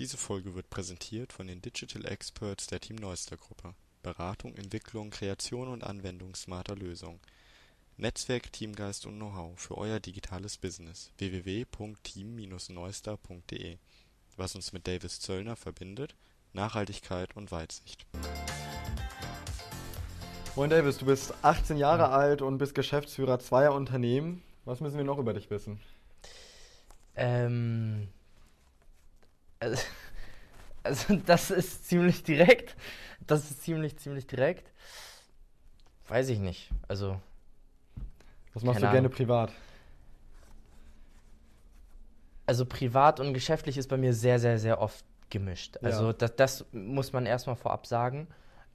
Diese 0.00 0.16
Folge 0.16 0.54
wird 0.54 0.70
präsentiert 0.70 1.30
von 1.30 1.46
den 1.46 1.60
Digital 1.60 2.06
Experts 2.06 2.66
der 2.68 2.80
Team 2.80 2.96
Neuster 2.96 3.36
Gruppe. 3.36 3.74
Beratung, 4.02 4.56
Entwicklung, 4.56 5.10
Kreation 5.10 5.68
und 5.68 5.84
Anwendung 5.84 6.34
smarter 6.34 6.74
Lösungen. 6.74 7.20
Netzwerk, 7.98 8.50
Teamgeist 8.50 9.04
und 9.04 9.16
Know-how 9.16 9.60
für 9.60 9.76
euer 9.76 10.00
digitales 10.00 10.56
Business. 10.56 11.12
www.team-neuster.de 11.18 13.76
Was 14.38 14.54
uns 14.54 14.72
mit 14.72 14.88
Davis 14.88 15.20
Zöllner 15.20 15.54
verbindet? 15.54 16.14
Nachhaltigkeit 16.54 17.36
und 17.36 17.50
Weitsicht. 17.50 18.06
Moin 20.56 20.70
Davis, 20.70 20.96
du 20.96 21.04
bist 21.04 21.34
18 21.42 21.76
Jahre 21.76 22.08
alt 22.08 22.40
und 22.40 22.56
bist 22.56 22.74
Geschäftsführer 22.74 23.38
zweier 23.38 23.74
Unternehmen. 23.74 24.42
Was 24.64 24.80
müssen 24.80 24.96
wir 24.96 25.04
noch 25.04 25.18
über 25.18 25.34
dich 25.34 25.50
wissen? 25.50 25.78
Ähm, 27.16 28.08
also, 29.60 29.82
also 30.82 31.16
das 31.26 31.50
ist 31.50 31.88
ziemlich 31.88 32.22
direkt. 32.22 32.76
Das 33.26 33.50
ist 33.50 33.62
ziemlich, 33.62 33.96
ziemlich 33.98 34.26
direkt. 34.26 34.72
Weiß 36.08 36.28
ich 36.28 36.40
nicht. 36.40 36.70
Also. 36.88 37.20
Was 38.52 38.64
machst 38.64 38.78
du 38.78 38.86
gerne 38.86 38.98
Ahnung. 38.98 39.12
privat? 39.12 39.52
Also 42.46 42.66
privat 42.66 43.20
und 43.20 43.32
geschäftlich 43.32 43.78
ist 43.78 43.86
bei 43.86 43.96
mir 43.96 44.12
sehr, 44.12 44.40
sehr, 44.40 44.58
sehr 44.58 44.80
oft 44.80 45.04
gemischt. 45.28 45.76
Also 45.84 46.08
ja. 46.08 46.12
das, 46.14 46.34
das 46.34 46.66
muss 46.72 47.12
man 47.12 47.26
erstmal 47.26 47.54
vorab 47.54 47.86
sagen. 47.86 48.26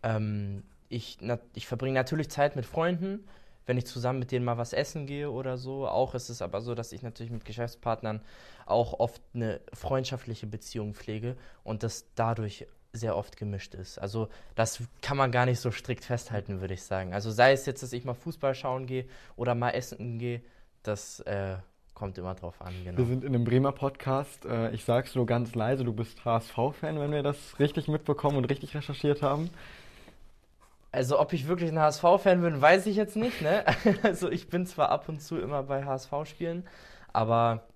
Ähm, 0.02 0.64
ich, 0.88 1.18
na, 1.20 1.40
ich 1.54 1.68
verbringe 1.68 1.96
natürlich 1.96 2.30
Zeit 2.30 2.56
mit 2.56 2.66
Freunden, 2.66 3.28
wenn 3.66 3.78
ich 3.78 3.86
zusammen 3.86 4.20
mit 4.20 4.32
denen 4.32 4.46
mal 4.46 4.58
was 4.58 4.74
essen 4.74 5.08
gehe 5.08 5.30
oder 5.32 5.58
so. 5.58 5.88
Auch 5.88 6.16
ist 6.16 6.30
es 6.30 6.42
aber 6.42 6.62
so, 6.62 6.76
dass 6.76 6.92
ich 6.92 7.02
natürlich 7.02 7.32
mit 7.32 7.46
Geschäftspartnern 7.46 8.22
auch 8.66 9.00
oft 9.00 9.22
eine 9.34 9.62
freundschaftliche 9.74 10.48
Beziehung 10.48 10.94
pflege 10.94 11.36
und 11.64 11.84
das 11.84 12.06
dadurch 12.16 12.68
sehr 12.94 13.18
oft 13.18 13.38
gemischt 13.38 13.76
ist. 13.76 14.00
Also 14.00 14.30
das 14.56 14.82
kann 15.02 15.18
man 15.18 15.32
gar 15.32 15.46
nicht 15.46 15.60
so 15.60 15.72
strikt 15.72 16.06
festhalten, 16.06 16.62
würde 16.62 16.74
ich 16.74 16.84
sagen. 16.84 17.14
Also 17.14 17.30
sei 17.32 17.52
es 17.52 17.66
jetzt, 17.66 17.84
dass 17.84 17.94
ich 17.94 18.06
mal 18.06 18.14
Fußball 18.14 18.56
schauen 18.56 18.86
gehe 18.86 19.06
oder 19.36 19.54
mal 19.54 19.72
essen 19.72 20.18
gehe, 20.18 20.42
das 20.84 21.20
äh, 21.22 21.58
kommt 21.94 22.18
immer 22.18 22.36
drauf 22.36 22.62
an. 22.62 22.74
Genau. 22.84 22.98
Wir 22.98 23.06
sind 23.06 23.24
in 23.24 23.36
einem 23.36 23.44
Bremer 23.44 23.72
Podcast. 23.72 24.46
Äh, 24.46 24.72
ich 24.72 24.84
sag's 24.84 25.16
nur 25.16 25.26
ganz 25.26 25.56
leise, 25.56 25.84
du 25.84 25.94
bist 25.94 26.24
HSV-Fan, 26.24 27.00
wenn 27.00 27.12
wir 27.12 27.24
das 27.24 27.60
richtig 27.60 27.88
mitbekommen 27.88 28.38
und 28.38 28.46
richtig 28.46 28.76
recherchiert 28.76 29.22
haben. 29.22 29.50
Also 30.96 31.20
ob 31.20 31.34
ich 31.34 31.48
wirklich 31.48 31.70
ein 31.72 31.80
HSV-Fan 31.80 32.42
bin, 32.42 32.62
weiß 32.62 32.86
ich 32.86 32.96
jetzt 32.96 33.18
nicht. 33.18 33.42
Ne? 33.42 33.66
Also 34.04 34.32
ich 34.32 34.48
bin 34.48 34.66
zwar 34.66 34.90
ab 34.90 35.10
und 35.10 35.22
zu 35.22 35.38
immer 35.38 35.64
bei 35.64 35.84
HSV-Spielen, 35.84 36.66
aber 37.12 37.68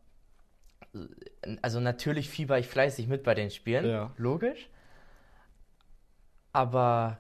also 1.62 1.81
natürlich 1.81 2.30
fieber 2.30 2.58
ich 2.58 2.67
fleißig 2.67 3.08
mit 3.08 3.23
bei 3.23 3.36
den 3.36 3.52
Spielen, 3.52 3.86
ja. 3.86 4.12
logisch. 4.16 4.70
Aber 6.53 7.20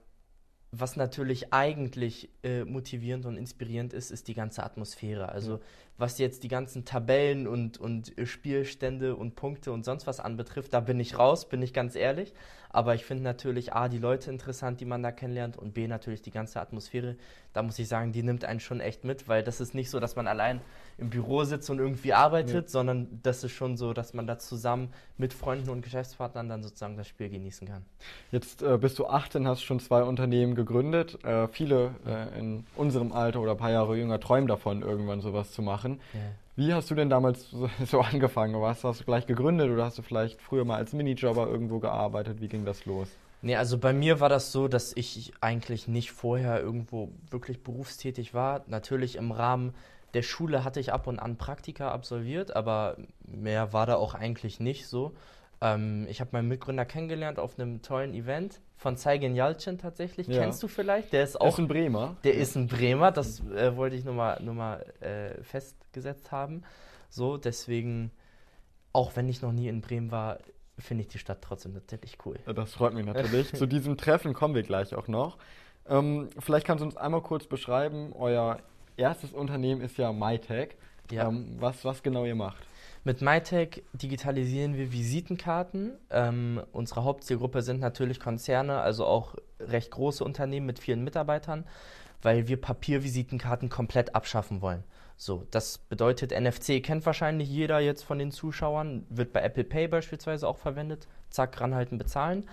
was 0.71 0.95
natürlich 0.95 1.51
eigentlich 1.51 2.29
äh, 2.43 2.63
motivierend 2.63 3.25
und 3.25 3.35
inspirierend 3.35 3.91
ist, 3.91 4.09
ist 4.09 4.29
die 4.29 4.33
ganze 4.33 4.63
Atmosphäre. 4.63 5.29
Also 5.29 5.59
was 5.99 6.17
jetzt 6.17 6.43
die 6.43 6.47
ganzen 6.47 6.85
Tabellen 6.85 7.47
und, 7.47 7.77
und 7.77 8.13
Spielstände 8.23 9.15
und 9.15 9.35
Punkte 9.35 9.71
und 9.71 9.85
sonst 9.85 10.07
was 10.07 10.19
anbetrifft, 10.19 10.73
da 10.73 10.79
bin 10.79 10.99
ich 10.99 11.17
raus, 11.17 11.47
bin 11.47 11.61
ich 11.61 11.73
ganz 11.73 11.95
ehrlich. 11.95 12.33
Aber 12.71 12.93
ich 12.93 13.03
finde 13.03 13.23
natürlich 13.23 13.73
A, 13.73 13.89
die 13.89 13.97
Leute 13.97 14.29
interessant, 14.29 14.79
die 14.79 14.85
man 14.85 15.01
da 15.01 15.11
kennenlernt 15.11 15.57
und 15.57 15.73
B, 15.73 15.87
natürlich 15.87 16.21
die 16.21 16.29
ganze 16.31 16.61
Atmosphäre. 16.61 17.15
Da 17.51 17.63
muss 17.63 17.79
ich 17.79 17.87
sagen, 17.87 18.11
die 18.11 18.21
nimmt 18.21 18.45
einen 18.45 18.59
schon 18.59 18.79
echt 18.79 19.03
mit, 19.03 19.27
weil 19.27 19.43
das 19.43 19.59
ist 19.59 19.73
nicht 19.73 19.89
so, 19.89 19.99
dass 19.99 20.15
man 20.15 20.27
allein 20.27 20.61
im 20.99 21.09
Büro 21.09 21.43
sitzt 21.45 21.69
und 21.71 21.79
irgendwie 21.79 22.13
arbeitet, 22.13 22.65
ja. 22.65 22.67
sondern 22.67 23.07
das 23.23 23.43
ist 23.43 23.53
schon 23.53 23.75
so, 23.75 23.93
dass 23.93 24.13
man 24.13 24.27
da 24.27 24.37
zusammen 24.37 24.93
mit 25.17 25.33
Freunden 25.33 25.69
und 25.71 25.81
Geschäftspartnern 25.81 26.47
dann 26.47 26.61
sozusagen 26.61 26.95
das 26.95 27.07
Spiel 27.07 27.29
genießen 27.29 27.67
kann. 27.67 27.85
Jetzt 28.31 28.61
äh, 28.61 28.77
bist 28.77 28.99
du 28.99 29.07
18, 29.07 29.47
hast 29.47 29.63
schon 29.63 29.79
zwei 29.79 30.03
Unternehmen 30.03 30.53
gegründet. 30.53 31.23
Äh, 31.23 31.47
viele 31.47 31.95
äh, 32.05 32.37
in 32.37 32.65
unserem 32.75 33.11
Alter 33.13 33.41
oder 33.41 33.51
ein 33.51 33.57
paar 33.57 33.71
Jahre 33.71 33.97
jünger 33.97 34.19
träumen 34.19 34.47
davon, 34.47 34.83
irgendwann 34.83 35.21
sowas 35.21 35.51
zu 35.51 35.63
machen. 35.63 35.88
Ja. 36.13 36.19
Wie 36.55 36.73
hast 36.73 36.91
du 36.91 36.95
denn 36.95 37.09
damals 37.09 37.49
so, 37.49 37.69
so 37.85 38.01
angefangen? 38.01 38.61
Was 38.61 38.83
hast 38.83 39.01
du 39.01 39.05
gleich 39.05 39.25
gegründet 39.25 39.69
oder 39.71 39.85
hast 39.85 39.97
du 39.97 40.01
vielleicht 40.01 40.41
früher 40.41 40.65
mal 40.65 40.75
als 40.75 40.93
Minijobber 40.93 41.47
irgendwo 41.47 41.79
gearbeitet? 41.79 42.41
Wie 42.41 42.47
ging 42.47 42.65
das 42.65 42.85
los? 42.85 43.07
Nee, 43.41 43.55
also 43.55 43.77
bei 43.77 43.93
mir 43.93 44.19
war 44.19 44.27
das 44.27 44.51
so, 44.51 44.67
dass 44.67 44.91
ich 44.95 45.31
eigentlich 45.39 45.87
nicht 45.87 46.11
vorher 46.11 46.59
irgendwo 46.59 47.09
wirklich 47.29 47.63
berufstätig 47.63 48.33
war. 48.33 48.63
Natürlich 48.67 49.15
im 49.15 49.31
Rahmen 49.31 49.73
der 50.13 50.23
Schule 50.23 50.63
hatte 50.63 50.79
ich 50.79 50.91
ab 50.91 51.07
und 51.07 51.19
an 51.19 51.37
Praktika 51.37 51.91
absolviert, 51.91 52.55
aber 52.55 52.97
mehr 53.25 53.71
war 53.71 53.85
da 53.85 53.95
auch 53.95 54.13
eigentlich 54.13 54.59
nicht 54.59 54.87
so. 54.87 55.13
Ähm, 55.61 56.07
ich 56.09 56.21
habe 56.21 56.31
meinen 56.33 56.47
Mitgründer 56.47 56.85
kennengelernt 56.85 57.39
auf 57.39 57.59
einem 57.59 57.81
tollen 57.81 58.13
Event 58.13 58.61
von 58.77 58.95
Zeigen 58.95 59.35
Jalcin 59.35 59.77
tatsächlich. 59.77 60.27
Ja. 60.27 60.41
Kennst 60.41 60.63
du 60.63 60.67
vielleicht? 60.67 61.11
Der 61.11 61.23
ist 61.23 61.39
auch. 61.39 61.49
Ist 61.49 61.59
ein 61.59 61.67
Bremer. 61.67 62.15
Der 62.23 62.35
ja. 62.35 62.41
ist 62.41 62.55
ein 62.55 62.67
Bremer, 62.67 63.11
das 63.11 63.41
äh, 63.49 63.75
wollte 63.75 63.95
ich 63.95 64.05
nur 64.05 64.13
mal, 64.13 64.41
nur 64.41 64.53
mal 64.53 64.85
äh, 65.01 65.41
festgesetzt 65.43 66.31
haben. 66.31 66.63
So, 67.09 67.37
deswegen, 67.37 68.11
auch 68.93 69.15
wenn 69.15 69.27
ich 69.27 69.41
noch 69.41 69.51
nie 69.51 69.67
in 69.67 69.81
Bremen 69.81 70.11
war, 70.11 70.37
finde 70.77 71.01
ich 71.01 71.09
die 71.09 71.19
Stadt 71.19 71.41
trotzdem 71.41 71.73
natürlich 71.73 72.17
cool. 72.25 72.39
Das 72.45 72.73
freut 72.73 72.93
mich 72.93 73.05
natürlich. 73.05 73.53
Zu 73.53 73.65
diesem 73.65 73.97
Treffen 73.97 74.33
kommen 74.33 74.55
wir 74.55 74.63
gleich 74.63 74.95
auch 74.95 75.07
noch. 75.07 75.37
Ähm, 75.87 76.29
vielleicht 76.39 76.65
kannst 76.65 76.81
du 76.81 76.85
uns 76.85 76.95
einmal 76.95 77.21
kurz 77.21 77.47
beschreiben, 77.47 78.13
euer 78.13 78.59
erstes 78.95 79.33
Unternehmen 79.33 79.81
ist 79.81 79.97
ja 79.97 80.13
MyTech. 80.13 80.77
Ja. 81.11 81.27
Ähm, 81.27 81.55
was, 81.59 81.83
was 81.83 82.03
genau 82.03 82.25
ihr 82.25 82.35
macht? 82.35 82.63
Mit 83.05 83.21
MyTech 83.21 83.83
digitalisieren 83.93 84.75
wir 84.75 84.91
Visitenkarten. 84.91 85.97
Ähm, 86.09 86.61
unsere 86.73 87.03
Hauptzielgruppe 87.05 87.61
sind 87.61 87.79
natürlich 87.79 88.19
Konzerne, 88.19 88.79
also 88.79 89.05
auch 89.05 89.35
recht 89.59 89.91
große 89.91 90.23
Unternehmen 90.23 90.65
mit 90.65 90.79
vielen 90.79 91.03
Mitarbeitern, 91.03 91.65
weil 92.21 92.47
wir 92.49 92.59
Papiervisitenkarten 92.59 93.69
komplett 93.69 94.15
abschaffen 94.15 94.61
wollen. 94.61 94.83
So, 95.15 95.45
das 95.51 95.77
bedeutet, 95.77 96.31
NFC 96.31 96.81
kennt 96.83 97.05
wahrscheinlich 97.05 97.49
jeder 97.49 97.79
jetzt 97.79 98.03
von 98.03 98.19
den 98.19 98.31
Zuschauern, 98.31 99.05
wird 99.09 99.33
bei 99.33 99.41
Apple 99.41 99.65
Pay 99.65 99.87
beispielsweise 99.87 100.47
auch 100.47 100.57
verwendet. 100.57 101.07
Zack, 101.29 101.59
ranhalten, 101.59 101.97
bezahlen. 101.97 102.45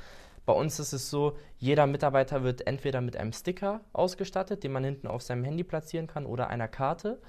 Bei 0.44 0.52
uns 0.52 0.78
ist 0.78 0.92
es 0.92 1.10
so, 1.10 1.36
jeder 1.58 1.86
Mitarbeiter 1.86 2.44
wird 2.44 2.66
entweder 2.68 3.00
mit 3.00 3.16
einem 3.16 3.32
Sticker 3.32 3.80
ausgestattet, 3.92 4.62
den 4.62 4.72
man 4.72 4.84
hinten 4.84 5.08
auf 5.08 5.22
seinem 5.22 5.42
Handy 5.42 5.64
platzieren 5.64 6.06
kann, 6.06 6.24
oder 6.24 6.48
einer 6.48 6.68
Karte. 6.68 7.20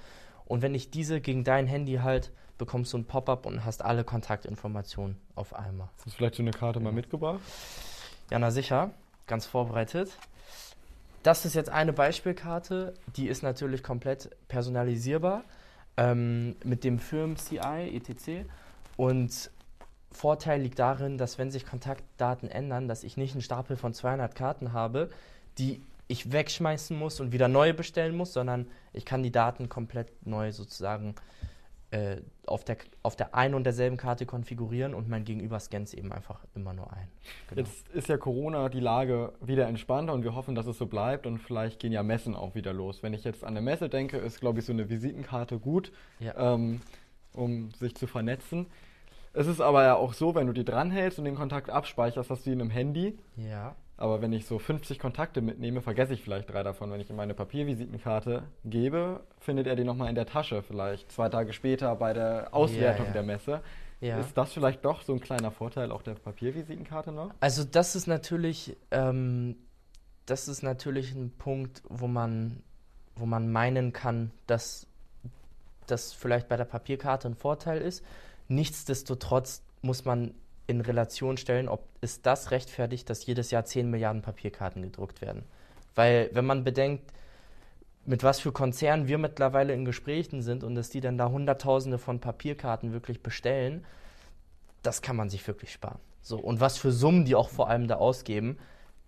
Und 0.44 0.62
wenn 0.62 0.74
ich 0.74 0.90
diese 0.90 1.20
gegen 1.20 1.44
dein 1.44 1.66
Handy 1.66 1.96
halt, 1.96 2.32
bekommst 2.58 2.92
du 2.92 2.98
ein 2.98 3.04
Pop-up 3.04 3.46
und 3.46 3.64
hast 3.64 3.82
alle 3.82 4.04
Kontaktinformationen 4.04 5.16
auf 5.34 5.54
einmal. 5.54 5.88
Hast 5.96 6.06
du 6.06 6.10
vielleicht 6.10 6.34
so 6.34 6.42
eine 6.42 6.50
Karte 6.50 6.80
mal 6.80 6.92
mitgebracht? 6.92 7.40
Ja, 8.30 8.38
na 8.38 8.50
sicher. 8.50 8.90
Ganz 9.26 9.46
vorbereitet. 9.46 10.10
Das 11.22 11.44
ist 11.44 11.54
jetzt 11.54 11.70
eine 11.70 11.92
Beispielkarte, 11.92 12.94
die 13.16 13.28
ist 13.28 13.42
natürlich 13.42 13.82
komplett 13.82 14.30
personalisierbar 14.48 15.44
ähm, 15.96 16.56
mit 16.64 16.84
dem 16.84 16.98
Firmen 16.98 17.36
CI, 17.36 17.94
etc. 17.94 18.48
Und 18.96 19.50
Vorteil 20.10 20.62
liegt 20.62 20.78
darin, 20.78 21.18
dass 21.18 21.38
wenn 21.38 21.50
sich 21.50 21.66
Kontaktdaten 21.66 22.48
ändern, 22.48 22.88
dass 22.88 23.04
ich 23.04 23.16
nicht 23.16 23.32
einen 23.32 23.42
Stapel 23.42 23.76
von 23.76 23.92
200 23.92 24.34
Karten 24.34 24.72
habe, 24.72 25.10
die 25.58 25.82
ich 26.06 26.32
wegschmeißen 26.32 26.96
muss 26.96 27.20
und 27.20 27.32
wieder 27.32 27.48
neue 27.48 27.74
bestellen 27.74 28.16
muss, 28.16 28.32
sondern 28.32 28.66
ich 28.92 29.04
kann 29.04 29.22
die 29.22 29.30
Daten 29.30 29.68
komplett 29.68 30.26
neu 30.26 30.52
sozusagen 30.52 31.14
äh, 31.90 32.16
auf, 32.46 32.64
der, 32.64 32.76
auf 33.02 33.16
der 33.16 33.34
einen 33.34 33.54
und 33.54 33.64
derselben 33.64 33.96
Karte 33.96 34.26
konfigurieren 34.26 34.94
und 34.94 35.08
mein 35.08 35.24
Gegenüber 35.24 35.58
scannt 35.58 35.88
es 35.88 35.94
eben 35.94 36.12
einfach 36.12 36.44
immer 36.54 36.74
nur 36.74 36.92
ein. 36.92 37.08
Genau. 37.48 37.62
Jetzt 37.62 37.88
ist 37.88 38.08
ja 38.08 38.18
Corona 38.18 38.68
die 38.68 38.80
Lage 38.80 39.32
wieder 39.40 39.66
entspannter 39.66 40.12
und 40.12 40.22
wir 40.22 40.34
hoffen, 40.34 40.54
dass 40.54 40.66
es 40.66 40.76
so 40.76 40.86
bleibt 40.86 41.26
und 41.26 41.38
vielleicht 41.38 41.80
gehen 41.80 41.92
ja 41.92 42.02
Messen 42.02 42.34
auch 42.36 42.54
wieder 42.54 42.72
los. 42.72 43.02
Wenn 43.02 43.14
ich 43.14 43.24
jetzt 43.24 43.42
an 43.42 43.50
eine 43.50 43.62
Messe 43.62 43.88
denke, 43.88 44.18
ist 44.18 44.40
glaube 44.40 44.58
ich 44.58 44.66
so 44.66 44.72
eine 44.72 44.90
Visitenkarte 44.90 45.58
gut, 45.58 45.92
ja. 46.20 46.54
ähm, 46.54 46.80
um 47.32 47.70
sich 47.72 47.94
zu 47.94 48.06
vernetzen. 48.06 48.66
Es 49.32 49.46
ist 49.46 49.60
aber 49.60 49.84
ja 49.84 49.94
auch 49.94 50.12
so, 50.12 50.34
wenn 50.34 50.46
du 50.46 50.52
die 50.52 50.64
dranhältst 50.64 51.18
und 51.18 51.24
den 51.24 51.36
Kontakt 51.36 51.70
abspeicherst, 51.70 52.28
hast 52.28 52.44
du 52.44 52.50
ihn 52.50 52.60
im 52.60 52.70
Handy. 52.70 53.18
Ja. 53.36 53.76
Aber 53.98 54.22
wenn 54.22 54.32
ich 54.32 54.46
so 54.46 54.60
50 54.60 55.00
Kontakte 55.00 55.40
mitnehme, 55.40 55.82
vergesse 55.82 56.14
ich 56.14 56.22
vielleicht 56.22 56.48
drei 56.48 56.62
davon. 56.62 56.92
Wenn 56.92 57.00
ich 57.00 57.10
ihm 57.10 57.16
meine 57.16 57.34
Papiervisitenkarte 57.34 58.44
gebe, 58.64 59.20
findet 59.40 59.66
er 59.66 59.74
die 59.74 59.82
nochmal 59.82 60.08
in 60.08 60.14
der 60.14 60.24
Tasche, 60.24 60.62
vielleicht 60.62 61.10
zwei 61.10 61.28
Tage 61.28 61.52
später 61.52 61.94
bei 61.96 62.12
der 62.12 62.54
Auswertung 62.54 63.06
ja, 63.06 63.08
ja. 63.08 63.12
der 63.12 63.22
Messe. 63.24 63.60
Ja. 64.00 64.20
Ist 64.20 64.38
das 64.38 64.52
vielleicht 64.52 64.84
doch 64.84 65.02
so 65.02 65.12
ein 65.12 65.20
kleiner 65.20 65.50
Vorteil 65.50 65.90
auch 65.90 66.02
der 66.02 66.14
Papiervisitenkarte 66.14 67.10
noch? 67.10 67.32
Also 67.40 67.64
das 67.64 67.96
ist 67.96 68.06
natürlich, 68.06 68.76
ähm, 68.92 69.56
das 70.26 70.46
ist 70.46 70.62
natürlich 70.62 71.12
ein 71.16 71.32
Punkt, 71.36 71.82
wo 71.88 72.06
man, 72.06 72.62
wo 73.16 73.26
man 73.26 73.50
meinen 73.50 73.92
kann, 73.92 74.30
dass 74.46 74.86
das 75.88 76.12
vielleicht 76.12 76.48
bei 76.48 76.56
der 76.56 76.66
Papierkarte 76.66 77.26
ein 77.26 77.34
Vorteil 77.34 77.80
ist. 77.80 78.04
Nichtsdestotrotz 78.46 79.62
muss 79.82 80.04
man 80.04 80.34
in 80.68 80.80
Relation 80.82 81.36
stellen, 81.38 81.68
ob 81.68 81.82
es 82.02 82.22
das 82.22 82.52
rechtfertigt, 82.52 83.10
dass 83.10 83.26
jedes 83.26 83.50
Jahr 83.50 83.64
10 83.64 83.90
Milliarden 83.90 84.22
Papierkarten 84.22 84.82
gedruckt 84.82 85.20
werden. 85.20 85.42
Weil 85.94 86.30
wenn 86.32 86.44
man 86.44 86.62
bedenkt, 86.62 87.10
mit 88.04 88.22
was 88.22 88.38
für 88.38 88.52
Konzernen 88.52 89.08
wir 89.08 89.18
mittlerweile 89.18 89.72
in 89.72 89.84
Gesprächen 89.84 90.42
sind 90.42 90.62
und 90.62 90.74
dass 90.74 90.90
die 90.90 91.00
dann 91.00 91.18
da 91.18 91.30
Hunderttausende 91.30 91.98
von 91.98 92.20
Papierkarten 92.20 92.92
wirklich 92.92 93.22
bestellen, 93.22 93.84
das 94.82 95.02
kann 95.02 95.16
man 95.16 95.30
sich 95.30 95.46
wirklich 95.46 95.72
sparen. 95.72 95.98
So, 96.22 96.38
und 96.38 96.60
was 96.60 96.76
für 96.76 96.92
Summen 96.92 97.24
die 97.24 97.34
auch 97.34 97.48
vor 97.48 97.68
allem 97.68 97.88
da 97.88 97.96
ausgeben, 97.96 98.58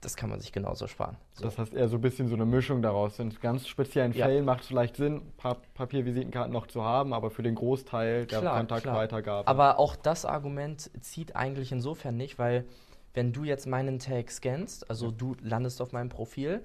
das 0.01 0.17
kann 0.17 0.31
man 0.31 0.41
sich 0.41 0.53
genauso 0.53 0.87
sparen. 0.87 1.17
So. 1.35 1.45
Das 1.45 1.59
heißt 1.59 1.75
eher 1.75 1.89
so 1.89 1.97
ein 1.97 2.01
bisschen 2.01 2.29
so 2.29 2.35
eine 2.35 2.47
Mischung 2.47 2.81
daraus. 2.83 3.19
In 3.19 3.35
ganz 3.41 3.69
speziellen 3.69 4.13
ja. 4.13 4.27
Fällen 4.27 4.45
macht 4.45 4.63
es 4.63 4.69
vielleicht 4.69 4.97
Sinn, 4.97 5.23
pa 5.37 5.57
Papiervisitenkarten 5.75 6.53
noch 6.53 6.67
zu 6.67 6.83
haben, 6.83 7.13
aber 7.13 7.31
für 7.31 7.43
den 7.43 7.55
Großteil 7.55 8.27
der 8.27 8.41
klar, 8.41 8.57
Kontaktweitergabe. 8.59 9.47
Aber 9.47 9.79
auch 9.79 9.97
das 9.97 10.25
Argument 10.25 10.91
zieht 11.01 11.37
eigentlich 11.37 11.73
insofern 11.73 12.17
nicht, 12.17 12.39
weil 12.39 12.65
wenn 13.13 13.33
du 13.33 13.45
jetzt 13.45 13.67
meinen 13.67 13.99
Tag 13.99 14.31
scannst, 14.31 14.89
also 14.89 15.07
ja. 15.07 15.13
du 15.17 15.37
landest 15.43 15.83
auf 15.83 15.93
meinem 15.93 16.09
Profil, 16.09 16.63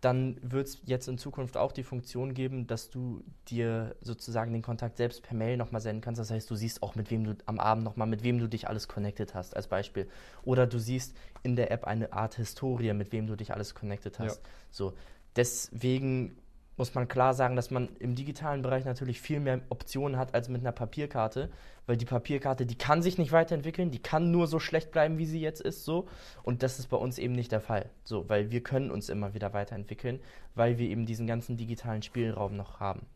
dann 0.00 0.36
wird 0.42 0.68
es 0.68 0.78
jetzt 0.84 1.08
in 1.08 1.18
Zukunft 1.18 1.56
auch 1.56 1.72
die 1.72 1.82
Funktion 1.82 2.34
geben, 2.34 2.66
dass 2.66 2.90
du 2.90 3.22
dir 3.48 3.96
sozusagen 4.00 4.52
den 4.52 4.62
Kontakt 4.62 4.98
selbst 4.98 5.22
per 5.22 5.36
Mail 5.36 5.56
nochmal 5.56 5.80
senden 5.80 6.02
kannst. 6.02 6.20
Das 6.20 6.30
heißt, 6.30 6.50
du 6.50 6.54
siehst 6.54 6.82
auch, 6.82 6.94
mit 6.94 7.10
wem 7.10 7.24
du 7.24 7.36
am 7.46 7.58
Abend 7.58 7.84
nochmal, 7.84 8.06
mit 8.06 8.22
wem 8.22 8.38
du 8.38 8.46
dich 8.46 8.68
alles 8.68 8.88
connected 8.88 9.34
hast, 9.34 9.56
als 9.56 9.68
Beispiel. 9.68 10.08
Oder 10.44 10.66
du 10.66 10.78
siehst 10.78 11.16
in 11.42 11.56
der 11.56 11.70
App 11.70 11.84
eine 11.84 12.12
Art 12.12 12.34
Historie, 12.34 12.92
mit 12.92 13.12
wem 13.12 13.26
du 13.26 13.36
dich 13.36 13.52
alles 13.52 13.74
connected 13.74 14.18
hast. 14.18 14.36
Ja. 14.36 14.50
So. 14.70 14.92
Deswegen 15.34 16.36
muss 16.76 16.94
man 16.94 17.08
klar 17.08 17.34
sagen, 17.34 17.56
dass 17.56 17.70
man 17.70 17.88
im 17.98 18.14
digitalen 18.14 18.62
Bereich 18.62 18.84
natürlich 18.84 19.20
viel 19.20 19.40
mehr 19.40 19.60
Optionen 19.70 20.18
hat 20.18 20.34
als 20.34 20.48
mit 20.48 20.60
einer 20.60 20.72
Papierkarte, 20.72 21.50
weil 21.86 21.96
die 21.96 22.04
Papierkarte, 22.04 22.66
die 22.66 22.76
kann 22.76 23.02
sich 23.02 23.18
nicht 23.18 23.32
weiterentwickeln, 23.32 23.90
die 23.90 24.02
kann 24.02 24.30
nur 24.30 24.46
so 24.46 24.58
schlecht 24.58 24.90
bleiben, 24.90 25.18
wie 25.18 25.26
sie 25.26 25.40
jetzt 25.40 25.60
ist, 25.60 25.84
so. 25.84 26.06
Und 26.42 26.62
das 26.62 26.78
ist 26.78 26.88
bei 26.88 26.96
uns 26.96 27.18
eben 27.18 27.34
nicht 27.34 27.52
der 27.52 27.60
Fall, 27.60 27.90
so, 28.04 28.28
weil 28.28 28.50
wir 28.50 28.62
können 28.62 28.90
uns 28.90 29.08
immer 29.08 29.34
wieder 29.34 29.52
weiterentwickeln, 29.52 30.20
weil 30.54 30.78
wir 30.78 30.88
eben 30.88 31.06
diesen 31.06 31.26
ganzen 31.26 31.56
digitalen 31.56 32.02
Spielraum 32.02 32.56
noch 32.56 32.80
haben. 32.80 33.06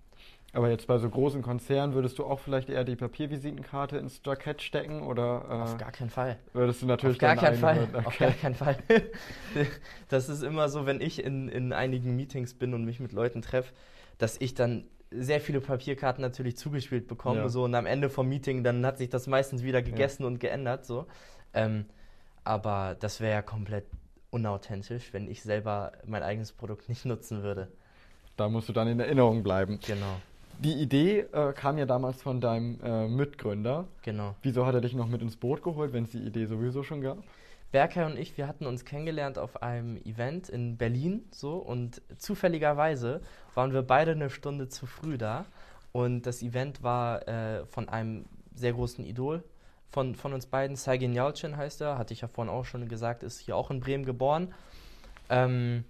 Aber 0.53 0.69
jetzt 0.69 0.87
bei 0.89 0.99
so 0.99 1.09
großen 1.09 1.43
Konzernen 1.43 1.95
würdest 1.95 2.19
du 2.19 2.25
auch 2.25 2.41
vielleicht 2.41 2.71
eher 2.71 2.83
die 2.83 2.97
Papiervisitenkarte 2.97 3.99
ins 3.99 4.21
Jackett 4.25 4.63
stecken 4.63 5.03
oder? 5.03 5.45
Äh, 5.49 5.53
Auf 5.53 5.79
gar 5.79 5.93
keinen 5.93 6.11
Fall. 6.11 6.39
Würdest 6.53 6.83
du 6.83 6.87
natürlich 6.87 7.17
Auf 7.17 7.21
gar 7.21 7.37
keinen 7.37 7.57
Fall. 7.57 7.89
Okay. 7.93 8.07
Auf 8.07 8.19
gar 8.19 8.33
keinen 8.33 8.55
Fall. 8.57 8.77
das 10.09 10.29
ist 10.29 10.43
immer 10.43 10.69
so, 10.69 10.87
wenn 10.87 11.01
ich 11.01 11.25
in, 11.25 11.49
in 11.49 11.73
einigen 11.73 12.17
Meetings 12.17 12.55
bin 12.55 12.75
und 12.75 12.85
mich 12.85 12.99
mit 12.99 13.13
Leuten 13.13 13.43
treffe, 13.43 13.73
dass 14.19 14.41
ich 14.41 14.55
dann 14.55 14.89
sehr 15.13 15.41
viele 15.41 15.61
Papierkarten 15.61 16.23
natürlich 16.23 16.57
zugespielt 16.57 17.07
bekomme. 17.07 17.41
Ja. 17.41 17.49
So, 17.49 17.65
und 17.65 17.75
am 17.75 17.87
Ende 17.87 18.11
vom 18.11 18.29
Meeting, 18.29 18.65
dann 18.65 18.85
hat 18.85 18.99
sich 18.99 19.09
das 19.09 19.27
meistens 19.27 19.63
wieder 19.63 19.83
gegessen 19.83 20.23
ja. 20.23 20.29
und 20.29 20.41
geändert. 20.41 20.85
So. 20.85 21.07
Ähm, 21.53 21.87
aber 22.43 22.97
das 22.99 23.21
wäre 23.21 23.35
ja 23.35 23.43
komplett 23.43 23.87
unauthentisch, 24.31 25.13
wenn 25.13 25.29
ich 25.29 25.43
selber 25.43 25.93
mein 26.07 26.23
eigenes 26.23 26.53
Produkt 26.53 26.89
nicht 26.89 27.05
nutzen 27.05 27.43
würde. 27.43 27.69
Da 28.37 28.49
musst 28.49 28.69
du 28.69 28.73
dann 28.73 28.89
in 28.89 29.01
Erinnerung 29.01 29.43
bleiben. 29.43 29.79
Genau. 29.87 30.17
Die 30.63 30.75
Idee 30.75 31.21
äh, 31.33 31.53
kam 31.53 31.79
ja 31.79 31.87
damals 31.87 32.23
von 32.23 32.41
deinem 32.41 32.79
äh, 32.83 33.09
Mitgründer. 33.09 33.87
Genau. 34.03 34.35
Wieso 34.43 34.67
hat 34.67 34.75
er 34.75 34.81
dich 34.81 34.95
noch 34.95 35.09
mit 35.09 35.23
ins 35.23 35.37
Boot 35.37 35.63
geholt, 35.63 35.93
wenn 35.93 36.05
es 36.05 36.11
die 36.11 36.19
Idee 36.19 36.47
sowieso 36.47 36.83
schon 36.83 37.01
gab? 37.01 37.19
Berkay 37.73 38.05
und 38.05 38.19
ich, 38.19 38.37
wir 38.37 38.47
hatten 38.47 38.67
uns 38.67 38.85
kennengelernt 38.85 39.39
auf 39.39 39.63
einem 39.63 39.97
Event 40.05 40.49
in 40.49 40.77
Berlin 40.77 41.25
so 41.31 41.55
und 41.55 42.03
zufälligerweise 42.19 43.21
waren 43.55 43.73
wir 43.73 43.83
beide 43.83 44.11
eine 44.11 44.29
Stunde 44.29 44.69
zu 44.69 44.87
früh 44.87 45.17
da 45.17 45.47
und 45.93 46.23
das 46.23 46.43
Event 46.43 46.83
war 46.83 47.27
äh, 47.29 47.65
von 47.67 47.89
einem 47.89 48.27
sehr 48.55 48.73
großen 48.73 49.05
Idol 49.05 49.45
von, 49.91 50.15
von 50.15 50.33
uns 50.33 50.47
beiden, 50.47 50.77
Saigin 50.77 51.15
Yalcin 51.15 51.57
heißt 51.57 51.81
er, 51.81 51.99
hatte 51.99 52.15
ich 52.15 52.21
ja 52.21 52.29
vorhin 52.29 52.53
auch 52.53 52.65
schon 52.65 52.89
gesagt, 52.89 53.23
ist 53.23 53.41
hier 53.41 53.57
auch 53.57 53.71
in 53.71 53.81
Bremen 53.81 54.05
geboren. 54.05 54.55
Ähm, 55.29 55.85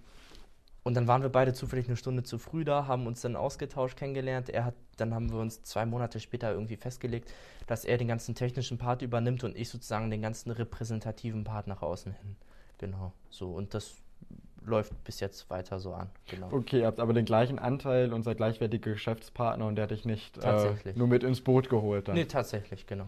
und 0.83 0.95
dann 0.95 1.07
waren 1.07 1.21
wir 1.21 1.29
beide 1.29 1.53
zufällig 1.53 1.87
eine 1.87 1.95
Stunde 1.95 2.23
zu 2.23 2.39
früh 2.39 2.63
da, 2.63 2.87
haben 2.87 3.05
uns 3.05 3.21
dann 3.21 3.35
ausgetauscht, 3.35 3.97
kennengelernt. 3.97 4.49
Er 4.49 4.65
hat, 4.65 4.73
dann 4.97 5.13
haben 5.13 5.31
wir 5.31 5.39
uns 5.39 5.61
zwei 5.61 5.85
Monate 5.85 6.19
später 6.19 6.51
irgendwie 6.51 6.75
festgelegt, 6.75 7.31
dass 7.67 7.85
er 7.85 7.97
den 7.97 8.07
ganzen 8.07 8.33
technischen 8.33 8.79
Part 8.79 9.03
übernimmt 9.03 9.43
und 9.43 9.55
ich 9.55 9.69
sozusagen 9.69 10.09
den 10.09 10.23
ganzen 10.23 10.49
repräsentativen 10.49 11.43
Part 11.43 11.67
nach 11.67 11.83
außen 11.83 12.13
hin. 12.13 12.35
Genau. 12.79 13.13
So. 13.29 13.51
Und 13.51 13.75
das 13.75 13.93
läuft 14.65 15.03
bis 15.03 15.19
jetzt 15.19 15.49
weiter 15.51 15.79
so 15.79 15.93
an. 15.93 16.09
Genau. 16.27 16.49
Okay, 16.51 16.79
ihr 16.79 16.87
habt 16.87 16.99
aber 16.99 17.13
den 17.13 17.25
gleichen 17.25 17.59
Anteil 17.59 18.11
und 18.11 18.23
seid 18.23 18.37
gleichwertige 18.37 18.91
Geschäftspartner 18.91 19.67
und 19.67 19.75
der 19.75 19.83
hat 19.83 19.91
dich 19.91 20.05
nicht 20.05 20.39
äh, 20.43 20.73
nur 20.95 21.07
mit 21.07 21.23
ins 21.23 21.41
Boot 21.41 21.69
geholt. 21.69 22.07
Dann. 22.07 22.15
Nee, 22.15 22.25
tatsächlich, 22.25 22.87
genau. 22.87 23.05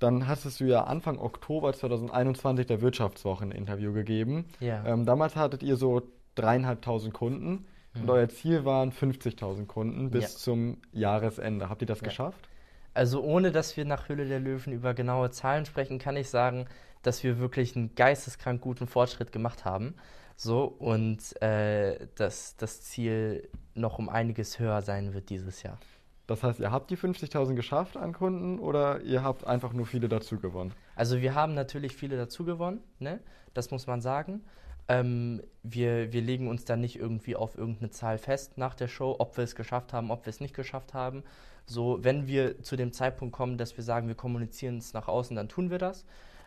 Dann 0.00 0.26
hast 0.26 0.60
du 0.60 0.64
ja 0.64 0.84
Anfang 0.84 1.18
Oktober 1.18 1.72
2021 1.72 2.66
der 2.66 2.82
Wirtschaftswoche 2.82 3.44
ein 3.44 3.52
Interview 3.52 3.92
gegeben. 3.94 4.46
Ja. 4.60 4.84
Ähm, 4.84 5.06
damals 5.06 5.36
hattet 5.36 5.62
ihr 5.62 5.76
so 5.76 6.02
dreieinhalbtausend 6.34 7.14
Kunden 7.14 7.66
mhm. 7.94 8.02
und 8.02 8.10
euer 8.10 8.28
Ziel 8.28 8.64
waren 8.64 8.92
50.000 8.92 9.66
Kunden 9.66 10.10
bis 10.10 10.22
ja. 10.22 10.28
zum 10.28 10.78
Jahresende. 10.92 11.68
Habt 11.68 11.82
ihr 11.82 11.86
das 11.86 12.00
ja. 12.00 12.06
geschafft? 12.06 12.48
Also 12.92 13.22
ohne 13.22 13.50
dass 13.50 13.76
wir 13.76 13.84
nach 13.84 14.08
Höhle 14.08 14.26
der 14.26 14.40
Löwen 14.40 14.72
über 14.72 14.94
genaue 14.94 15.30
Zahlen 15.30 15.66
sprechen, 15.66 15.98
kann 15.98 16.16
ich 16.16 16.30
sagen, 16.30 16.66
dass 17.02 17.22
wir 17.24 17.38
wirklich 17.38 17.76
einen 17.76 17.94
geisteskrank 17.94 18.60
guten 18.60 18.86
Fortschritt 18.86 19.32
gemacht 19.32 19.64
haben. 19.64 19.94
So 20.36 20.64
und 20.64 21.40
äh, 21.42 22.06
dass 22.16 22.56
das 22.56 22.82
Ziel 22.82 23.48
noch 23.74 23.98
um 23.98 24.08
einiges 24.08 24.58
höher 24.58 24.82
sein 24.82 25.14
wird 25.14 25.30
dieses 25.30 25.62
Jahr. 25.62 25.78
Das 26.26 26.42
heißt, 26.42 26.58
ihr 26.60 26.72
habt 26.72 26.90
die 26.90 26.96
50.000 26.96 27.54
geschafft 27.54 27.96
an 27.96 28.12
Kunden 28.12 28.58
oder 28.58 29.00
ihr 29.02 29.22
habt 29.22 29.46
einfach 29.46 29.72
nur 29.72 29.86
viele 29.86 30.08
dazu 30.08 30.38
gewonnen? 30.38 30.72
Also 30.96 31.20
wir 31.20 31.34
haben 31.34 31.54
natürlich 31.54 31.94
viele 31.94 32.16
dazu 32.16 32.44
gewonnen, 32.44 32.80
ne? 32.98 33.20
das 33.52 33.70
muss 33.70 33.86
man 33.86 34.00
sagen. 34.00 34.42
Ähm, 34.88 35.42
wir, 35.62 36.12
wir 36.12 36.20
legen 36.20 36.48
uns 36.48 36.64
dann 36.64 36.80
nicht 36.80 36.96
irgendwie 36.96 37.36
auf 37.36 37.56
irgendeine 37.56 37.90
Zahl 37.90 38.18
fest 38.18 38.58
nach 38.58 38.74
der 38.74 38.88
Show, 38.88 39.16
ob 39.18 39.36
wir 39.36 39.44
es 39.44 39.54
geschafft 39.54 39.92
haben, 39.92 40.10
ob 40.10 40.26
wir 40.26 40.30
es 40.30 40.40
nicht 40.40 40.54
geschafft 40.54 40.94
haben. 40.94 41.22
So, 41.66 42.02
wenn 42.02 42.26
wir 42.26 42.62
zu 42.62 42.76
dem 42.76 42.92
Zeitpunkt 42.92 43.34
kommen, 43.34 43.56
dass 43.56 43.76
wir 43.76 43.84
sagen, 43.84 44.08
wir 44.08 44.14
kommunizieren 44.14 44.78
es 44.78 44.92
nach 44.92 45.08
außen, 45.08 45.34
dann 45.36 45.48
tun 45.48 45.70
wir 45.70 45.78
das. 45.78 46.04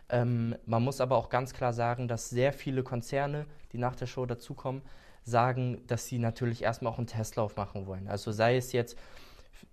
Ähm, 0.08 0.54
man 0.66 0.82
muss 0.82 1.00
aber 1.00 1.16
auch 1.16 1.28
ganz 1.28 1.52
klar 1.52 1.72
sagen, 1.72 2.06
dass 2.08 2.30
sehr 2.30 2.52
viele 2.52 2.82
Konzerne, 2.82 3.46
die 3.72 3.78
nach 3.78 3.96
der 3.96 4.06
Show 4.06 4.24
dazukommen, 4.26 4.82
sagen, 5.24 5.82
dass 5.86 6.06
sie 6.06 6.18
natürlich 6.18 6.62
erstmal 6.62 6.92
auch 6.92 6.98
einen 6.98 7.06
Testlauf 7.06 7.56
machen 7.56 7.86
wollen. 7.86 8.08
Also 8.08 8.32
sei 8.32 8.56
es 8.56 8.72
jetzt 8.72 8.96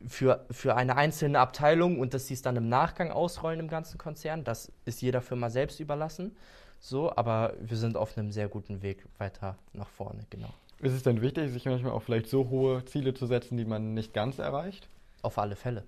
für, 0.07 0.45
für 0.51 0.75
eine 0.75 0.97
einzelne 0.97 1.39
Abteilung 1.39 1.99
und 1.99 2.13
dass 2.13 2.27
sie 2.27 2.33
es 2.33 2.41
dann 2.41 2.55
im 2.57 2.67
Nachgang 2.67 3.11
ausrollen 3.11 3.59
im 3.59 3.67
ganzen 3.67 3.97
Konzern, 3.97 4.43
das 4.43 4.71
ist 4.83 5.01
jeder 5.01 5.21
Firma 5.21 5.49
selbst 5.49 5.79
überlassen. 5.79 6.35
So, 6.79 7.15
aber 7.15 7.53
wir 7.59 7.77
sind 7.77 7.97
auf 7.97 8.17
einem 8.17 8.31
sehr 8.31 8.47
guten 8.47 8.81
Weg 8.81 9.05
weiter 9.17 9.57
nach 9.73 9.89
vorne, 9.89 10.25
genau. 10.29 10.49
Ist 10.79 10.93
es 10.93 11.03
denn 11.03 11.21
wichtig, 11.21 11.51
sich 11.51 11.65
manchmal 11.65 11.93
auch 11.93 12.01
vielleicht 12.01 12.27
so 12.27 12.49
hohe 12.49 12.83
Ziele 12.85 13.13
zu 13.13 13.25
setzen, 13.25 13.57
die 13.57 13.65
man 13.65 13.93
nicht 13.93 14.13
ganz 14.13 14.39
erreicht? 14.39 14.87
Auf 15.21 15.37
alle 15.37 15.55
Fälle. 15.55 15.83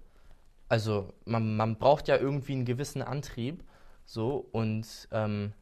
Also 0.69 1.13
man, 1.25 1.55
man 1.55 1.77
braucht 1.77 2.07
ja 2.07 2.17
irgendwie 2.17 2.53
einen 2.53 2.65
gewissen 2.65 3.01
Antrieb, 3.01 3.63
so 4.05 4.47
und 4.51 5.07
ähm, 5.11 5.53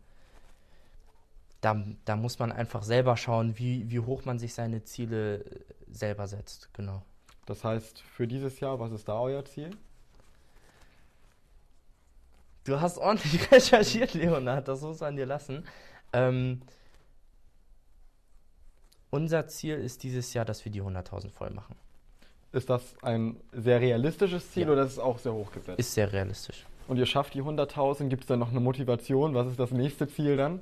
da, 1.61 1.83
da 2.05 2.15
muss 2.15 2.37
man 2.39 2.51
einfach 2.51 2.83
selber 2.83 3.17
schauen, 3.17 3.57
wie, 3.57 3.89
wie 3.89 3.99
hoch 3.99 4.25
man 4.25 4.37
sich 4.37 4.53
seine 4.53 4.83
Ziele 4.83 5.43
selber 5.89 6.27
setzt, 6.27 6.73
genau. 6.73 7.01
Das 7.45 7.63
heißt, 7.63 8.01
für 8.01 8.27
dieses 8.27 8.59
Jahr, 8.59 8.79
was 8.79 8.91
ist 8.91 9.07
da 9.07 9.19
euer 9.19 9.45
Ziel? 9.45 9.71
Du 12.65 12.81
hast 12.81 12.97
ordentlich 12.97 13.51
recherchiert, 13.51 14.13
Leonard, 14.13 14.67
das 14.67 14.81
muss 14.81 14.99
man 14.99 15.15
dir 15.15 15.25
lassen. 15.25 15.63
Ähm, 16.11 16.61
unser 19.11 19.47
Ziel 19.47 19.75
ist 19.75 20.03
dieses 20.03 20.33
Jahr, 20.33 20.45
dass 20.45 20.65
wir 20.65 20.71
die 20.71 20.81
100.000 20.81 21.29
voll 21.29 21.51
machen. 21.51 21.75
Ist 22.51 22.69
das 22.69 22.95
ein 23.01 23.37
sehr 23.53 23.79
realistisches 23.79 24.51
Ziel 24.51 24.65
ja. 24.65 24.73
oder 24.73 24.83
ist 24.83 24.93
es 24.93 24.99
auch 24.99 25.19
sehr 25.19 25.33
hoch 25.33 25.51
gesetzt? 25.51 25.79
Ist 25.79 25.93
sehr 25.93 26.11
realistisch. 26.11 26.65
Und 26.87 26.97
ihr 26.97 27.05
schafft 27.05 27.33
die 27.33 27.41
100.000, 27.41 28.07
gibt 28.07 28.23
es 28.23 28.27
dann 28.27 28.39
noch 28.39 28.49
eine 28.49 28.59
Motivation? 28.59 29.35
Was 29.35 29.47
ist 29.47 29.59
das 29.59 29.71
nächste 29.71 30.07
Ziel 30.07 30.35
dann? 30.35 30.61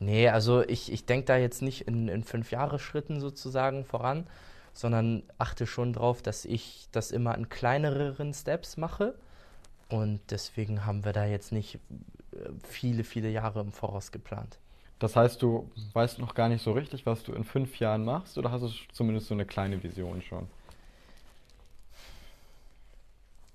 Nee, 0.00 0.28
also 0.28 0.62
ich, 0.62 0.92
ich 0.92 1.06
denke 1.06 1.26
da 1.26 1.36
jetzt 1.36 1.62
nicht 1.62 1.82
in, 1.82 2.08
in 2.08 2.24
fünf 2.24 2.50
Jahre 2.50 2.78
Schritten 2.78 3.20
sozusagen 3.20 3.84
voran, 3.84 4.26
sondern 4.72 5.22
achte 5.38 5.66
schon 5.66 5.92
darauf, 5.92 6.22
dass 6.22 6.44
ich 6.44 6.88
das 6.92 7.10
immer 7.10 7.36
in 7.36 7.48
kleineren 7.48 8.34
Steps 8.34 8.76
mache 8.76 9.14
und 9.92 10.20
deswegen 10.30 10.86
haben 10.86 11.04
wir 11.04 11.12
da 11.12 11.26
jetzt 11.26 11.52
nicht 11.52 11.74
äh, 12.32 12.48
viele, 12.64 13.04
viele 13.04 13.28
Jahre 13.28 13.60
im 13.60 13.72
Voraus 13.72 14.10
geplant. 14.10 14.58
Das 14.98 15.16
heißt, 15.16 15.42
du 15.42 15.70
weißt 15.92 16.18
noch 16.18 16.34
gar 16.34 16.48
nicht 16.48 16.62
so 16.62 16.72
richtig, 16.72 17.04
was 17.04 17.22
du 17.24 17.32
in 17.34 17.44
fünf 17.44 17.78
Jahren 17.78 18.04
machst, 18.04 18.38
oder 18.38 18.50
hast 18.50 18.62
du 18.62 18.70
zumindest 18.92 19.26
so 19.26 19.34
eine 19.34 19.44
kleine 19.44 19.82
Vision 19.82 20.22
schon? 20.22 20.48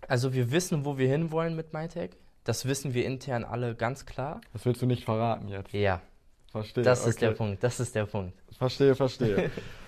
Also 0.07 0.33
wir 0.33 0.51
wissen, 0.51 0.85
wo 0.85 0.99
wir 0.99 1.09
hinwollen 1.09 1.55
mit 1.55 1.73
MyTech. 1.73 2.11
Das 2.43 2.65
wissen 2.65 2.93
wir 2.93 3.05
intern 3.05 3.43
alle 3.43 3.73
ganz 3.75 4.05
klar. 4.05 4.39
Das 4.53 4.65
willst 4.65 4.81
du 4.81 4.85
nicht 4.85 5.05
verraten 5.05 5.47
jetzt? 5.47 5.73
Ja. 5.73 6.01
Verstehe. 6.51 6.83
Das 6.83 7.01
okay. 7.01 7.09
ist 7.09 7.21
der 7.21 7.31
Punkt. 7.31 7.63
Das 7.63 7.79
ist 7.79 7.95
der 7.95 8.05
Punkt. 8.05 8.37
Verstehe, 8.57 8.95
verstehe. 8.95 9.49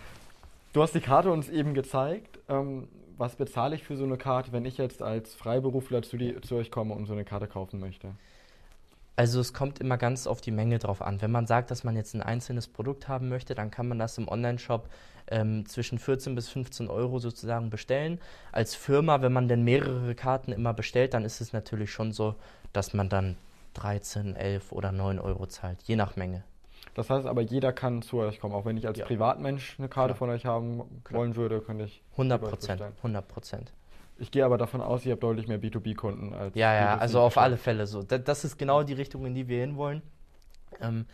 du 0.74 0.82
hast 0.82 0.94
die 0.96 1.02
Karte 1.02 1.32
uns 1.32 1.50
eben 1.50 1.74
gezeigt. 1.74 2.40
Ähm, 2.48 2.88
was 3.18 3.36
bezahle 3.36 3.76
ich 3.76 3.84
für 3.84 3.98
so 3.98 4.06
eine 4.06 4.18
Karte, 4.18 4.54
wenn 4.54 4.66
ich 4.66 4.78
jetzt 4.78 5.02
als 5.02 5.36
Freiberufler 5.36 6.02
zu, 6.02 6.18
die, 6.18 6.40
zu 6.42 6.56
euch 6.56 6.72
komme 6.72 6.94
und 6.94 7.06
so 7.06 7.14
eine 7.14 7.26
Karte 7.26 7.48
kaufen 7.48 7.80
möchte? 7.80 8.14
Also 9.18 9.42
es 9.42 9.54
kommt 9.54 9.80
immer 9.80 9.98
ganz 9.98 10.28
auf 10.28 10.40
die 10.40 10.52
Menge 10.52 10.80
drauf 10.80 11.02
an. 11.02 11.22
Wenn 11.22 11.32
man 11.32 11.46
sagt, 11.46 11.72
dass 11.72 11.84
man 11.84 11.98
jetzt 11.98 12.14
ein 12.16 12.22
einzelnes 12.22 12.70
Produkt 12.70 13.10
haben 13.10 13.28
möchte, 13.28 13.54
dann 13.54 13.70
kann 13.70 13.90
man 13.90 14.00
das 14.00 14.18
im 14.18 14.30
Online-Shop 14.30 14.88
ähm, 15.28 15.66
zwischen 15.66 16.00
14 16.00 16.36
bis 16.36 16.48
15 16.48 16.88
Euro 16.88 17.20
sozusagen 17.20 17.70
bestellen. 17.70 18.22
Als 18.54 18.76
Firma, 18.76 19.22
wenn 19.22 19.34
man 19.34 19.50
denn 19.50 19.64
mehrere 19.64 20.16
Karten 20.16 20.54
immer 20.54 20.74
bestellt, 20.74 21.14
dann 21.14 21.26
ist 21.26 21.42
es 21.42 21.52
natürlich 21.52 21.92
schon 21.92 22.14
so, 22.14 22.36
dass 22.72 22.94
man 22.94 23.10
dann 23.10 23.36
13, 23.74 24.38
11 24.38 24.72
oder 24.72 24.94
9 24.94 25.20
Euro 25.20 25.48
zahlt, 25.48 25.82
je 25.84 25.98
nach 25.98 26.16
Menge. 26.16 26.46
Das 26.94 27.10
heißt 27.10 27.28
aber, 27.28 27.42
jeder 27.42 27.72
kann 27.72 28.02
zu 28.02 28.18
euch 28.18 28.40
kommen. 28.40 28.54
Auch 28.54 28.66
wenn 28.66 28.78
ich 28.78 28.88
als 28.88 28.98
ja. 28.98 29.06
Privatmensch 29.06 29.76
eine 29.78 29.90
Karte 29.90 30.14
Klar. 30.14 30.18
von 30.18 30.30
euch 30.30 30.46
haben 30.46 31.02
Klar. 31.04 31.22
wollen 31.22 31.36
würde, 31.36 31.62
könnte 31.62 31.86
ich. 31.86 32.04
100 32.14 32.42
Prozent. 32.42 32.82
100 32.82 33.28
Prozent. 33.28 33.74
Ich 34.18 34.32
gehe 34.32 34.44
aber 34.44 34.58
davon 34.58 34.82
aus, 34.82 35.06
ihr 35.06 35.14
habt 35.14 35.24
deutlich 35.24 35.48
mehr 35.48 35.62
B2B-Kunden 35.62 36.34
als. 36.34 36.54
Ja, 36.56 36.74
ja, 36.74 36.98
also 36.98 37.22
auf 37.22 37.38
alle 37.38 37.58
Fälle 37.58 37.88
so. 37.88 38.04
Das 38.04 38.44
ist 38.44 38.58
genau 38.58 38.84
die 38.84 38.94
Richtung, 38.94 39.26
in 39.26 39.34
die 39.34 39.48
wir 39.48 39.62
hinwollen. 39.62 40.02
Ähm, 40.82 41.06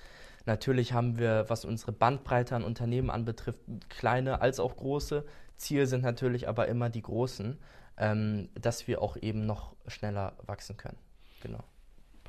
natürlich 0.45 0.93
haben 0.93 1.19
wir, 1.19 1.45
was 1.47 1.65
unsere 1.65 1.91
Bandbreite 1.91 2.55
an 2.55 2.63
Unternehmen 2.63 3.11
anbetrifft, 3.11 3.59
kleine 3.89 4.41
als 4.41 4.59
auch 4.59 4.75
große. 4.75 5.23
Ziel 5.55 5.85
sind 5.85 6.03
natürlich 6.03 6.47
aber 6.47 6.67
immer 6.67 6.89
die 6.89 7.03
großen, 7.03 7.59
ähm, 7.97 8.49
dass 8.59 8.87
wir 8.87 9.01
auch 9.01 9.17
eben 9.17 9.45
noch 9.45 9.75
schneller 9.87 10.33
wachsen 10.45 10.75
können. 10.75 10.97
Genau. 11.41 11.63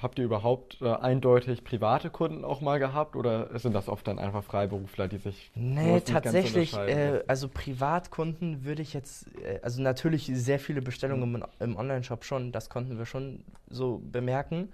Habt 0.00 0.18
ihr 0.18 0.26
überhaupt 0.26 0.82
äh, 0.82 0.92
eindeutig 0.92 1.64
private 1.64 2.10
Kunden 2.10 2.44
auch 2.44 2.60
mal 2.60 2.78
gehabt 2.78 3.16
oder 3.16 3.58
sind 3.58 3.72
das 3.72 3.88
oft 3.88 4.06
dann 4.06 4.18
einfach 4.18 4.44
Freiberufler, 4.44 5.08
die 5.08 5.16
sich. 5.16 5.50
Nee, 5.54 6.00
tatsächlich, 6.00 6.76
äh, 6.76 7.22
also 7.26 7.48
Privatkunden 7.48 8.64
würde 8.64 8.82
ich 8.82 8.92
jetzt, 8.92 9.26
äh, 9.40 9.60
also 9.62 9.80
natürlich 9.80 10.30
sehr 10.34 10.58
viele 10.58 10.82
Bestellungen 10.82 11.30
mhm. 11.30 11.44
im, 11.58 11.70
im 11.70 11.76
Online-Shop 11.76 12.24
schon, 12.24 12.52
das 12.52 12.68
konnten 12.68 12.98
wir 12.98 13.06
schon 13.06 13.42
so 13.70 14.02
bemerken, 14.04 14.70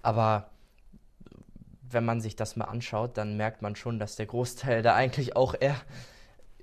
aber 0.00 0.48
wenn 1.90 2.04
man 2.04 2.20
sich 2.22 2.36
das 2.36 2.56
mal 2.56 2.64
anschaut, 2.64 3.18
dann 3.18 3.36
merkt 3.36 3.60
man 3.60 3.76
schon, 3.76 3.98
dass 3.98 4.16
der 4.16 4.26
Großteil 4.26 4.82
da 4.82 4.94
eigentlich 4.94 5.36
auch 5.36 5.54
eher 5.58 5.76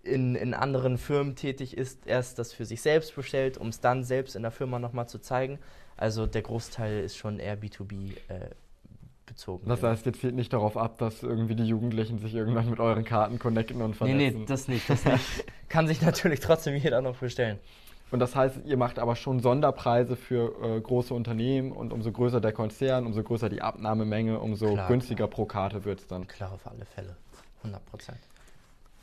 in, 0.10 0.36
in 0.36 0.54
anderen 0.54 0.98
Firmen 0.98 1.36
tätig 1.36 1.78
ist, 1.78 2.06
erst 2.08 2.40
das 2.40 2.54
für 2.54 2.66
sich 2.66 2.82
selbst 2.82 3.16
bestellt, 3.16 3.58
um 3.58 3.70
es 3.70 3.80
dann 3.80 4.04
selbst 4.04 4.36
in 4.36 4.42
der 4.42 4.52
Firma 4.52 4.80
nochmal 4.80 5.08
zu 5.08 5.20
zeigen. 5.20 5.60
Also 5.98 6.26
der 6.26 6.42
Großteil 6.42 7.04
ist 7.04 7.18
schon 7.18 7.40
eher 7.40 7.58
B2B 7.58 8.14
äh, 8.28 8.50
bezogen. 9.26 9.68
Das 9.68 9.84
heißt, 9.84 10.06
jetzt 10.06 10.20
fehlt 10.20 10.36
nicht 10.36 10.52
darauf 10.52 10.76
ab, 10.76 10.98
dass 10.98 11.24
irgendwie 11.24 11.56
die 11.56 11.66
Jugendlichen 11.66 12.20
sich 12.20 12.34
irgendwann 12.34 12.70
mit 12.70 12.80
euren 12.80 13.06
Karten 13.06 13.40
connecten 13.40 13.82
und 13.82 13.96
vernetzen. 13.96 14.18
Nee, 14.18 14.40
nee, 14.40 14.46
das 14.46 14.68
nicht, 14.68 14.90
das 14.90 15.06
nicht. 15.06 15.46
Kann 15.70 15.88
sich 15.88 16.02
natürlich 16.02 16.40
trotzdem 16.40 16.76
jeder 16.76 17.02
noch 17.02 17.18
bestellen. 17.18 17.60
Und 18.12 18.20
das 18.20 18.36
heißt, 18.36 18.62
ihr 18.66 18.78
macht 18.78 18.98
aber 18.98 19.16
schon 19.16 19.40
Sonderpreise 19.40 20.16
für 20.16 20.78
äh, 20.78 20.82
große 20.82 21.14
Unternehmen 21.14 21.72
und 21.72 21.94
umso 21.94 22.12
größer 22.12 22.42
der 22.42 22.54
Konzern, 22.54 23.06
umso 23.06 23.22
größer 23.22 23.50
die 23.50 23.62
Abnahmemenge, 23.62 24.40
umso 24.40 24.74
klar, 24.74 24.88
günstiger 24.88 25.28
klar. 25.28 25.30
pro 25.30 25.46
Karte 25.46 25.86
wird 25.86 26.00
es 26.00 26.08
dann. 26.08 26.28
Klar, 26.28 26.54
auf 26.54 26.66
alle 26.66 26.86
Fälle. 26.86 27.16
100 27.64 27.86
Prozent. 27.86 28.18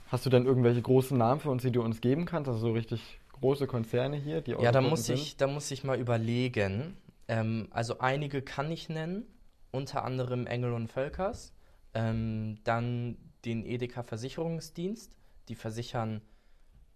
Hast 0.08 0.24
du 0.24 0.30
denn 0.30 0.46
irgendwelche 0.46 0.82
großen 0.82 1.16
Namen 1.16 1.40
für 1.40 1.50
uns, 1.50 1.62
die 1.62 1.72
du 1.72 1.82
uns 1.82 2.00
geben 2.00 2.26
kannst? 2.26 2.48
Also 2.48 2.60
so 2.60 2.72
richtig 2.72 3.20
große 3.32 3.66
Konzerne 3.66 4.16
hier, 4.16 4.40
die 4.40 4.52
Ja, 4.52 4.72
da 4.72 4.80
muss, 4.80 5.08
ich, 5.08 5.36
da 5.36 5.46
muss 5.46 5.70
ich 5.70 5.84
mal 5.84 5.98
überlegen. 5.98 6.96
Ähm, 7.28 7.68
also 7.70 7.98
einige 7.98 8.42
kann 8.42 8.70
ich 8.70 8.88
nennen, 8.88 9.24
unter 9.72 10.04
anderem 10.04 10.46
Engel 10.46 10.72
und 10.72 10.88
Völkers. 10.88 11.52
Ähm, 11.94 12.58
dann 12.64 13.16
den 13.44 13.64
Edeka 13.64 14.02
Versicherungsdienst. 14.02 15.16
Die 15.48 15.54
versichern 15.54 16.22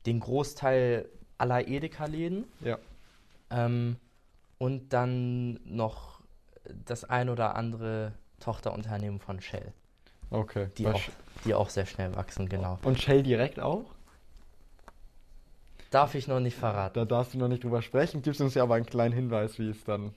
den 0.06 0.20
Großteil 0.20 1.08
aller 1.38 1.68
Edeka-Läden. 1.68 2.44
Ja. 2.60 2.78
Ähm, 3.50 3.96
und 4.58 4.92
dann 4.92 5.60
noch 5.64 6.20
das 6.86 7.04
ein 7.04 7.28
oder 7.28 7.56
andere 7.56 8.12
Tochterunternehmen 8.38 9.20
von 9.20 9.40
Shell. 9.40 9.72
Okay. 10.30 10.68
Die 10.78 10.87
auch, 10.87 11.00
die 11.44 11.54
auch 11.54 11.68
sehr 11.68 11.87
schnell 11.87 12.14
wachsen, 12.16 12.49
genau. 12.49 12.78
Und 12.82 13.00
Shell 13.00 13.22
direkt 13.22 13.60
auch? 13.60 13.84
Darf 15.90 16.14
ich 16.14 16.28
noch 16.28 16.40
nicht 16.40 16.56
verraten. 16.56 16.94
Da 16.94 17.04
darfst 17.04 17.34
du 17.34 17.38
noch 17.38 17.49
nicht 17.49 17.64
drüber 17.64 17.82
sprechen. 17.82 18.22
Gibst 18.22 18.40
uns 18.40 18.54
ja 18.54 18.62
aber 18.62 18.76
einen 18.76 18.87
kleinen 18.87 19.12
Hinweis, 19.12 19.58
wie 19.58 19.70
es 19.70 19.82
dann 19.84 20.14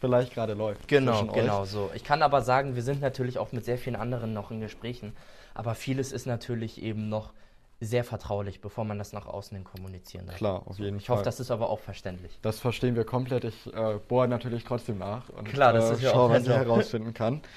vielleicht 0.00 0.34
gerade 0.34 0.52
läuft. 0.52 0.86
Genau, 0.86 1.24
genau 1.26 1.62
euch. 1.62 1.70
so. 1.70 1.90
Ich 1.94 2.04
kann 2.04 2.22
aber 2.22 2.42
sagen, 2.42 2.74
wir 2.74 2.82
sind 2.82 3.00
natürlich 3.00 3.38
auch 3.38 3.52
mit 3.52 3.64
sehr 3.64 3.78
vielen 3.78 3.96
anderen 3.96 4.34
noch 4.34 4.50
in 4.50 4.60
Gesprächen. 4.60 5.16
Aber 5.54 5.74
vieles 5.74 6.12
ist 6.12 6.26
natürlich 6.26 6.82
eben 6.82 7.08
noch 7.08 7.32
sehr 7.80 8.04
vertraulich, 8.04 8.60
bevor 8.60 8.84
man 8.84 8.98
das 8.98 9.12
nach 9.12 9.26
außen 9.26 9.56
hin 9.56 9.64
kommunizieren 9.64 10.26
darf. 10.26 10.36
Klar, 10.36 10.62
auf 10.66 10.78
jeden 10.78 10.98
ich 10.98 11.06
Fall. 11.06 11.14
Ich 11.14 11.18
hoffe, 11.18 11.24
das 11.24 11.40
ist 11.40 11.50
aber 11.50 11.70
auch 11.70 11.80
verständlich. 11.80 12.38
Das 12.42 12.60
verstehen 12.60 12.96
wir 12.96 13.04
komplett. 13.04 13.44
Ich 13.44 13.66
äh, 13.72 13.98
bohre 14.08 14.28
natürlich 14.28 14.64
trotzdem 14.64 14.98
nach 14.98 15.28
und 15.30 15.48
Klar, 15.48 15.72
das 15.72 15.90
äh, 15.90 15.94
ist 15.94 16.02
ja 16.02 16.10
schaue, 16.10 16.30
was 16.30 16.42
ich 16.42 16.48
herausfinden 16.48 17.14
kann. 17.14 17.40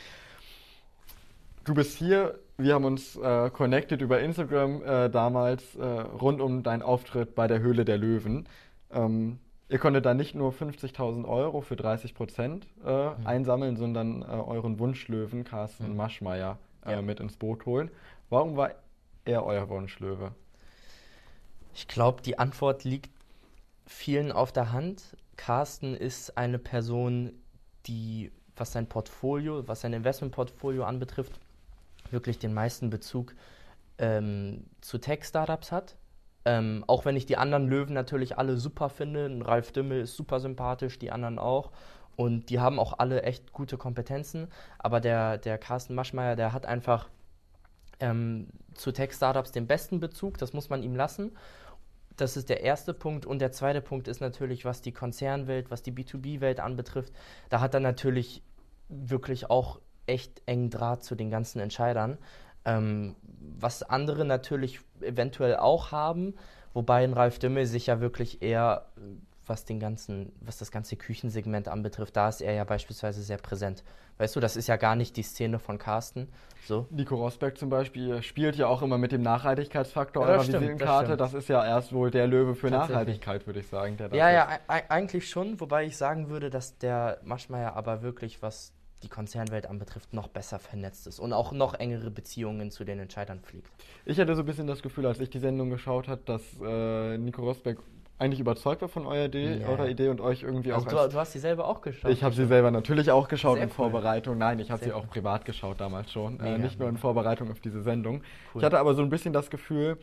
Du 1.67 1.73
bist 1.73 1.97
hier, 1.97 2.39
wir 2.57 2.75
haben 2.75 2.85
uns 2.85 3.17
äh, 3.17 3.49
connected 3.49 4.01
über 4.01 4.21
Instagram 4.21 4.81
äh, 4.83 5.09
damals 5.09 5.75
äh, 5.75 5.83
rund 5.83 6.39
um 6.39 6.63
deinen 6.63 6.81
Auftritt 6.81 7.35
bei 7.35 7.45
der 7.47 7.59
Höhle 7.59 7.83
der 7.83 7.97
Löwen. 7.97 8.47
Ähm, 8.89 9.39
ihr 9.67 9.77
konntet 9.77 10.05
da 10.05 10.13
nicht 10.13 10.33
nur 10.33 10.53
50.000 10.53 11.27
Euro 11.27 11.59
für 11.59 11.75
30 11.75 12.15
Prozent 12.15 12.67
äh, 12.85 13.09
mhm. 13.09 13.27
einsammeln, 13.27 13.75
sondern 13.75 14.23
euren 14.23 14.79
Wunschlöwen, 14.79 15.43
Carsten 15.43 15.89
mhm. 15.89 15.97
Maschmeyer, 15.97 16.57
ja. 16.85 17.01
mit 17.01 17.19
ins 17.19 17.35
Boot 17.35 17.65
holen. 17.65 17.91
Warum 18.29 18.55
war 18.55 18.71
er 19.25 19.45
euer 19.45 19.67
Wunschlöwe? 19.67 20.31
Ich 21.73 21.89
glaube, 21.89 22.21
die 22.21 22.39
Antwort 22.39 22.85
liegt 22.85 23.11
vielen 23.85 24.31
auf 24.31 24.53
der 24.53 24.71
Hand. 24.71 25.17
Carsten 25.35 25.95
ist 25.95 26.37
eine 26.37 26.59
Person, 26.59 27.33
die, 27.87 28.31
was 28.55 28.71
sein 28.71 28.87
Portfolio, 28.87 29.67
was 29.67 29.81
sein 29.81 29.91
Investmentportfolio 29.91 30.85
anbetrifft, 30.85 31.41
wirklich 32.11 32.39
den 32.39 32.53
meisten 32.53 32.89
Bezug 32.89 33.35
ähm, 33.97 34.65
zu 34.81 34.97
Tech-Startups 34.97 35.71
hat. 35.71 35.95
Ähm, 36.45 36.85
auch 36.87 37.03
wenn 37.03 37.17
ich 37.17 37.25
die 37.25 37.37
anderen 37.37 37.67
Löwen 37.67 37.93
natürlich 37.93 38.37
alle 38.37 38.57
super 38.57 38.89
finde. 38.89 39.39
Ralf 39.45 39.71
Dümmel 39.71 40.01
ist 40.01 40.15
super 40.15 40.39
sympathisch, 40.39 40.97
die 40.97 41.11
anderen 41.11 41.39
auch. 41.39 41.71
Und 42.15 42.49
die 42.49 42.59
haben 42.59 42.79
auch 42.79 42.99
alle 42.99 43.23
echt 43.23 43.51
gute 43.51 43.77
Kompetenzen. 43.77 44.47
Aber 44.79 45.01
der, 45.01 45.37
der 45.37 45.57
Carsten 45.57 45.93
Maschmeyer, 45.93 46.35
der 46.35 46.53
hat 46.53 46.65
einfach 46.65 47.09
ähm, 47.99 48.47
zu 48.73 48.91
Tech-Startups 48.91 49.51
den 49.51 49.67
besten 49.67 49.99
Bezug, 49.99 50.37
das 50.37 50.53
muss 50.53 50.69
man 50.69 50.83
ihm 50.83 50.95
lassen. 50.95 51.35
Das 52.15 52.37
ist 52.37 52.49
der 52.49 52.61
erste 52.61 52.93
Punkt. 52.93 53.25
Und 53.25 53.39
der 53.39 53.51
zweite 53.51 53.81
Punkt 53.81 54.07
ist 54.07 54.21
natürlich, 54.21 54.65
was 54.65 54.81
die 54.81 54.91
Konzernwelt, 54.91 55.69
was 55.69 55.83
die 55.83 55.91
B2B-Welt 55.91 56.59
anbetrifft. 56.59 57.13
Da 57.49 57.59
hat 57.59 57.73
er 57.73 57.79
natürlich 57.79 58.41
wirklich 58.89 59.49
auch 59.49 59.79
echt 60.07 60.41
engen 60.45 60.69
Draht 60.69 61.03
zu 61.03 61.15
den 61.15 61.29
ganzen 61.29 61.59
Entscheidern. 61.59 62.17
Ähm, 62.65 63.15
was 63.39 63.83
andere 63.83 64.25
natürlich 64.25 64.79
eventuell 65.01 65.57
auch 65.57 65.91
haben, 65.91 66.33
wobei 66.73 67.03
ein 67.03 67.13
Ralf 67.13 67.39
Dümmel 67.39 67.65
sich 67.65 67.87
ja 67.87 68.01
wirklich 68.01 68.41
eher 68.41 68.87
was 69.49 69.65
den 69.65 69.79
ganzen, 69.79 70.33
was 70.41 70.57
das 70.57 70.71
ganze 70.71 70.95
Küchensegment 70.95 71.67
anbetrifft, 71.67 72.15
da 72.15 72.29
ist 72.29 72.41
er 72.41 72.53
ja 72.53 72.63
beispielsweise 72.63 73.21
sehr 73.21 73.37
präsent. 73.37 73.83
Weißt 74.17 74.35
du, 74.35 74.39
das 74.39 74.55
ist 74.55 74.67
ja 74.67 74.77
gar 74.77 74.95
nicht 74.95 75.15
die 75.15 75.23
Szene 75.23 75.59
von 75.59 75.77
Carsten. 75.77 76.27
So. 76.65 76.87
Nico 76.89 77.15
Rosberg 77.15 77.57
zum 77.57 77.69
Beispiel 77.69 78.21
spielt 78.23 78.55
ja 78.55 78.67
auch 78.67 78.81
immer 78.81 78.97
mit 78.97 79.11
dem 79.11 79.21
Nachhaltigkeitsfaktor 79.21 80.25
ja, 80.25 80.33
eurer 80.33 80.43
stimmt, 80.43 80.61
Visitenkarte. 80.61 81.15
Das, 81.15 81.31
das, 81.31 81.43
ist 81.43 81.49
ja 81.49 81.65
erst 81.65 81.93
wohl 81.93 82.11
der 82.11 82.27
Löwe 82.27 82.55
für 82.55 82.69
Nachhaltigkeit, 82.69 83.45
würde 83.45 83.59
ich 83.59 83.67
sagen. 83.67 83.97
ja, 84.11 84.29
ja, 84.29 84.59
eigentlich 84.67 85.29
schon, 85.29 85.59
wobei 85.59 85.85
ich 85.85 85.97
sagen 85.97 86.29
würde, 86.29 86.49
dass 86.49 86.77
der 86.77 87.19
Maschmeyer 87.23 87.75
aber 87.75 88.01
wirklich, 88.01 88.41
was 88.41 88.73
die 89.03 89.09
Konzernwelt 89.09 89.67
anbetrifft, 89.67 90.13
noch 90.13 90.27
besser 90.27 90.59
vernetzt 90.59 91.07
ist 91.07 91.19
und 91.19 91.33
auch 91.33 91.51
noch 91.51 91.75
engere 91.75 92.09
Beziehungen 92.09 92.71
zu 92.71 92.83
den 92.83 92.99
Entscheidern 92.99 93.39
pflegt. 93.39 93.69
Ich 94.05 94.19
hatte 94.19 94.35
so 94.35 94.41
ein 94.41 94.45
bisschen 94.45 94.67
das 94.67 94.81
Gefühl, 94.81 95.05
als 95.05 95.19
ich 95.19 95.29
die 95.29 95.39
Sendung 95.39 95.69
geschaut 95.69 96.07
habe, 96.07 96.21
dass 96.25 96.41
äh, 96.61 97.17
Nico 97.17 97.43
Rosberg 97.43 97.77
eigentlich 98.19 98.39
überzeugt 98.39 98.81
war 98.81 98.89
von 98.89 99.05
eurer 99.05 99.25
Idee, 99.25 99.57
yeah. 99.57 99.69
eurer 99.69 99.89
Idee 99.89 100.09
und 100.09 100.21
euch 100.21 100.41
irgendwie 100.41 100.73
also 100.73 100.87
auch. 100.87 101.03
Du, 101.03 101.09
du, 101.09 101.19
hast 101.19 101.33
sie 101.33 101.39
selber 101.39 101.67
auch 101.67 101.81
geschaut. 101.81 102.11
Ich 102.11 102.23
habe 102.23 102.33
sie 102.33 102.45
selber 102.45 102.71
natürlich 102.71 103.11
auch 103.11 103.27
geschaut 103.27 103.55
Sehr 103.55 103.65
in 103.65 103.69
cool. 103.69 103.75
Vorbereitung. 103.75 104.37
Nein, 104.37 104.59
ich 104.59 104.71
habe 104.71 104.83
sie 104.83 104.91
auch 104.91 105.07
privat 105.07 105.45
geschaut 105.45 105.79
damals 105.79 106.11
schon. 106.11 106.39
Äh, 106.39 106.57
nicht 106.57 106.79
nur 106.79 106.89
in 106.89 106.97
Vorbereitung 106.97 107.51
auf 107.51 107.59
diese 107.59 107.83
Sendung. 107.83 108.23
Cool. 108.53 108.61
Ich 108.61 108.63
hatte 108.63 108.79
aber 108.79 108.95
so 108.95 109.03
ein 109.03 109.09
bisschen 109.09 109.33
das 109.33 109.51
Gefühl, 109.51 109.99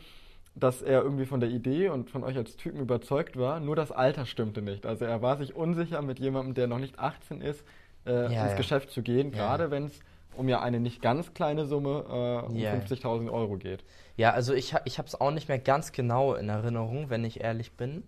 dass 0.55 0.83
er 0.83 1.03
irgendwie 1.03 1.27
von 1.27 1.41
der 1.41 1.51
Idee 1.51 1.89
und 1.89 2.11
von 2.11 2.23
euch 2.23 2.37
als 2.37 2.57
Typen 2.57 2.79
überzeugt 2.81 3.37
war, 3.37 3.59
nur 3.59 3.75
das 3.75 3.91
Alter 3.91 4.25
stimmte 4.25 4.63
nicht. 4.63 4.87
Also 4.87 5.05
er 5.05 5.21
war 5.21 5.37
sich 5.37 5.57
unsicher, 5.57 6.01
mit 6.01 6.21
jemandem, 6.21 6.55
der 6.55 6.69
noch 6.69 6.79
nicht 6.79 6.99
18 7.01 7.41
ist, 7.41 7.65
äh, 8.07 8.13
ja, 8.13 8.27
ins 8.27 8.53
ja. 8.53 8.55
Geschäft 8.55 8.91
zu 8.91 9.03
gehen, 9.03 9.33
ja. 9.33 9.39
gerade 9.39 9.71
wenn 9.71 9.87
es 9.87 10.01
um 10.37 10.49
ja 10.49 10.61
eine 10.61 10.81
nicht 10.81 11.01
ganz 11.01 11.33
kleine 11.35 11.65
Summe 11.65 12.05
äh, 12.09 12.47
um 12.47 12.57
50.000 12.57 13.31
Euro 13.31 13.57
geht. 13.57 13.85
Ja, 14.17 14.33
also 14.33 14.53
ich, 14.53 14.75
ich 14.85 14.99
habe 14.99 15.09
es 15.09 15.21
auch 15.21 15.31
nicht 15.31 15.49
mehr 15.49 15.59
ganz 15.59 15.93
genau 15.93 16.35
in 16.35 16.49
Erinnerung, 16.49 17.11
wenn 17.11 17.25
ich 17.25 17.41
ehrlich 17.41 17.77
bin, 17.77 18.05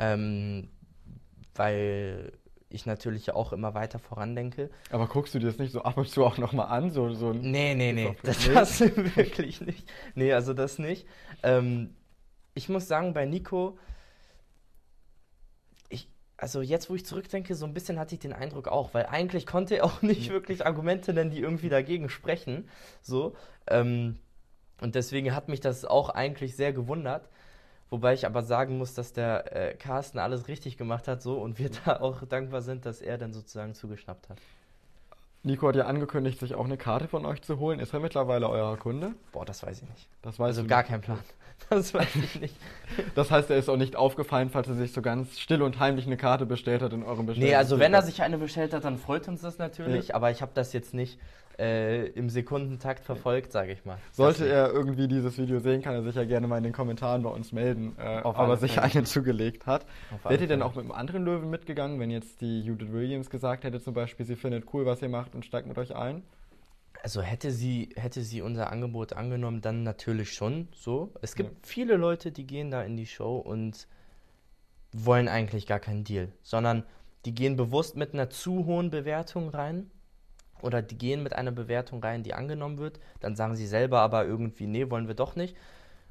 ähm, 0.00 0.68
weil 1.54 2.32
ich 2.70 2.86
natürlich 2.86 3.32
auch 3.32 3.52
immer 3.52 3.74
weiter 3.74 3.98
vorandenke. 3.98 4.70
Aber 4.90 5.06
guckst 5.06 5.34
du 5.34 5.38
dir 5.38 5.46
das 5.46 5.58
nicht 5.58 5.72
so 5.72 5.82
ab 5.82 5.96
und 5.96 6.08
zu 6.08 6.24
auch 6.24 6.38
nochmal 6.38 6.68
an? 6.68 6.90
So, 6.90 7.14
so 7.14 7.32
nee, 7.32 7.74
nee, 7.74 7.92
nee, 7.92 8.16
das, 8.22 8.46
das 8.52 8.80
wirklich 9.16 9.60
nicht. 9.60 9.90
Nee, 10.14 10.32
also 10.32 10.52
das 10.52 10.78
nicht. 10.78 11.06
Ähm, 11.42 11.94
ich 12.54 12.68
muss 12.68 12.88
sagen, 12.88 13.14
bei 13.14 13.24
Nico, 13.24 13.78
also 16.38 16.62
jetzt, 16.62 16.88
wo 16.88 16.94
ich 16.94 17.04
zurückdenke, 17.04 17.56
so 17.56 17.66
ein 17.66 17.74
bisschen 17.74 17.98
hatte 17.98 18.14
ich 18.14 18.20
den 18.20 18.32
Eindruck 18.32 18.68
auch, 18.68 18.94
weil 18.94 19.06
eigentlich 19.06 19.44
konnte 19.44 19.76
er 19.76 19.84
auch 19.84 20.02
nicht 20.02 20.30
wirklich 20.30 20.64
Argumente 20.64 21.12
nennen, 21.12 21.30
die 21.30 21.40
irgendwie 21.40 21.68
dagegen 21.68 22.08
sprechen. 22.08 22.68
So. 23.02 23.34
Ähm, 23.66 24.16
und 24.80 24.94
deswegen 24.94 25.34
hat 25.34 25.48
mich 25.48 25.60
das 25.60 25.84
auch 25.84 26.10
eigentlich 26.10 26.54
sehr 26.56 26.72
gewundert. 26.72 27.28
Wobei 27.90 28.14
ich 28.14 28.24
aber 28.24 28.42
sagen 28.42 28.78
muss, 28.78 28.94
dass 28.94 29.12
der 29.12 29.56
äh, 29.56 29.74
Carsten 29.74 30.18
alles 30.18 30.46
richtig 30.46 30.76
gemacht 30.76 31.08
hat 31.08 31.22
so 31.22 31.40
und 31.40 31.58
wir 31.58 31.70
da 31.84 32.00
auch 32.00 32.24
dankbar 32.24 32.62
sind, 32.62 32.86
dass 32.86 33.00
er 33.02 33.18
dann 33.18 33.32
sozusagen 33.32 33.74
zugeschnappt 33.74 34.28
hat. 34.28 34.38
Nico 35.48 35.66
hat 35.66 35.76
ja 35.76 35.86
angekündigt, 35.86 36.38
sich 36.38 36.54
auch 36.54 36.66
eine 36.66 36.76
Karte 36.76 37.08
von 37.08 37.26
euch 37.26 37.42
zu 37.42 37.58
holen. 37.58 37.80
Ist 37.80 37.92
er 37.94 38.00
mittlerweile 38.00 38.48
euer 38.48 38.76
Kunde? 38.76 39.14
Boah, 39.32 39.44
das 39.44 39.66
weiß 39.66 39.82
ich 39.82 39.88
nicht. 39.88 40.08
Das 40.22 40.38
weiß 40.38 40.58
also 40.58 40.64
gar 40.66 40.84
kein 40.84 41.00
Plan. 41.00 41.18
Das 41.70 41.92
weiß 41.92 42.14
ich 42.14 42.40
nicht. 42.40 42.54
Das 43.16 43.32
heißt, 43.32 43.50
er 43.50 43.56
ist 43.56 43.68
auch 43.68 43.76
nicht 43.76 43.96
aufgefallen, 43.96 44.48
falls 44.48 44.68
er 44.68 44.74
sich 44.74 44.92
so 44.92 45.02
ganz 45.02 45.40
still 45.40 45.62
und 45.62 45.80
heimlich 45.80 46.06
eine 46.06 46.16
Karte 46.16 46.46
bestellt 46.46 46.82
hat 46.82 46.92
in 46.92 47.02
eurem 47.02 47.26
Bestellung. 47.26 47.50
Nee, 47.50 47.56
also 47.56 47.80
wenn 47.80 47.92
er 47.92 48.02
sich 48.02 48.22
eine 48.22 48.38
bestellt 48.38 48.72
hat, 48.72 48.84
dann 48.84 48.96
freut 48.96 49.26
uns 49.26 49.40
das 49.40 49.58
natürlich. 49.58 50.08
Ja. 50.08 50.14
Aber 50.14 50.30
ich 50.30 50.40
habe 50.40 50.52
das 50.54 50.72
jetzt 50.72 50.94
nicht 50.94 51.18
äh, 51.58 52.06
im 52.08 52.30
Sekundentakt 52.30 53.04
verfolgt, 53.04 53.52
sage 53.52 53.72
ich 53.72 53.84
mal. 53.84 53.98
Sollte 54.12 54.46
er 54.48 54.72
irgendwie 54.72 55.08
dieses 55.08 55.38
Video 55.38 55.58
sehen, 55.58 55.82
kann 55.82 55.94
er 55.94 56.02
sich 56.02 56.14
ja 56.14 56.24
gerne 56.24 56.46
mal 56.46 56.58
in 56.58 56.64
den 56.64 56.72
Kommentaren 56.72 57.22
bei 57.22 57.30
uns 57.30 57.52
melden, 57.52 57.96
äh, 57.98 58.20
ob 58.22 58.38
er 58.38 58.56
sich 58.56 58.80
eine 58.80 59.04
zugelegt 59.04 59.66
hat. 59.66 59.84
Wärt 60.26 60.40
ihr 60.40 60.46
denn 60.46 60.62
auch 60.62 60.74
mit 60.74 60.84
einem 60.84 60.92
anderen 60.92 61.24
Löwen 61.24 61.50
mitgegangen, 61.50 61.98
wenn 61.98 62.10
jetzt 62.10 62.40
die 62.40 62.60
Judith 62.60 62.92
Williams 62.92 63.28
gesagt 63.30 63.64
hätte 63.64 63.80
zum 63.80 63.94
Beispiel, 63.94 64.24
sie 64.24 64.36
findet 64.36 64.72
cool, 64.72 64.86
was 64.86 65.02
ihr 65.02 65.08
macht 65.08 65.34
und 65.34 65.44
steigt 65.44 65.66
mit 65.66 65.78
euch 65.78 65.94
ein? 65.94 66.22
Also 67.02 67.22
hätte 67.22 67.50
sie, 67.50 67.90
hätte 67.96 68.22
sie 68.22 68.42
unser 68.42 68.70
Angebot 68.70 69.12
angenommen, 69.12 69.60
dann 69.60 69.82
natürlich 69.82 70.32
schon 70.32 70.68
so. 70.72 71.12
Es 71.22 71.34
gibt 71.34 71.50
ja. 71.50 71.56
viele 71.62 71.96
Leute, 71.96 72.32
die 72.32 72.46
gehen 72.46 72.70
da 72.70 72.82
in 72.82 72.96
die 72.96 73.06
Show 73.06 73.36
und 73.36 73.86
wollen 74.92 75.28
eigentlich 75.28 75.66
gar 75.66 75.80
keinen 75.80 76.04
Deal, 76.04 76.32
sondern 76.42 76.84
die 77.24 77.34
gehen 77.34 77.56
bewusst 77.56 77.96
mit 77.96 78.14
einer 78.14 78.30
zu 78.30 78.64
hohen 78.64 78.90
Bewertung 78.90 79.48
rein 79.50 79.90
oder 80.62 80.82
die 80.82 80.98
gehen 80.98 81.22
mit 81.22 81.34
einer 81.34 81.52
Bewertung 81.52 82.02
rein, 82.02 82.22
die 82.22 82.34
angenommen 82.34 82.78
wird. 82.78 83.00
Dann 83.20 83.36
sagen 83.36 83.56
sie 83.56 83.66
selber 83.66 84.00
aber 84.00 84.24
irgendwie, 84.24 84.66
nee, 84.66 84.90
wollen 84.90 85.08
wir 85.08 85.14
doch 85.14 85.36
nicht. 85.36 85.56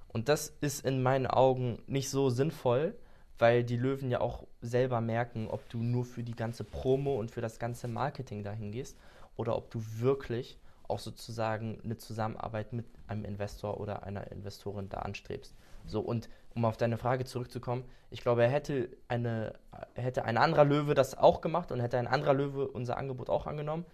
Und 0.08 0.30
das 0.30 0.54
ist 0.62 0.86
in 0.86 1.04
meinen 1.04 1.28
Augen 1.28 1.80
nicht 1.88 2.10
so 2.10 2.30
sinnvoll, 2.30 2.96
weil 3.40 3.64
die 3.64 3.78
Löwen 3.78 4.10
ja 4.10 4.22
auch 4.22 4.48
selber 4.62 5.02
merken, 5.02 5.48
ob 5.48 5.70
du 5.70 5.78
nur 5.78 6.06
für 6.06 6.24
die 6.24 6.36
ganze 6.36 6.64
Promo 6.64 7.20
und 7.20 7.32
für 7.32 7.42
das 7.42 7.60
ganze 7.60 7.88
Marketing 7.88 8.44
dahin 8.44 8.72
gehst 8.72 8.98
oder 9.36 9.56
ob 9.56 9.70
du 9.70 9.82
wirklich 10.00 10.58
auch 10.88 11.00
sozusagen 11.00 11.80
eine 11.84 11.98
Zusammenarbeit 11.98 12.74
mit 12.74 12.86
einem 13.08 13.26
Investor 13.26 13.80
oder 13.80 14.04
einer 14.04 14.32
Investorin 14.32 14.90
da 14.90 15.00
anstrebst. 15.00 15.54
So, 15.86 16.02
und 16.02 16.30
um 16.56 16.66
auf 16.66 16.78
deine 16.78 16.98
Frage 16.98 17.26
zurückzukommen, 17.26 17.84
ich 18.10 18.22
glaube, 18.22 18.44
er 18.44 18.50
hätte, 18.50 18.90
eine, 19.08 19.54
hätte 19.94 20.26
ein 20.26 20.38
anderer 20.38 20.66
Löwe 20.66 20.94
das 20.94 21.18
auch 21.18 21.42
gemacht 21.42 21.72
und 21.72 21.80
hätte 21.80 22.00
ein 22.00 22.08
anderer 22.08 22.34
Löwe 22.34 22.68
unser 22.68 22.98
Angebot 22.98 23.30
auch 23.30 23.46
angenommen, 23.48 23.86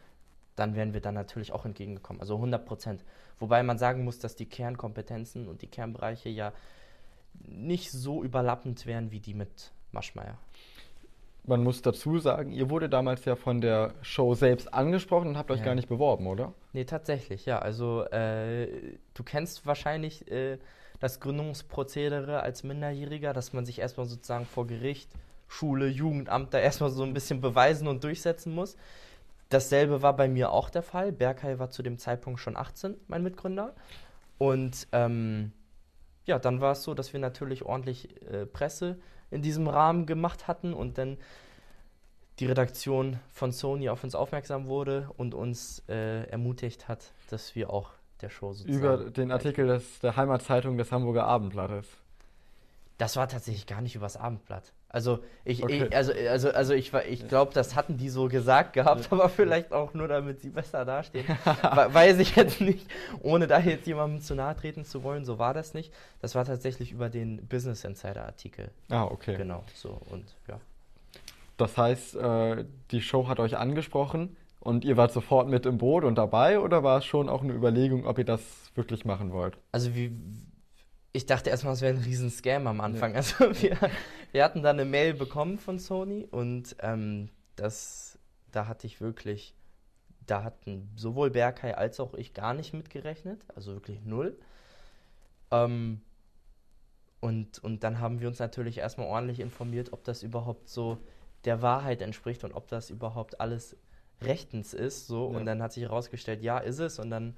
dann 0.55 0.75
wären 0.75 0.93
wir 0.93 1.01
dann 1.01 1.15
natürlich 1.15 1.51
auch 1.51 1.65
entgegengekommen. 1.65 2.21
Also 2.21 2.35
100 2.35 2.65
Prozent. 2.65 3.03
Wobei 3.39 3.63
man 3.63 3.77
sagen 3.77 4.03
muss, 4.03 4.19
dass 4.19 4.35
die 4.35 4.45
Kernkompetenzen 4.45 5.47
und 5.47 5.61
die 5.61 5.67
Kernbereiche 5.67 6.29
ja 6.29 6.53
nicht 7.45 7.91
so 7.91 8.23
überlappend 8.23 8.85
wären 8.85 9.11
wie 9.11 9.19
die 9.19 9.33
mit 9.33 9.71
Maschmeyer 9.91 10.37
man 11.45 11.63
muss 11.63 11.81
dazu 11.81 12.19
sagen, 12.19 12.51
ihr 12.51 12.69
wurde 12.69 12.89
damals 12.89 13.25
ja 13.25 13.35
von 13.35 13.59
der 13.59 13.93
Show 14.01 14.33
selbst 14.33 14.73
angesprochen 14.73 15.29
und 15.29 15.37
habt 15.37 15.51
euch 15.51 15.59
ja. 15.59 15.65
gar 15.65 15.75
nicht 15.75 15.89
beworben, 15.89 16.27
oder? 16.27 16.53
Nee, 16.71 16.85
tatsächlich, 16.85 17.45
ja. 17.45 17.59
Also 17.59 18.03
äh, 18.05 18.67
du 19.13 19.23
kennst 19.23 19.65
wahrscheinlich 19.65 20.29
äh, 20.31 20.57
das 20.99 21.19
Gründungsprozedere 21.19 22.41
als 22.41 22.63
Minderjähriger, 22.63 23.33
dass 23.33 23.51
man 23.51 23.65
sich 23.65 23.79
erstmal 23.79 24.05
sozusagen 24.05 24.45
vor 24.45 24.67
Gericht, 24.67 25.09
Schule, 25.47 25.87
Jugendamt 25.87 26.53
da 26.53 26.59
erstmal 26.59 26.89
so 26.89 27.03
ein 27.03 27.13
bisschen 27.13 27.41
beweisen 27.41 27.87
und 27.87 28.03
durchsetzen 28.03 28.55
muss. 28.55 28.77
Dasselbe 29.53 30.01
war 30.01 30.15
bei 30.15 30.27
mir 30.27 30.51
auch 30.51 30.71
der 30.71 30.81
Fall. 30.81 31.11
Berghai 31.11 31.59
war 31.59 31.69
zu 31.69 31.83
dem 31.83 31.99
Zeitpunkt 31.99 32.39
schon 32.39 32.57
18, 32.57 32.95
mein 33.07 33.21
Mitgründer. 33.21 33.75
Und 34.39 34.87
ähm, 34.91 35.51
ja, 36.25 36.39
dann 36.39 36.59
war 36.59 36.71
es 36.71 36.83
so, 36.83 36.95
dass 36.95 37.13
wir 37.13 37.19
natürlich 37.19 37.63
ordentlich 37.63 38.19
äh, 38.23 38.47
Presse 38.47 38.97
in 39.29 39.43
diesem 39.43 39.67
Rahmen 39.67 40.07
gemacht 40.07 40.47
hatten 40.47 40.73
und 40.73 40.97
dann 40.97 41.17
die 42.39 42.47
Redaktion 42.47 43.19
von 43.29 43.51
Sony 43.51 43.89
auf 43.89 44.03
uns 44.03 44.15
aufmerksam 44.15 44.65
wurde 44.65 45.09
und 45.17 45.35
uns 45.35 45.83
äh, 45.87 46.23
ermutigt 46.29 46.87
hat, 46.87 47.11
dass 47.29 47.53
wir 47.53 47.69
auch 47.69 47.91
der 48.21 48.29
Show 48.29 48.53
sozusagen. 48.53 48.77
Über 48.79 49.11
den 49.11 49.31
Artikel 49.31 49.67
des, 49.67 49.99
der 49.99 50.15
Heimatzeitung 50.15 50.77
des 50.77 50.91
Hamburger 50.91 51.25
Abendblattes. 51.25 51.85
Das 52.97 53.17
war 53.17 53.27
tatsächlich 53.27 53.67
gar 53.67 53.81
nicht 53.81 53.95
übers 53.95 54.17
Abendblatt. 54.17 54.73
Also 54.93 55.23
ich, 55.43 55.63
okay. 55.63 55.85
ich 55.87 55.95
also, 55.95 56.13
also, 56.13 56.51
also 56.51 56.73
ich, 56.75 56.93
ich 56.93 57.27
glaube, 57.27 57.51
das 57.51 57.75
hatten 57.75 57.97
die 57.97 58.09
so 58.09 58.27
gesagt 58.27 58.73
gehabt, 58.73 59.11
aber 59.11 59.27
vielleicht 59.27 59.73
auch 59.73 59.95
nur, 59.95 60.07
damit 60.07 60.39
sie 60.39 60.51
besser 60.51 60.85
dastehen. 60.85 61.25
Weiß 61.63 62.19
ich 62.19 62.35
jetzt 62.35 62.61
nicht, 62.61 62.87
ohne 63.23 63.47
da 63.47 63.59
jetzt 63.59 63.87
jemandem 63.87 64.21
zu 64.21 64.35
nahe 64.35 64.55
treten 64.55 64.85
zu 64.85 65.01
wollen, 65.01 65.25
so 65.25 65.39
war 65.39 65.55
das 65.55 65.73
nicht. 65.73 65.91
Das 66.21 66.35
war 66.35 66.45
tatsächlich 66.45 66.91
über 66.91 67.09
den 67.09 67.47
Business 67.47 67.83
Insider 67.83 68.23
Artikel. 68.23 68.69
Ah, 68.89 69.05
okay. 69.05 69.35
Genau, 69.35 69.63
so 69.73 69.99
und 70.11 70.25
ja. 70.47 70.59
Das 71.57 71.75
heißt, 71.75 72.15
äh, 72.15 72.65
die 72.91 73.01
Show 73.01 73.27
hat 73.27 73.39
euch 73.39 73.57
angesprochen 73.57 74.37
und 74.59 74.85
ihr 74.85 74.95
wart 74.95 75.11
sofort 75.11 75.49
mit 75.49 75.65
im 75.65 75.79
Boot 75.79 76.03
und 76.03 76.19
dabei 76.19 76.59
oder 76.59 76.83
war 76.83 76.99
es 76.99 77.05
schon 77.05 77.29
auch 77.29 77.41
eine 77.41 77.53
Überlegung, 77.53 78.05
ob 78.05 78.19
ihr 78.19 78.25
das 78.25 78.41
wirklich 78.75 79.05
machen 79.05 79.31
wollt? 79.31 79.57
Also 79.71 79.95
wie, 79.95 80.15
ich 81.13 81.25
dachte 81.25 81.49
erstmal, 81.49 81.73
es 81.73 81.81
wäre 81.81 81.95
ein 81.95 82.03
riesen 82.03 82.29
Scam 82.29 82.67
am 82.67 82.79
Anfang. 82.79 83.11
Ja. 83.11 83.17
Also 83.17 83.61
wir, 83.61 83.77
wir 84.33 84.43
hatten 84.43 84.63
da 84.63 84.71
eine 84.71 84.83
Mail 84.83 85.13
bekommen 85.13 85.59
von 85.59 85.79
Sony 85.79 86.27
und 86.29 86.75
ähm, 86.79 87.29
das, 87.55 88.17
da 88.51 88.67
hatte 88.67 88.87
ich 88.87 88.99
wirklich, 88.99 89.53
da 90.25 90.43
hatten 90.43 90.89
sowohl 90.95 91.29
Berghai 91.29 91.77
als 91.77 91.99
auch 91.99 92.15
ich 92.15 92.33
gar 92.33 92.53
nicht 92.53 92.73
mitgerechnet, 92.73 93.45
also 93.55 93.73
wirklich 93.73 94.03
null. 94.03 94.35
Ähm, 95.51 96.01
und, 97.19 97.63
und 97.63 97.83
dann 97.83 97.99
haben 97.99 98.19
wir 98.19 98.27
uns 98.27 98.39
natürlich 98.39 98.79
erstmal 98.79 99.07
ordentlich 99.07 99.39
informiert, 99.39 99.93
ob 99.93 100.03
das 100.03 100.23
überhaupt 100.23 100.67
so 100.67 100.97
der 101.45 101.61
Wahrheit 101.61 102.01
entspricht 102.01 102.43
und 102.43 102.53
ob 102.53 102.67
das 102.67 102.89
überhaupt 102.89 103.39
alles 103.39 103.77
rechtens 104.21 104.73
ist. 104.73 105.07
So. 105.07 105.31
Ja. 105.31 105.37
Und 105.37 105.45
dann 105.45 105.61
hat 105.61 105.73
sich 105.73 105.83
herausgestellt, 105.83 106.41
ja, 106.41 106.57
ist 106.57 106.79
es. 106.79 106.99
Und 106.99 107.11
dann 107.11 107.37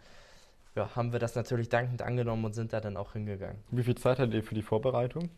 ja, 0.76 0.96
haben 0.96 1.12
wir 1.12 1.20
das 1.20 1.36
natürlich 1.36 1.70
dankend 1.70 2.02
angenommen 2.02 2.46
und 2.46 2.54
sind 2.54 2.74
da 2.74 2.80
dann 2.80 2.98
auch 2.98 3.14
hingegangen. 3.14 3.62
Wie 3.70 3.84
viel 3.84 3.96
Zeit 3.96 4.18
hattet 4.18 4.34
ihr 4.34 4.44
für 4.44 4.56
die 4.56 4.62
Vorbereitung? 4.62 5.30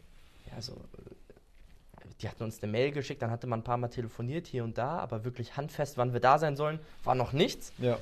Ja, 0.46 0.54
also 0.56 0.74
äh, 0.74 1.16
die 2.22 2.28
hatten 2.28 2.44
uns 2.44 2.62
eine 2.62 2.72
Mail 2.72 2.92
geschickt, 2.92 3.22
dann 3.22 3.32
hatte 3.32 3.48
man 3.48 3.60
ein 3.60 3.64
paar 3.64 3.78
Mal 3.78 3.90
telefoniert 3.90 4.48
hier 4.48 4.64
und 4.64 4.78
da, 4.78 5.00
aber 5.00 5.24
wirklich 5.24 5.56
handfest, 5.58 5.98
wann 5.98 6.14
wir 6.14 6.20
da 6.20 6.40
sein 6.40 6.56
sollen, 6.56 6.80
war 7.04 7.16
noch 7.16 7.34
nichts. 7.34 7.74
Ja. 7.78 7.98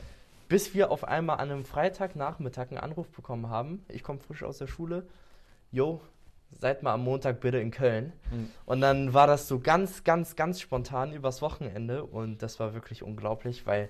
Bis 0.48 0.74
wir 0.74 0.92
auf 0.92 1.04
einmal 1.04 1.40
an 1.40 1.52
einem 1.52 1.66
Freitagnachmittag 1.66 2.70
einen 2.70 2.78
Anruf 2.78 3.10
bekommen 3.10 3.50
haben. 3.50 3.84
Ich 3.90 4.04
komme 4.04 4.20
frisch 4.20 4.44
aus 4.44 4.60
der 4.60 4.68
Schule. 4.68 5.06
Jo, 5.72 6.02
seid 6.58 6.84
mal 6.84 6.94
am 6.94 7.04
Montag 7.04 7.42
bitte 7.42 7.58
in 7.58 7.72
Köln. 7.72 8.14
Mhm. 8.32 8.50
Und 8.66 8.82
dann 8.82 9.14
war 9.14 9.28
das 9.28 9.48
so 9.48 9.60
ganz, 9.60 10.04
ganz, 10.04 10.36
ganz 10.36 10.62
spontan 10.62 11.14
übers 11.14 11.42
Wochenende 11.42 12.04
und 12.04 12.42
das 12.42 12.60
war 12.60 12.74
wirklich 12.74 13.04
unglaublich, 13.04 13.66
weil 13.66 13.90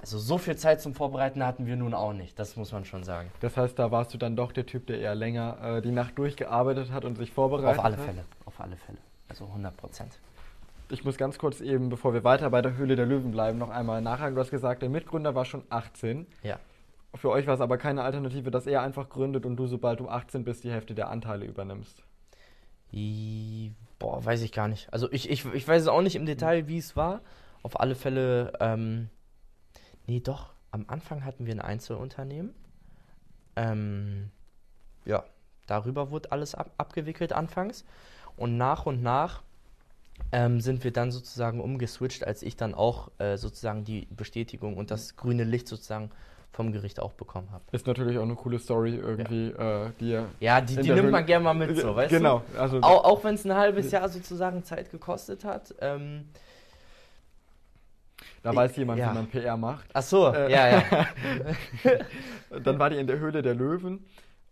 also 0.00 0.18
so 0.18 0.36
viel 0.36 0.56
Zeit 0.56 0.80
zum 0.80 0.94
Vorbereiten 0.94 1.44
hatten 1.44 1.64
wir 1.64 1.76
nun 1.76 1.94
auch 1.94 2.12
nicht, 2.12 2.36
das 2.36 2.56
muss 2.56 2.72
man 2.72 2.84
schon 2.84 3.04
sagen. 3.04 3.30
Das 3.40 3.56
heißt, 3.56 3.78
da 3.78 3.92
warst 3.92 4.12
du 4.12 4.18
dann 4.18 4.34
doch 4.34 4.50
der 4.50 4.66
Typ, 4.66 4.86
der 4.86 4.98
eher 4.98 5.14
länger 5.14 5.76
äh, 5.76 5.82
die 5.82 5.92
Nacht 5.92 6.18
durchgearbeitet 6.18 6.90
hat 6.90 7.04
und 7.04 7.16
sich 7.16 7.30
vorbereitet 7.30 7.70
hat? 7.70 7.78
Auf 7.78 7.84
alle 7.84 7.96
hat? 7.98 8.04
Fälle, 8.04 8.24
auf 8.44 8.60
alle 8.60 8.76
Fälle. 8.76 8.98
Also 9.32 9.46
100 9.46 9.76
Prozent. 9.76 10.18
Ich 10.90 11.04
muss 11.04 11.16
ganz 11.16 11.38
kurz 11.38 11.60
eben, 11.60 11.88
bevor 11.88 12.12
wir 12.12 12.22
weiter 12.22 12.50
bei 12.50 12.60
der 12.60 12.76
Höhle 12.76 12.96
der 12.96 13.06
Löwen 13.06 13.30
bleiben, 13.30 13.58
noch 13.58 13.70
einmal 13.70 14.02
nachhaken. 14.02 14.34
Du 14.34 14.40
hast 14.40 14.50
gesagt, 14.50 14.82
der 14.82 14.90
Mitgründer 14.90 15.34
war 15.34 15.44
schon 15.44 15.64
18. 15.70 16.26
Ja. 16.42 16.58
Für 17.14 17.30
euch 17.30 17.46
war 17.46 17.54
es 17.54 17.60
aber 17.60 17.78
keine 17.78 18.02
Alternative, 18.02 18.50
dass 18.50 18.66
er 18.66 18.82
einfach 18.82 19.08
gründet 19.08 19.46
und 19.46 19.56
du, 19.56 19.66
sobald 19.66 20.00
du 20.00 20.08
18 20.08 20.44
bist, 20.44 20.64
die 20.64 20.70
Hälfte 20.70 20.94
der 20.94 21.08
Anteile 21.08 21.46
übernimmst. 21.46 22.02
I, 22.92 23.72
boah, 23.98 24.22
weiß 24.24 24.42
ich 24.42 24.52
gar 24.52 24.68
nicht. 24.68 24.92
Also 24.92 25.10
ich, 25.12 25.30
ich, 25.30 25.46
ich 25.46 25.66
weiß 25.66 25.82
es 25.82 25.88
auch 25.88 26.02
nicht 26.02 26.16
im 26.16 26.26
Detail, 26.26 26.68
wie 26.68 26.78
es 26.78 26.94
war. 26.94 27.20
Auf 27.62 27.80
alle 27.80 27.94
Fälle 27.94 28.52
ähm, 28.60 29.08
Nee, 30.06 30.20
doch. 30.20 30.52
Am 30.70 30.84
Anfang 30.88 31.24
hatten 31.24 31.46
wir 31.46 31.54
ein 31.54 31.60
Einzelunternehmen. 31.60 32.54
Ähm, 33.56 34.30
ja, 35.04 35.24
darüber 35.66 36.10
wurde 36.10 36.32
alles 36.32 36.54
ab 36.54 36.70
abgewickelt 36.78 37.32
anfangs. 37.32 37.84
Und 38.36 38.56
nach 38.56 38.86
und 38.86 39.02
nach 39.02 39.42
ähm, 40.30 40.60
sind 40.60 40.84
wir 40.84 40.92
dann 40.92 41.10
sozusagen 41.10 41.60
umgeswitcht, 41.60 42.26
als 42.26 42.42
ich 42.42 42.56
dann 42.56 42.74
auch 42.74 43.10
äh, 43.18 43.36
sozusagen 43.36 43.84
die 43.84 44.06
Bestätigung 44.10 44.76
und 44.76 44.90
das 44.90 45.16
grüne 45.16 45.44
Licht 45.44 45.68
sozusagen 45.68 46.10
vom 46.52 46.72
Gericht 46.72 47.00
auch 47.00 47.12
bekommen 47.12 47.48
habe. 47.50 47.64
Ist 47.72 47.86
natürlich 47.86 48.18
auch 48.18 48.22
eine 48.22 48.34
coole 48.34 48.58
Story 48.58 48.96
irgendwie, 48.96 49.52
ja. 49.52 49.86
äh, 49.86 49.90
die 49.98 50.18
Ja, 50.40 50.60
die, 50.60 50.76
die 50.76 50.90
nimmt 50.90 51.10
man 51.10 51.24
gerne 51.24 51.44
mal 51.44 51.54
mit, 51.54 51.78
so, 51.78 51.96
weißt 51.96 52.10
genau, 52.10 52.40
du? 52.40 52.52
Genau. 52.52 52.62
Also 52.62 52.80
auch, 52.82 53.04
auch 53.04 53.24
wenn 53.24 53.34
es 53.34 53.44
ein 53.44 53.54
halbes 53.54 53.90
Jahr 53.90 54.08
sozusagen 54.08 54.62
Zeit 54.64 54.90
gekostet 54.90 55.44
hat. 55.44 55.74
Ähm, 55.80 56.28
da 58.42 58.54
weiß 58.54 58.76
jemand, 58.76 58.98
ja. 58.98 59.10
wie 59.10 59.14
man 59.14 59.26
PR 59.28 59.56
macht. 59.56 59.88
Ach 59.92 60.02
so, 60.02 60.32
äh, 60.32 60.50
ja, 60.50 60.68
ja. 60.68 60.84
dann 62.64 62.78
war 62.78 62.90
die 62.90 62.96
in 62.96 63.06
der 63.06 63.18
Höhle 63.18 63.40
der 63.40 63.54
Löwen. 63.54 64.04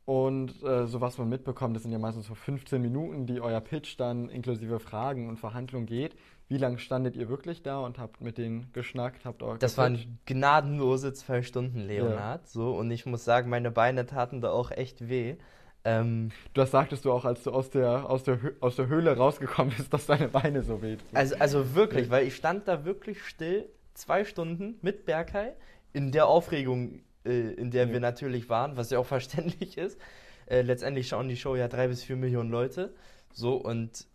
Und 0.05 0.63
äh, 0.63 0.87
so 0.87 1.01
was 1.01 1.19
man 1.19 1.29
mitbekommt, 1.29 1.77
das 1.77 1.85
sind 1.85 1.93
ja 1.93 1.99
meistens 1.99 2.27
so 2.27 2.35
15 2.35 2.81
Minuten, 2.81 3.27
die 3.27 3.41
euer 3.41 3.61
Pitch 3.61 3.99
dann 3.99 4.29
inklusive 4.29 4.81
Fragen 4.81 5.29
und 5.29 5.39
Verhandlungen 5.39 5.87
geht. 5.87 6.17
Wie 6.49 6.57
lange 6.57 6.79
standet 6.79 7.15
ihr 7.15 7.29
wirklich 7.29 7.63
da 7.63 7.79
und 7.79 7.99
habt 7.99 8.21
mit 8.21 8.37
denen 8.37 8.73
geschnackt? 8.73 9.25
Habt 9.25 9.43
euch 9.43 9.61
das 9.61 9.79
waren 9.79 10.19
gnadenlose 10.27 11.13
zwei 11.13 11.43
Stunden, 11.43 11.79
Leonhard. 11.79 12.43
Ja. 12.43 12.47
So, 12.47 12.73
und 12.73 12.91
ich 12.91 13.07
muss 13.07 13.25
sagen, 13.25 13.49
meine 13.51 13.71
Beine 13.71 14.05
taten 14.05 14.41
da 14.41 14.51
auch 14.51 14.73
echt 14.73 15.09
weh. 15.09 15.37
Ähm, 15.85 16.31
das 16.55 16.73
sagtest 16.73 17.05
du 17.05 17.13
auch, 17.13 17.25
als 17.25 17.45
du 17.45 17.53
aus 17.53 17.71
der, 17.71 18.11
aus, 18.11 18.25
der, 18.25 18.39
aus 18.61 18.77
der 18.77 18.89
Höhle 18.89 19.17
rausgekommen 19.17 19.73
bist, 19.77 19.93
dass 19.95 20.07
deine 20.07 20.29
Beine 20.29 20.63
so 20.63 20.83
weh 20.83 20.97
tun. 20.97 21.09
Also, 21.15 21.37
also 21.39 21.75
wirklich, 21.75 22.11
weil 22.11 22.27
ich 22.27 22.35
stand 22.35 22.67
da 22.67 22.85
wirklich 22.85 23.23
still 23.23 23.69
zwei 23.95 24.25
Stunden 24.25 24.77
mit 24.83 25.07
Berkay 25.07 25.53
in 25.93 26.13
der 26.13 26.27
Aufregung, 26.27 27.03
äh, 27.25 27.53
in 27.53 27.71
der 27.71 27.87
ja. 27.87 27.93
wir 27.93 28.01
natürlich 28.01 28.49
waren, 28.49 28.77
was 28.77 28.91
ja 28.91 28.99
auch 28.99 29.07
verständlich 29.17 29.79
ist. 29.79 29.99
Äh, 30.47 30.63
letztendlich 30.63 31.09
schauen 31.09 31.29
die 31.29 31.37
Show 31.37 31.57
ja 31.57 31.69
drei 31.69 31.89
bis 31.89 32.03
vier 32.03 32.17
Millionen 32.17 32.51
Leute. 32.51 32.95
So 33.33 33.55
und 33.55 34.07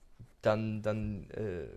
dann, 0.42 0.82
dann 0.82 1.30
äh, 1.32 1.68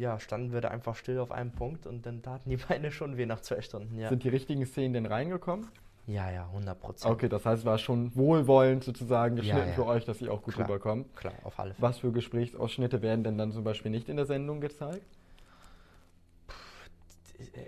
ja, 0.00 0.18
standen 0.20 0.52
wir 0.52 0.60
da 0.60 0.68
einfach 0.68 0.94
still 0.96 1.18
auf 1.18 1.32
einem 1.32 1.52
Punkt 1.52 1.86
und 1.86 2.06
dann 2.06 2.22
taten 2.22 2.50
die 2.50 2.56
Beine 2.68 2.90
schon 2.90 3.16
weh 3.16 3.26
nach 3.26 3.40
zwei 3.40 3.60
Stunden. 3.60 3.98
Ja. 3.98 4.08
Sind 4.08 4.24
die 4.24 4.28
richtigen 4.28 4.64
Szenen 4.66 4.94
denn 4.94 5.06
reingekommen? 5.06 5.68
Ja, 6.06 6.30
ja, 6.30 6.44
100 6.46 6.78
Prozent. 6.78 7.12
Okay, 7.12 7.28
das 7.28 7.44
heißt, 7.44 7.60
es 7.60 7.64
war 7.64 7.78
schon 7.78 8.14
wohlwollend 8.14 8.84
sozusagen 8.84 9.34
geschnitten 9.34 9.58
ja, 9.58 9.66
ja. 9.66 9.72
für 9.72 9.86
euch, 9.86 10.04
dass 10.04 10.18
sie 10.18 10.28
auch 10.28 10.40
gut 10.40 10.54
klar, 10.54 10.68
rüberkommen. 10.68 11.12
Klar, 11.16 11.34
auf 11.42 11.58
alle 11.58 11.74
Fälle. 11.74 11.82
Was 11.82 11.98
für 11.98 12.12
Gesprächsausschnitte 12.12 13.02
werden 13.02 13.24
denn 13.24 13.36
dann 13.36 13.50
zum 13.50 13.64
Beispiel 13.64 13.90
nicht 13.90 14.08
in 14.08 14.16
der 14.16 14.26
Sendung 14.26 14.60
gezeigt? 14.60 15.04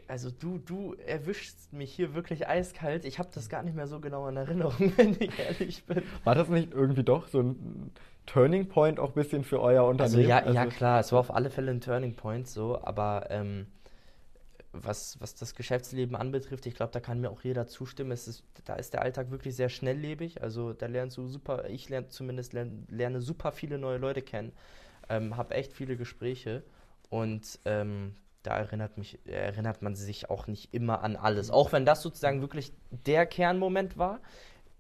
Also 0.06 0.30
du, 0.30 0.58
du 0.58 0.94
erwischst 0.94 1.72
mich 1.72 1.92
hier 1.92 2.14
wirklich 2.14 2.48
eiskalt. 2.48 3.04
Ich 3.04 3.18
habe 3.18 3.28
das 3.32 3.48
gar 3.48 3.62
nicht 3.62 3.74
mehr 3.74 3.86
so 3.86 4.00
genau 4.00 4.26
in 4.28 4.36
Erinnerung, 4.36 4.92
wenn 4.96 5.16
ich 5.20 5.38
ehrlich 5.38 5.84
bin. 5.84 6.02
War 6.24 6.34
das 6.34 6.48
nicht 6.48 6.72
irgendwie 6.72 7.04
doch 7.04 7.28
so 7.28 7.40
ein 7.40 7.92
Turning 8.26 8.68
Point 8.68 8.98
auch 8.98 9.08
ein 9.08 9.14
bisschen 9.14 9.44
für 9.44 9.60
euer 9.60 9.84
Unternehmen? 9.84 10.18
Also 10.18 10.28
ja, 10.28 10.38
also 10.38 10.54
ja 10.54 10.66
klar, 10.66 11.00
es 11.00 11.12
war 11.12 11.20
auf 11.20 11.34
alle 11.34 11.50
Fälle 11.50 11.70
ein 11.70 11.80
Turning 11.80 12.14
Point 12.14 12.48
so, 12.48 12.82
aber 12.82 13.26
ähm, 13.30 13.66
was, 14.72 15.20
was 15.20 15.34
das 15.34 15.54
Geschäftsleben 15.54 16.16
anbetrifft, 16.16 16.66
ich 16.66 16.74
glaube, 16.74 16.92
da 16.92 17.00
kann 17.00 17.20
mir 17.20 17.30
auch 17.30 17.42
jeder 17.42 17.66
zustimmen. 17.66 18.12
Es 18.12 18.28
ist, 18.28 18.44
da 18.64 18.74
ist 18.74 18.92
der 18.92 19.02
Alltag 19.02 19.30
wirklich 19.30 19.56
sehr 19.56 19.68
schnelllebig. 19.68 20.42
Also 20.42 20.72
da 20.72 20.86
lernst 20.86 21.16
du 21.16 21.26
super, 21.26 21.68
ich 21.68 21.88
lerne 21.88 22.08
zumindest 22.08 22.52
lerne, 22.52 22.84
lerne 22.88 23.20
super 23.20 23.52
viele 23.52 23.78
neue 23.78 23.98
Leute 23.98 24.22
kennen, 24.22 24.52
ähm, 25.08 25.36
habe 25.36 25.54
echt 25.54 25.72
viele 25.72 25.96
Gespräche 25.96 26.62
und 27.10 27.58
ähm, 27.64 28.14
da 28.42 28.56
erinnert, 28.56 28.98
mich, 28.98 29.18
erinnert 29.26 29.82
man 29.82 29.94
sich 29.94 30.30
auch 30.30 30.46
nicht 30.46 30.72
immer 30.72 31.02
an 31.02 31.16
alles. 31.16 31.50
Auch 31.50 31.72
wenn 31.72 31.84
das 31.84 32.02
sozusagen 32.02 32.40
wirklich 32.40 32.72
der 32.90 33.26
Kernmoment 33.26 33.98
war 33.98 34.20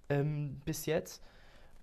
ähm, 0.08 0.60
bis 0.64 0.86
jetzt, 0.86 1.22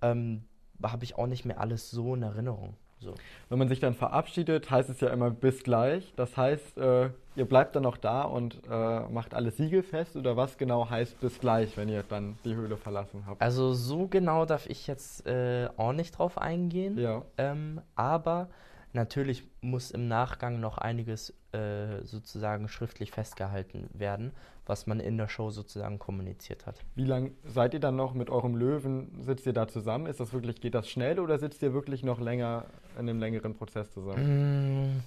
ähm, 0.01 0.43
habe 0.83 1.03
ich 1.03 1.17
auch 1.17 1.27
nicht 1.27 1.45
mehr 1.45 1.59
alles 1.59 1.91
so 1.91 2.15
in 2.15 2.23
Erinnerung. 2.23 2.75
So. 2.99 3.13
Wenn 3.49 3.59
man 3.59 3.67
sich 3.67 3.79
dann 3.81 3.93
verabschiedet, 3.93 4.71
heißt 4.71 4.89
es 4.89 5.01
ja 5.01 5.09
immer 5.09 5.29
bis 5.29 5.63
gleich. 5.63 6.13
Das 6.15 6.37
heißt, 6.37 6.77
äh, 6.77 7.09
ihr 7.35 7.45
bleibt 7.45 7.75
dann 7.75 7.83
noch 7.83 7.97
da 7.97 8.23
und 8.23 8.61
äh, 8.69 8.99
macht 9.09 9.33
alles 9.33 9.57
siegelfest 9.57 10.15
oder 10.15 10.37
was 10.37 10.57
genau 10.57 10.89
heißt 10.89 11.19
bis 11.19 11.39
gleich, 11.39 11.75
wenn 11.77 11.89
ihr 11.89 12.03
dann 12.03 12.37
die 12.45 12.55
Höhle 12.55 12.77
verlassen 12.77 13.25
habt? 13.27 13.41
Also 13.41 13.73
so 13.73 14.07
genau 14.07 14.45
darf 14.45 14.65
ich 14.67 14.87
jetzt 14.87 15.27
äh, 15.27 15.67
auch 15.75 15.91
nicht 15.91 16.17
drauf 16.17 16.37
eingehen. 16.37 16.97
Ja. 16.97 17.23
Ähm, 17.37 17.81
aber 17.95 18.47
Natürlich 18.95 19.43
muss 19.59 19.91
im 19.91 20.07
Nachgang 20.07 20.61
noch 20.61 20.77
einiges 20.77 21.33
äh, 21.55 22.03
sozusagen 22.03 22.67
schriftlich 22.67 23.11
festgehalten 23.11 23.89
werden, 23.93 24.31
was 24.65 24.87
man 24.87 24.99
in 24.99 25.17
der 25.17 25.29
Show 25.29 25.51
sozusagen 25.51 25.99
kommuniziert 25.99 26.65
hat. 26.65 26.83
Wie 26.95 27.05
lange 27.05 27.31
seid 27.45 27.73
ihr 27.73 27.79
dann 27.79 27.95
noch 27.95 28.13
mit 28.13 28.29
eurem 28.29 28.55
Löwen? 28.55 29.21
Sitzt 29.21 29.45
ihr 29.45 29.53
da 29.53 29.67
zusammen? 29.67 30.07
Ist 30.07 30.19
das 30.19 30.33
wirklich, 30.33 30.59
geht 30.59 30.75
das 30.75 30.89
schnell 30.89 31.19
oder 31.19 31.39
sitzt 31.39 31.61
ihr 31.61 31.73
wirklich 31.73 32.03
noch 32.03 32.19
länger 32.19 32.65
in 32.95 33.09
einem 33.09 33.19
längeren 33.19 33.55
Prozess 33.55 33.91
zusammen? 33.91 34.87
Mm, 34.87 35.03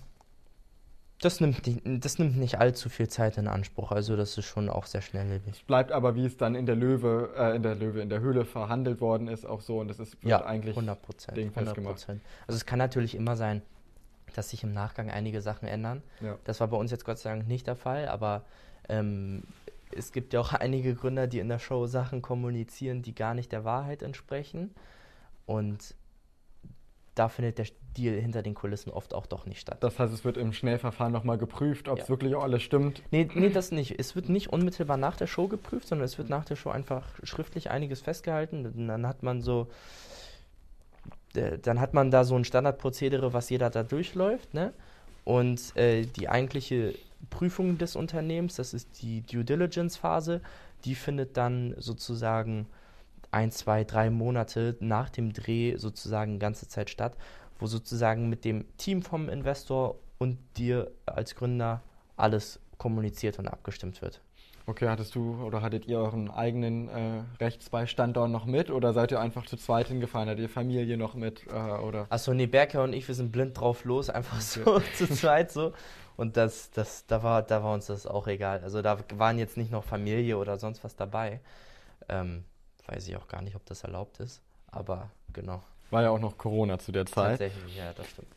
das 1.20 1.40
nimmt, 1.40 1.66
nicht, 1.66 1.82
das 1.84 2.18
nimmt 2.18 2.36
nicht 2.36 2.60
allzu 2.60 2.88
viel 2.88 3.08
Zeit 3.08 3.38
in 3.38 3.48
Anspruch, 3.48 3.90
also 3.90 4.16
das 4.16 4.38
ist 4.38 4.44
schon 4.44 4.68
auch 4.68 4.86
sehr 4.86 5.02
schnelllebig. 5.02 5.54
Es 5.54 5.62
bleibt 5.62 5.90
aber, 5.90 6.14
wie 6.14 6.24
es 6.24 6.36
dann 6.36 6.54
in 6.54 6.64
der 6.64 6.76
Löwe, 6.76 7.30
äh, 7.36 7.56
in 7.56 7.62
der 7.62 7.74
Löwe, 7.74 8.00
in 8.00 8.08
der 8.08 8.20
Höhle 8.20 8.44
verhandelt 8.44 9.00
worden 9.00 9.26
ist, 9.26 9.44
auch 9.44 9.60
so 9.60 9.80
und 9.80 9.88
das 9.88 9.98
ist 9.98 10.16
ja, 10.22 10.44
eigentlich 10.44 10.76
100 10.76 11.02
Prozent. 11.02 11.36
Also 12.46 12.56
es 12.56 12.64
kann 12.64 12.78
natürlich 12.78 13.16
immer 13.16 13.36
sein, 13.36 13.62
dass 14.34 14.50
sich 14.50 14.62
im 14.62 14.72
Nachgang 14.72 15.10
einige 15.10 15.40
Sachen 15.40 15.68
ändern. 15.68 16.02
Ja. 16.20 16.38
Das 16.44 16.60
war 16.60 16.68
bei 16.68 16.76
uns 16.76 16.90
jetzt 16.90 17.04
Gott 17.04 17.18
sei 17.18 17.30
Dank 17.30 17.46
nicht 17.46 17.66
der 17.66 17.76
Fall, 17.76 18.08
aber 18.08 18.44
ähm, 18.88 19.42
es 19.94 20.12
gibt 20.12 20.32
ja 20.32 20.40
auch 20.40 20.52
einige 20.54 20.94
Gründer, 20.94 21.26
die 21.26 21.38
in 21.38 21.48
der 21.48 21.58
Show 21.58 21.86
Sachen 21.86 22.22
kommunizieren, 22.22 23.02
die 23.02 23.14
gar 23.14 23.34
nicht 23.34 23.52
der 23.52 23.64
Wahrheit 23.64 24.02
entsprechen. 24.02 24.74
Und 25.46 25.94
da 27.14 27.28
findet 27.28 27.58
der 27.58 27.66
Deal 27.96 28.20
hinter 28.20 28.42
den 28.42 28.54
Kulissen 28.54 28.90
oft 28.90 29.12
auch 29.12 29.26
doch 29.26 29.44
nicht 29.46 29.60
statt. 29.60 29.78
Das 29.80 29.98
heißt, 29.98 30.12
es 30.12 30.24
wird 30.24 30.36
im 30.36 30.52
Schnellverfahren 30.52 31.12
nochmal 31.12 31.36
geprüft, 31.36 31.88
ob 31.88 31.98
es 31.98 32.04
ja. 32.04 32.08
wirklich 32.10 32.34
auch 32.36 32.42
alles 32.44 32.62
stimmt? 32.62 33.02
Nee, 33.10 33.28
nee, 33.34 33.48
das 33.48 33.72
nicht. 33.72 33.98
Es 33.98 34.14
wird 34.14 34.28
nicht 34.28 34.52
unmittelbar 34.52 34.96
nach 34.96 35.16
der 35.16 35.26
Show 35.26 35.48
geprüft, 35.48 35.88
sondern 35.88 36.04
es 36.04 36.16
wird 36.18 36.28
nach 36.28 36.44
der 36.44 36.54
Show 36.54 36.70
einfach 36.70 37.08
schriftlich 37.24 37.70
einiges 37.70 38.02
festgehalten. 38.02 38.66
Und 38.66 38.86
dann 38.86 39.06
hat 39.06 39.22
man 39.22 39.40
so 39.40 39.68
dann 41.34 41.80
hat 41.80 41.94
man 41.94 42.10
da 42.10 42.24
so 42.24 42.34
ein 42.36 42.44
Standardprozedere, 42.44 43.32
was 43.32 43.50
jeder 43.50 43.70
da 43.70 43.82
durchläuft. 43.82 44.54
Ne? 44.54 44.72
Und 45.24 45.76
äh, 45.76 46.06
die 46.06 46.28
eigentliche 46.28 46.94
Prüfung 47.30 47.78
des 47.78 47.96
Unternehmens, 47.96 48.56
das 48.56 48.74
ist 48.74 49.02
die 49.02 49.22
Due 49.22 49.44
Diligence-Phase, 49.44 50.40
die 50.84 50.94
findet 50.94 51.36
dann 51.36 51.74
sozusagen 51.78 52.66
ein, 53.30 53.50
zwei, 53.50 53.84
drei 53.84 54.10
Monate 54.10 54.76
nach 54.80 55.10
dem 55.10 55.32
Dreh 55.32 55.76
sozusagen 55.76 56.38
ganze 56.38 56.68
Zeit 56.68 56.88
statt, 56.88 57.16
wo 57.58 57.66
sozusagen 57.66 58.28
mit 58.28 58.44
dem 58.44 58.64
Team 58.78 59.02
vom 59.02 59.28
Investor 59.28 59.96
und 60.18 60.38
dir 60.56 60.90
als 61.04 61.34
Gründer 61.34 61.82
alles 62.16 62.60
kommuniziert 62.78 63.38
und 63.38 63.48
abgestimmt 63.48 64.00
wird. 64.00 64.20
Okay, 64.68 64.86
hattest 64.86 65.14
du 65.14 65.42
oder 65.42 65.62
hattet 65.62 65.86
ihr 65.86 65.98
euren 65.98 66.30
eigenen 66.30 66.90
äh, 66.90 67.22
Rechtsbeistand 67.40 68.18
da 68.18 68.28
noch 68.28 68.44
mit 68.44 68.70
oder 68.70 68.92
seid 68.92 69.10
ihr 69.10 69.18
einfach 69.18 69.46
zu 69.46 69.56
zweit 69.56 69.88
hingefahren? 69.88 70.28
Hattet 70.28 70.42
ihr 70.42 70.48
Familie 70.50 70.98
noch 70.98 71.14
mit? 71.14 71.46
Äh, 71.46 71.52
oder? 71.52 72.06
Achso, 72.10 72.34
nee, 72.34 72.46
Berker 72.46 72.82
und 72.82 72.92
ich, 72.92 73.08
wir 73.08 73.14
sind 73.14 73.32
blind 73.32 73.58
drauf 73.58 73.86
los, 73.86 74.10
einfach 74.10 74.42
so 74.42 74.78
zu 74.94 75.08
zweit 75.08 75.50
so. 75.50 75.72
Und 76.18 76.36
das, 76.36 76.70
das, 76.70 77.06
da, 77.06 77.22
war, 77.22 77.42
da 77.42 77.64
war 77.64 77.72
uns 77.72 77.86
das 77.86 78.06
auch 78.06 78.26
egal. 78.26 78.60
Also 78.62 78.82
da 78.82 78.98
waren 79.14 79.38
jetzt 79.38 79.56
nicht 79.56 79.72
noch 79.72 79.84
Familie 79.84 80.36
oder 80.36 80.58
sonst 80.58 80.84
was 80.84 80.94
dabei. 80.94 81.40
Ähm, 82.10 82.44
weiß 82.88 83.08
ich 83.08 83.16
auch 83.16 83.26
gar 83.26 83.40
nicht, 83.40 83.56
ob 83.56 83.64
das 83.64 83.84
erlaubt 83.84 84.20
ist, 84.20 84.42
aber 84.70 85.08
genau. 85.32 85.62
War 85.90 86.02
ja 86.02 86.10
auch 86.10 86.20
noch 86.20 86.36
Corona 86.36 86.78
zu 86.78 86.92
der 86.92 87.06
Zeit. 87.06 87.38
Tatsächlich, 87.38 87.74
ja, 87.74 87.94
das 87.94 88.06
stimmt. 88.10 88.28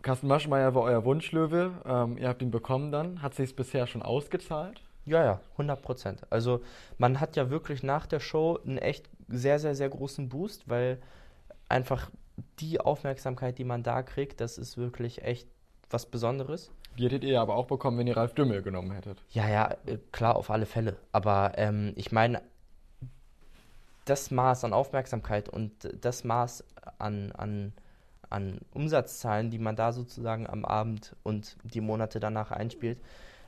Carsten 0.00 0.28
Maschmeyer 0.28 0.76
war 0.76 0.82
euer 0.82 1.04
Wunschlöwe. 1.04 1.72
Ähm, 1.84 2.18
ihr 2.18 2.28
habt 2.28 2.40
ihn 2.40 2.52
bekommen 2.52 2.92
dann. 2.92 3.20
Hat 3.20 3.34
sich 3.34 3.56
bisher 3.56 3.88
schon 3.88 4.02
ausgezahlt? 4.02 4.80
Ja, 5.04 5.24
ja, 5.24 5.40
100 5.52 5.82
Prozent. 5.82 6.22
Also 6.30 6.62
man 6.98 7.20
hat 7.20 7.36
ja 7.36 7.50
wirklich 7.50 7.82
nach 7.82 8.06
der 8.06 8.20
Show 8.20 8.58
einen 8.64 8.78
echt 8.78 9.08
sehr, 9.28 9.58
sehr, 9.58 9.74
sehr 9.74 9.88
großen 9.88 10.28
Boost, 10.28 10.68
weil 10.68 11.00
einfach 11.68 12.10
die 12.58 12.80
Aufmerksamkeit, 12.80 13.58
die 13.58 13.64
man 13.64 13.82
da 13.82 14.02
kriegt, 14.02 14.40
das 14.40 14.58
ist 14.58 14.76
wirklich 14.76 15.22
echt 15.22 15.48
was 15.88 16.06
Besonderes. 16.06 16.70
Die 16.98 17.04
hättet 17.04 17.24
ihr 17.24 17.40
aber 17.40 17.56
auch 17.56 17.66
bekommen, 17.66 17.98
wenn 17.98 18.06
ihr 18.06 18.16
Ralf 18.16 18.34
Dümmel 18.34 18.62
genommen 18.62 18.90
hättet. 18.92 19.22
Ja, 19.30 19.48
ja, 19.48 19.76
äh, 19.86 19.98
klar, 20.12 20.36
auf 20.36 20.50
alle 20.50 20.66
Fälle. 20.66 20.96
Aber 21.12 21.52
ähm, 21.56 21.92
ich 21.96 22.12
meine, 22.12 22.42
das 24.04 24.30
Maß 24.30 24.64
an 24.64 24.72
Aufmerksamkeit 24.72 25.48
und 25.48 25.72
das 26.00 26.24
Maß 26.24 26.64
an, 26.98 27.32
an, 27.32 27.72
an 28.28 28.60
Umsatzzahlen, 28.72 29.50
die 29.50 29.58
man 29.58 29.76
da 29.76 29.92
sozusagen 29.92 30.48
am 30.48 30.64
Abend 30.64 31.14
und 31.22 31.56
die 31.62 31.80
Monate 31.80 32.18
danach 32.18 32.50
einspielt, 32.50 32.98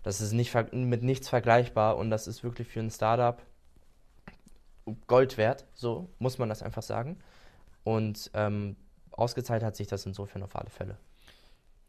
das 0.02 0.20
ist 0.20 0.32
nicht 0.32 0.54
mit 0.72 1.02
nichts 1.02 1.28
vergleichbar 1.28 1.96
und 1.96 2.10
das 2.10 2.26
ist 2.26 2.42
wirklich 2.42 2.68
für 2.68 2.80
ein 2.80 2.90
Startup 2.90 3.40
Gold 5.06 5.36
wert, 5.36 5.64
so 5.74 6.08
muss 6.18 6.38
man 6.38 6.48
das 6.48 6.62
einfach 6.62 6.82
sagen. 6.82 7.18
Und 7.84 8.30
ähm, 8.34 8.76
ausgezahlt 9.12 9.62
hat 9.62 9.76
sich 9.76 9.86
das 9.86 10.06
insofern 10.06 10.42
auf 10.42 10.56
alle 10.56 10.70
Fälle. 10.70 10.98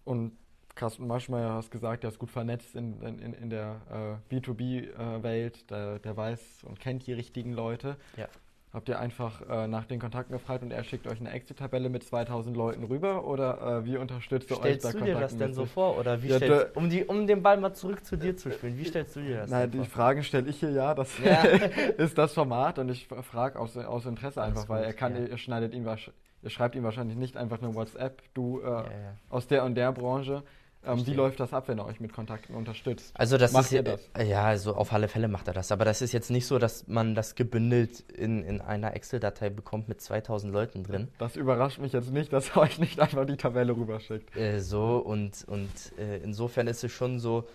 Und 0.04 0.38
Carsten 0.76 1.08
Maschmeyer 1.08 1.54
hast 1.54 1.72
gesagt, 1.72 2.04
der 2.04 2.12
ist 2.12 2.20
gut 2.20 2.30
vernetzt 2.30 2.76
in, 2.76 3.02
in, 3.02 3.34
in 3.34 3.50
der 3.50 4.20
äh, 4.30 4.36
B2B-Welt, 4.36 5.58
äh, 5.64 5.66
der, 5.68 6.00
der 6.00 6.18
weiß 6.18 6.64
und 6.66 6.80
kennt 6.80 7.06
die 7.08 7.14
richtigen 7.14 7.54
Leute. 7.54 7.98
Ja 8.16 8.28
habt 8.74 8.90
ihr 8.90 9.00
einfach 9.00 9.42
äh, 9.48 9.68
nach 9.68 9.86
den 9.86 10.00
Kontakten 10.00 10.34
gefragt 10.34 10.64
und 10.64 10.72
er 10.72 10.84
schickt 10.84 11.06
euch 11.06 11.20
eine 11.20 11.32
Exit-Tabelle 11.32 11.90
mit 11.90 12.04
2000 12.04 12.58
Leuten 12.58 12.84
rüber 12.84 13.26
oder 13.26 13.82
äh, 13.82 13.86
wie 13.86 13.98
unterstützt 13.98 14.50
ihr 14.50 14.58
euch 14.58 14.80
da 14.80 14.90
Stellst 14.90 15.00
du 15.00 15.06
dir 15.06 15.20
das 15.20 15.38
denn 15.38 15.54
so 15.54 15.68
vor 15.68 15.98
oder 16.00 16.24
wie 16.24 16.30
ja, 16.30 16.38
stellst, 16.38 16.76
um, 16.76 16.90
die, 16.90 17.06
um 17.06 17.28
den 17.28 17.44
Ball 17.44 17.58
mal 17.58 17.74
zurück 17.74 18.04
zu 18.04 18.18
dir 18.18 18.36
zu 18.36 18.52
spielen, 18.52 18.78
wie 18.78 18.86
stellst 18.86 19.16
du 19.16 19.22
dir 19.22 19.42
das 19.42 19.52
Nein, 19.52 19.70
die? 19.70 19.86
Fragen 19.86 20.24
stelle 20.24 20.50
ich 20.50 20.60
hier 20.60 20.72
ja, 20.72 20.96
das 20.96 21.12
ja. 21.24 21.44
ist 21.98 22.18
das 22.18 22.34
Format 22.34 22.80
und 22.80 22.90
ich 22.90 23.08
frage 23.08 23.60
aus, 23.60 23.78
aus 23.78 24.08
Interesse 24.08 24.42
Alles 24.42 24.58
einfach, 24.58 24.70
weil 24.70 24.84
er 24.84 24.94
kann, 24.94 25.16
ja. 25.16 25.28
ihr, 25.28 25.38
schneidet 25.38 25.74
ihn 25.76 25.86
ihr 25.86 26.50
schreibt 26.50 26.76
ihm 26.76 26.84
wahrscheinlich 26.84 27.16
nicht 27.16 27.38
einfach 27.38 27.62
nur 27.62 27.76
WhatsApp, 27.76 28.24
du 28.34 28.60
äh, 28.62 28.66
ja, 28.66 28.86
aus 29.30 29.48
der 29.48 29.64
und 29.66 29.76
der 29.76 29.92
Branche, 29.92 30.44
ähm, 30.86 31.06
wie 31.06 31.14
läuft 31.14 31.40
das 31.40 31.54
ab, 31.54 31.68
wenn 31.68 31.78
er 31.80 31.86
euch 31.86 32.00
mit 32.00 32.14
Kontakten 32.14 32.56
unterstützt? 32.56 33.12
Also 33.16 33.38
das 33.38 33.52
macht 33.52 33.72
ist, 33.72 33.88
das? 33.88 34.10
Ja, 34.26 34.46
also 34.46 34.76
auf 34.76 34.92
alle 34.94 35.08
Fälle 35.08 35.28
macht 35.28 35.48
er 35.48 35.54
das. 35.54 35.72
Aber 35.72 35.86
das 35.86 36.02
ist 36.02 36.12
jetzt 36.12 36.30
nicht 36.30 36.46
so, 36.46 36.60
dass 36.60 36.88
man 36.88 37.16
das 37.16 37.36
gebündelt 37.36 38.02
in, 38.12 38.44
in 38.44 38.62
einer 38.62 38.96
Excel-Datei 38.96 39.50
bekommt 39.50 39.88
mit 39.88 40.02
2000 40.02 40.52
Leuten 40.52 40.84
drin. 40.84 41.10
Das 41.18 41.36
überrascht 41.36 41.80
mich 41.80 41.94
jetzt 41.94 42.12
nicht, 42.12 42.34
dass 42.34 42.50
er 42.50 42.58
euch 42.62 42.80
nicht 42.80 43.00
einfach 43.00 43.26
die 43.26 43.38
Tabelle 43.38 43.76
rüberschickt. 43.76 44.36
Äh, 44.36 44.60
so 44.60 44.98
und, 44.98 45.46
und 45.48 45.70
äh, 45.98 46.18
insofern 46.18 46.68
ist 46.68 46.84
es 46.84 46.92
schon 46.92 47.20
so, 47.20 47.48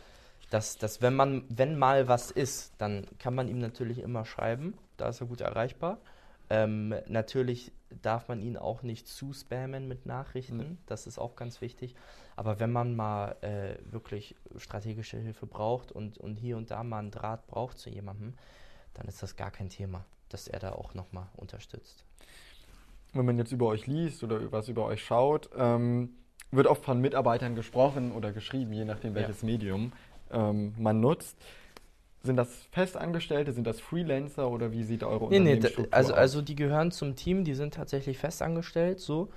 dass, 0.50 0.78
dass 0.78 1.02
wenn 1.02 1.14
man, 1.14 1.44
wenn 1.48 1.78
mal 1.78 2.08
was 2.08 2.30
ist, 2.30 2.72
dann 2.78 3.06
kann 3.18 3.34
man 3.34 3.48
ihm 3.48 3.58
natürlich 3.58 3.98
immer 3.98 4.24
schreiben. 4.24 4.74
Da 4.96 5.08
ist 5.08 5.20
er 5.20 5.26
gut 5.26 5.40
erreichbar. 5.40 5.98
Ähm, 6.50 6.94
natürlich 7.08 7.72
darf 8.02 8.28
man 8.28 8.40
ihn 8.40 8.56
auch 8.56 8.82
nicht 8.82 9.06
zu 9.08 9.32
spammen 9.32 9.88
mit 9.88 10.06
Nachrichten, 10.06 10.56
mhm. 10.56 10.78
das 10.86 11.06
ist 11.06 11.18
auch 11.18 11.36
ganz 11.36 11.60
wichtig. 11.60 11.94
Aber 12.36 12.60
wenn 12.60 12.70
man 12.70 12.94
mal 12.94 13.36
äh, 13.40 13.76
wirklich 13.90 14.36
strategische 14.56 15.18
Hilfe 15.18 15.46
braucht 15.46 15.90
und, 15.90 16.18
und 16.18 16.36
hier 16.36 16.56
und 16.56 16.70
da 16.70 16.82
mal 16.84 17.00
einen 17.00 17.10
Draht 17.10 17.46
braucht 17.46 17.78
zu 17.78 17.90
jemandem, 17.90 18.34
dann 18.94 19.08
ist 19.08 19.22
das 19.22 19.36
gar 19.36 19.50
kein 19.50 19.70
Thema, 19.70 20.04
dass 20.28 20.48
er 20.48 20.58
da 20.58 20.72
auch 20.72 20.94
nochmal 20.94 21.26
unterstützt. 21.36 22.04
Wenn 23.12 23.24
man 23.24 23.38
jetzt 23.38 23.52
über 23.52 23.66
euch 23.66 23.86
liest 23.86 24.22
oder 24.22 24.52
was 24.52 24.68
über 24.68 24.84
euch 24.84 25.02
schaut, 25.02 25.50
ähm, 25.56 26.10
wird 26.50 26.66
oft 26.66 26.84
von 26.84 27.00
Mitarbeitern 27.00 27.54
gesprochen 27.54 28.12
oder 28.12 28.32
geschrieben, 28.32 28.72
je 28.72 28.84
nachdem 28.84 29.14
welches 29.14 29.42
ja. 29.42 29.46
Medium 29.46 29.92
ähm, 30.30 30.74
man 30.78 31.00
nutzt. 31.00 31.36
Sind 32.22 32.36
das 32.36 32.48
Festangestellte, 32.72 33.52
sind 33.52 33.66
das 33.66 33.80
Freelancer 33.80 34.50
oder 34.50 34.72
wie 34.72 34.82
sieht 34.82 35.04
eure 35.04 35.28
nee, 35.28 35.38
Unternehmensstruktur 35.38 35.84
nee, 35.84 35.92
also, 35.92 36.12
aus? 36.12 36.18
Also 36.18 36.42
die 36.42 36.56
gehören 36.56 36.90
zum 36.90 37.14
Team, 37.14 37.44
die 37.44 37.54
sind 37.54 37.74
tatsächlich 37.74 38.18
festangestellt 38.18 39.00
so 39.00 39.28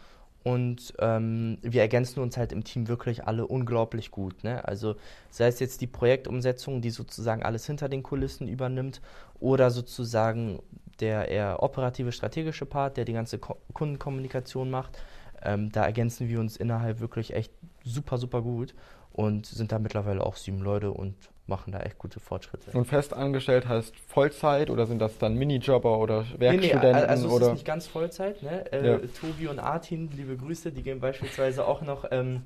und 0.44 0.94
ähm, 0.98 1.60
wir 1.62 1.82
ergänzen 1.82 2.20
uns 2.22 2.36
halt 2.38 2.52
im 2.52 2.64
Team 2.64 2.88
wirklich 2.88 3.28
alle 3.28 3.46
unglaublich 3.46 4.10
gut. 4.10 4.44
Ne? 4.44 4.66
Also 4.68 4.96
sei 5.30 5.48
es 5.48 5.60
jetzt 5.60 5.82
die 5.82 5.88
Projektumsetzung, 5.88 6.82
die 6.82 6.90
sozusagen 6.90 7.44
alles 7.44 7.68
hinter 7.68 7.90
den 7.90 8.02
Kulissen 8.02 8.48
übernimmt, 8.48 9.02
oder 9.40 9.72
sozusagen 9.72 10.60
der 11.00 11.28
eher 11.28 11.64
operative, 11.64 12.12
strategische 12.12 12.66
Part, 12.66 12.98
der 12.98 13.06
die 13.06 13.14
ganze 13.14 13.40
Ko 13.40 13.58
Kundenkommunikation 13.74 14.70
macht. 14.70 14.98
Ähm, 15.44 15.72
da 15.72 15.84
ergänzen 15.84 16.30
wir 16.30 16.40
uns 16.40 16.58
innerhalb 16.58 17.00
wirklich 17.00 17.34
echt 17.34 17.52
super, 17.84 18.18
super 18.18 18.42
gut 18.42 18.76
und 19.12 19.48
sind 19.48 19.72
da 19.72 19.80
mittlerweile 19.80 20.24
auch 20.24 20.36
sieben 20.36 20.62
Leute 20.62 20.92
und 20.92 21.16
machen 21.48 21.72
da 21.72 21.80
echt 21.80 21.98
gute 21.98 22.20
Fortschritte. 22.20 22.72
Und 22.72 22.86
fest 22.86 23.14
angestellt 23.14 23.68
heißt 23.68 23.96
Vollzeit 24.08 24.70
oder 24.70 24.86
sind 24.86 25.00
das 25.00 25.18
dann 25.18 25.36
Minijobber 25.36 26.00
oder 26.00 26.26
Werkstudenten? 26.38 26.92
Nee, 26.92 26.98
nee, 26.98 27.06
also 27.06 27.28
es 27.28 27.34
oder? 27.34 27.46
ist 27.48 27.54
nicht 27.54 27.66
ganz 27.66 27.88
Vollzeit. 27.88 28.42
Ne? 28.44 28.72
Äh, 28.72 28.88
ja. 28.88 28.98
Tobi 29.20 29.48
und 29.48 29.60
Artin, 29.60 30.10
liebe 30.16 30.38
Grüße, 30.38 30.72
die 30.72 30.84
gehen 30.84 31.00
beispielsweise 31.00 31.68
auch 31.68 31.82
noch 31.82 32.06
ähm, 32.12 32.44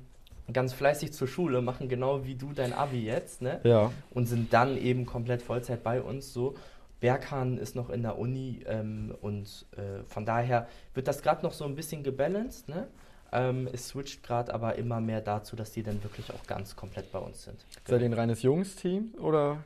ganz 0.52 0.72
fleißig 0.72 1.12
zur 1.12 1.28
Schule, 1.28 1.62
machen 1.62 1.88
genau 1.88 2.24
wie 2.24 2.34
du 2.34 2.52
dein 2.52 2.72
Abi 2.72 3.04
jetzt 3.04 3.42
ne? 3.42 3.60
ja. 3.64 3.92
und 4.10 4.26
sind 4.26 4.52
dann 4.52 4.76
eben 4.76 5.06
komplett 5.06 5.42
Vollzeit 5.42 5.82
bei 5.82 6.00
uns 6.00 6.32
so. 6.32 6.54
Berghahn 7.00 7.58
ist 7.58 7.76
noch 7.76 7.90
in 7.90 8.02
der 8.02 8.18
Uni 8.18 8.60
ähm, 8.66 9.14
und 9.20 9.66
äh, 9.76 10.02
von 10.04 10.24
daher 10.24 10.66
wird 10.94 11.08
das 11.08 11.22
gerade 11.22 11.42
noch 11.42 11.52
so 11.52 11.64
ein 11.64 11.74
bisschen 11.74 12.02
gebalanced. 12.02 12.68
Ne? 12.68 12.88
Ähm, 13.32 13.68
es 13.72 13.88
switcht 13.88 14.22
gerade 14.22 14.54
aber 14.54 14.76
immer 14.76 15.00
mehr 15.00 15.20
dazu, 15.20 15.56
dass 15.56 15.72
die 15.72 15.82
dann 15.82 16.02
wirklich 16.02 16.32
auch 16.32 16.46
ganz 16.46 16.76
komplett 16.76 17.10
bei 17.12 17.18
uns 17.18 17.44
sind. 17.44 17.64
Seid 17.84 18.00
ihr 18.00 18.06
ein 18.06 18.12
reines 18.12 18.42
Jungs-Team 18.42 19.14
oder? 19.18 19.64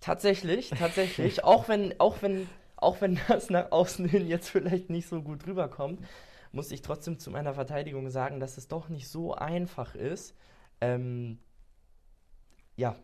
Tatsächlich, 0.00 0.70
tatsächlich. 0.70 1.44
auch 1.44 1.68
wenn, 1.68 1.98
auch 2.00 2.22
wenn, 2.22 2.48
auch 2.76 3.00
wenn 3.00 3.20
das 3.28 3.50
nach 3.50 3.70
außen 3.70 4.08
hin 4.08 4.26
jetzt 4.26 4.48
vielleicht 4.48 4.90
nicht 4.90 5.08
so 5.08 5.22
gut 5.22 5.46
rüberkommt, 5.46 6.00
muss 6.52 6.72
ich 6.72 6.82
trotzdem 6.82 7.18
zu 7.18 7.30
meiner 7.30 7.54
Verteidigung 7.54 8.10
sagen, 8.10 8.40
dass 8.40 8.56
es 8.56 8.68
doch 8.68 8.88
nicht 8.88 9.08
so 9.08 9.34
einfach 9.34 9.94
ist, 9.94 10.34
ähm, 10.80 11.38
ja, 12.76 12.96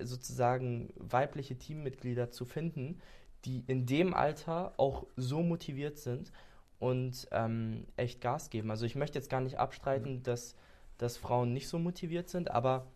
sozusagen 0.00 0.92
weibliche 0.96 1.56
Teammitglieder 1.56 2.30
zu 2.30 2.44
finden, 2.44 3.00
die 3.44 3.64
in 3.66 3.86
dem 3.86 4.14
Alter 4.14 4.74
auch 4.76 5.06
so 5.16 5.42
motiviert 5.42 5.98
sind 5.98 6.32
und 6.80 7.28
ähm, 7.30 7.86
echt 7.96 8.20
Gas 8.20 8.50
geben. 8.50 8.70
Also 8.70 8.86
ich 8.86 8.96
möchte 8.96 9.18
jetzt 9.18 9.30
gar 9.30 9.40
nicht 9.40 9.58
abstreiten, 9.58 10.14
mhm. 10.14 10.22
dass, 10.24 10.56
dass 10.98 11.16
Frauen 11.16 11.52
nicht 11.52 11.68
so 11.68 11.78
motiviert 11.78 12.28
sind, 12.28 12.50
aber 12.50 12.86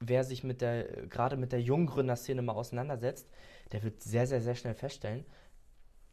wer 0.00 0.24
sich 0.24 0.42
mit 0.42 0.60
der, 0.60 1.06
gerade 1.06 1.36
mit 1.36 1.52
der 1.52 1.60
Junggründerszene 1.60 2.42
mal 2.42 2.54
auseinandersetzt, 2.54 3.28
der 3.70 3.84
wird 3.84 4.02
sehr, 4.02 4.26
sehr, 4.26 4.40
sehr 4.40 4.56
schnell 4.56 4.74
feststellen, 4.74 5.24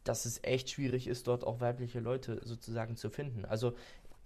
dass 0.04 0.26
es 0.26 0.44
echt 0.44 0.70
schwierig 0.70 1.08
ist, 1.08 1.26
dort 1.26 1.42
auch 1.44 1.60
weibliche 1.60 2.00
Leute 2.00 2.40
sozusagen 2.44 2.96
zu 2.96 3.10
finden. 3.10 3.44
Also 3.44 3.74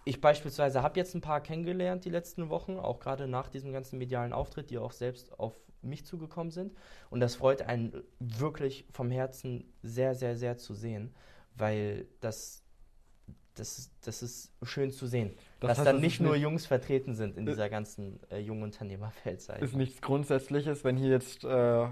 ich 0.05 0.21
beispielsweise 0.21 0.83
habe 0.83 0.99
jetzt 0.99 1.15
ein 1.15 1.21
paar 1.21 1.41
kennengelernt 1.41 2.05
die 2.05 2.11
letzten 2.11 2.51
Wochen, 2.51 2.77
auch 2.77 3.01
gerade 3.01 3.27
nach 3.27 3.49
diesem 3.49 3.73
ganzen 3.73 3.99
medialen 3.99 4.33
Auftritt, 4.33 4.71
die 4.71 4.79
auch 4.79 4.93
selbst 4.93 5.39
auf 5.39 5.59
mich 5.81 6.05
zugekommen 6.05 6.51
sind. 6.51 6.75
Und 7.09 7.21
das 7.21 7.37
freut 7.37 7.63
einen 7.63 8.03
wirklich 8.19 8.85
vom 8.91 9.11
Herzen 9.11 9.73
sehr, 9.83 10.15
sehr, 10.15 10.37
sehr 10.37 10.59
zu 10.59 10.75
sehen, 10.75 11.15
weil 11.55 12.07
das 12.21 12.64
das, 13.55 13.91
das 14.05 14.23
ist 14.23 14.51
schön 14.63 14.91
zu 14.91 15.07
sehen. 15.07 15.33
Das 15.61 15.77
dass 15.77 15.85
dann 15.85 16.01
nicht 16.01 16.21
nur 16.21 16.33
nicht 16.35 16.43
Jungs 16.43 16.67
vertreten 16.67 17.15
sind 17.15 17.37
in 17.37 17.47
dieser 17.47 17.69
ganzen 17.69 18.21
äh, 18.31 18.39
jungen 18.39 18.65
Unternehmerwelt. 18.65 19.49
Ist 19.61 19.75
nichts 19.75 20.01
Grundsätzliches, 20.03 20.85
wenn 20.85 20.97
hier 20.97 21.11
jetzt 21.11 21.45
äh, 21.45 21.87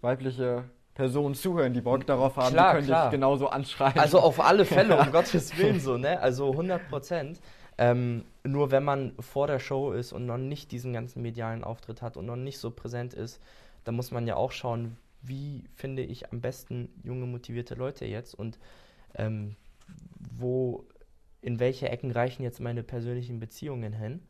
weibliche 0.00 0.64
Personen 0.94 1.34
zuhören, 1.34 1.72
die 1.72 1.80
Bock 1.80 2.06
darauf 2.06 2.36
haben, 2.36 2.52
klar, 2.52 2.72
die 2.72 2.76
können 2.76 2.86
klar. 2.86 3.04
dich 3.06 3.12
genauso 3.12 3.48
anschreiben. 3.48 4.00
Also 4.00 4.20
auf 4.20 4.40
alle 4.40 4.64
Fälle, 4.66 4.98
um 4.98 5.10
Gottes 5.10 5.56
Willen 5.56 5.80
so, 5.80 5.96
ne? 5.96 6.20
Also 6.20 6.50
100 6.50 6.88
Prozent. 6.88 7.40
Ähm, 7.78 8.24
nur 8.44 8.70
wenn 8.70 8.84
man 8.84 9.14
vor 9.18 9.46
der 9.46 9.58
Show 9.58 9.92
ist 9.92 10.12
und 10.12 10.26
noch 10.26 10.36
nicht 10.36 10.72
diesen 10.72 10.92
ganzen 10.92 11.22
medialen 11.22 11.64
Auftritt 11.64 12.02
hat 12.02 12.16
und 12.18 12.26
noch 12.26 12.36
nicht 12.36 12.58
so 12.58 12.70
präsent 12.70 13.14
ist, 13.14 13.40
dann 13.84 13.94
muss 13.94 14.10
man 14.10 14.26
ja 14.26 14.36
auch 14.36 14.52
schauen, 14.52 14.98
wie 15.22 15.64
finde 15.74 16.02
ich 16.02 16.30
am 16.30 16.40
besten 16.40 16.90
junge, 17.02 17.26
motivierte 17.26 17.74
Leute 17.74 18.04
jetzt 18.04 18.34
und 18.34 18.58
ähm, 19.14 19.56
wo 20.38 20.84
in 21.42 21.58
welche 21.58 21.88
Ecken 21.88 22.10
reichen 22.10 22.42
jetzt 22.42 22.60
meine 22.60 22.82
persönlichen 22.82 23.40
Beziehungen 23.40 23.92
hin. 23.92 24.20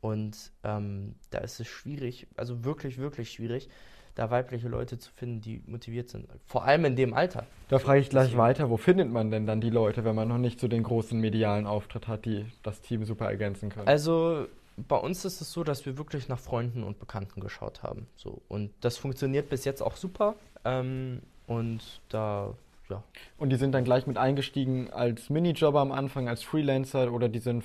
Und 0.00 0.50
ähm, 0.64 1.14
da 1.30 1.38
ist 1.38 1.60
es 1.60 1.68
schwierig, 1.68 2.26
also 2.36 2.64
wirklich, 2.64 2.98
wirklich 2.98 3.30
schwierig, 3.30 3.68
da 4.14 4.30
weibliche 4.30 4.68
Leute 4.68 4.98
zu 4.98 5.10
finden, 5.12 5.40
die 5.40 5.62
motiviert 5.66 6.08
sind. 6.08 6.26
Vor 6.46 6.64
allem 6.64 6.84
in 6.84 6.96
dem 6.96 7.14
Alter. 7.14 7.46
Da 7.68 7.78
frage 7.78 8.00
ich 8.00 8.10
gleich 8.10 8.24
Deswegen. 8.24 8.38
weiter, 8.38 8.70
wo 8.70 8.76
findet 8.76 9.10
man 9.10 9.30
denn 9.30 9.46
dann 9.46 9.60
die 9.60 9.70
Leute, 9.70 10.04
wenn 10.04 10.16
man 10.16 10.28
noch 10.28 10.38
nicht 10.38 10.58
so 10.58 10.68
den 10.68 10.82
großen 10.82 11.18
medialen 11.18 11.66
Auftritt 11.66 12.08
hat, 12.08 12.24
die 12.24 12.46
das 12.62 12.80
Team 12.80 13.04
super 13.04 13.26
ergänzen 13.26 13.70
können? 13.70 13.86
Also 13.86 14.46
bei 14.88 14.96
uns 14.96 15.24
ist 15.24 15.40
es 15.40 15.52
so, 15.52 15.62
dass 15.64 15.86
wir 15.86 15.96
wirklich 15.96 16.28
nach 16.28 16.38
Freunden 16.38 16.82
und 16.82 16.98
Bekannten 16.98 17.40
geschaut 17.40 17.82
haben. 17.82 18.08
So. 18.16 18.42
Und 18.48 18.72
das 18.80 18.96
funktioniert 18.96 19.48
bis 19.48 19.64
jetzt 19.64 19.82
auch 19.82 19.96
super. 19.96 20.34
Ähm, 20.64 21.20
und 21.46 22.00
da 22.08 22.54
ja. 22.90 23.02
Und 23.38 23.50
die 23.50 23.56
sind 23.56 23.72
dann 23.72 23.84
gleich 23.84 24.06
mit 24.06 24.18
eingestiegen 24.18 24.90
als 24.90 25.30
Minijobber 25.30 25.80
am 25.80 25.92
Anfang, 25.92 26.28
als 26.28 26.42
Freelancer 26.42 27.12
oder 27.12 27.28
die 27.28 27.38
sind 27.38 27.64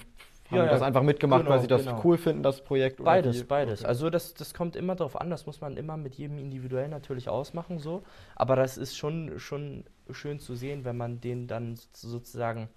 haben 0.51 0.57
ja, 0.57 0.65
das 0.67 0.83
einfach 0.83 1.01
mitgemacht, 1.01 1.41
genau, 1.41 1.55
weil 1.55 1.61
sie 1.61 1.67
das 1.67 1.85
genau. 1.85 2.01
cool 2.03 2.17
finden, 2.17 2.43
das 2.43 2.63
Projekt? 2.63 3.03
Beides, 3.03 3.43
beides. 3.45 3.79
Okay. 3.79 3.87
Also 3.87 4.11
das, 4.11 4.35
das 4.35 4.53
kommt 4.53 4.75
immer 4.75 4.95
darauf 4.95 5.19
an, 5.19 5.31
das 5.31 5.47
muss 5.47 5.59
man 5.59 5.75
immer 5.75 5.97
mit 5.97 6.15
jedem 6.15 6.37
individuell 6.37 6.87
natürlich 6.87 7.29
ausmachen 7.29 7.79
so. 7.79 8.03
Aber 8.35 8.55
das 8.55 8.77
ist 8.77 8.95
schon, 8.95 9.39
schon 9.39 9.85
schön 10.11 10.39
zu 10.39 10.55
sehen, 10.55 10.85
wenn 10.85 10.97
man 10.97 11.19
denen 11.19 11.47
dann 11.47 11.79
sozusagen 11.93 12.69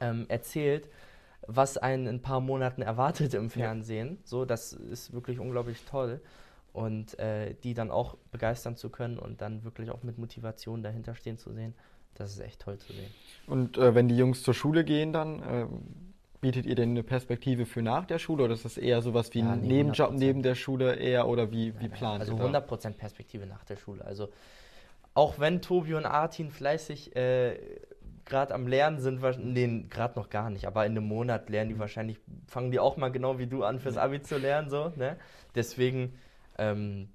ähm, 0.00 0.26
erzählt, 0.28 0.88
was 1.46 1.78
einen 1.78 2.06
in 2.06 2.16
ein 2.16 2.22
paar 2.22 2.40
Monaten 2.40 2.82
erwartet 2.82 3.34
im 3.34 3.50
Fernsehen. 3.50 4.08
Ja. 4.08 4.16
So, 4.24 4.44
das 4.44 4.72
ist 4.72 5.12
wirklich 5.12 5.38
unglaublich 5.38 5.84
toll 5.88 6.20
und 6.72 7.18
äh, 7.18 7.54
die 7.62 7.74
dann 7.74 7.90
auch 7.90 8.16
begeistern 8.30 8.76
zu 8.76 8.90
können 8.90 9.18
und 9.18 9.40
dann 9.40 9.64
wirklich 9.64 9.90
auch 9.90 10.02
mit 10.02 10.18
Motivation 10.18 10.82
dahinter 10.82 11.14
stehen 11.14 11.36
zu 11.36 11.52
sehen, 11.52 11.74
das 12.14 12.32
ist 12.32 12.40
echt 12.40 12.60
toll 12.60 12.78
zu 12.78 12.92
sehen. 12.92 13.10
Und 13.46 13.78
äh, 13.78 13.94
wenn 13.94 14.08
die 14.08 14.16
Jungs 14.16 14.42
zur 14.42 14.54
Schule 14.54 14.84
gehen, 14.84 15.12
dann 15.12 15.42
äh, 15.42 15.66
bietet 16.40 16.66
ihr 16.66 16.74
denn 16.74 16.90
eine 16.90 17.02
Perspektive 17.02 17.66
für 17.66 17.82
nach 17.82 18.06
der 18.06 18.18
Schule 18.18 18.44
oder 18.44 18.54
ist 18.54 18.64
das 18.64 18.78
eher 18.78 19.02
sowas 19.02 19.32
wie 19.34 19.40
ja, 19.40 19.52
ein 19.52 19.60
nee, 19.60 19.68
Nebenjob 19.68 20.10
100%. 20.10 20.18
neben 20.18 20.42
der 20.42 20.54
Schule 20.54 20.94
eher 20.94 21.28
oder 21.28 21.50
wie, 21.50 21.78
wie 21.80 21.88
plant 21.88 22.20
Also 22.20 22.34
100% 22.34 22.92
Perspektive 22.92 23.46
nach 23.46 23.64
der 23.64 23.76
Schule. 23.76 24.04
Also 24.04 24.28
auch 25.14 25.38
wenn 25.38 25.60
Tobi 25.60 25.94
und 25.94 26.06
Artin 26.06 26.50
fleißig 26.50 27.14
äh, 27.16 27.58
gerade 28.24 28.54
am 28.54 28.66
Lernen 28.66 29.00
sind, 29.00 29.20
nee, 29.44 29.84
gerade 29.90 30.18
noch 30.18 30.30
gar 30.30 30.50
nicht, 30.50 30.66
aber 30.66 30.86
in 30.86 30.92
einem 30.92 31.06
Monat 31.06 31.50
lernen 31.50 31.68
die 31.68 31.74
mhm. 31.74 31.80
wahrscheinlich, 31.80 32.18
fangen 32.46 32.70
die 32.70 32.78
auch 32.78 32.96
mal 32.96 33.10
genau 33.10 33.38
wie 33.38 33.46
du 33.46 33.64
an 33.64 33.80
fürs 33.80 33.96
Abi 33.96 34.22
zu 34.22 34.38
lernen, 34.38 34.70
so, 34.70 34.92
ne? 34.96 35.16
Deswegen 35.54 36.14
ähm, 36.60 37.08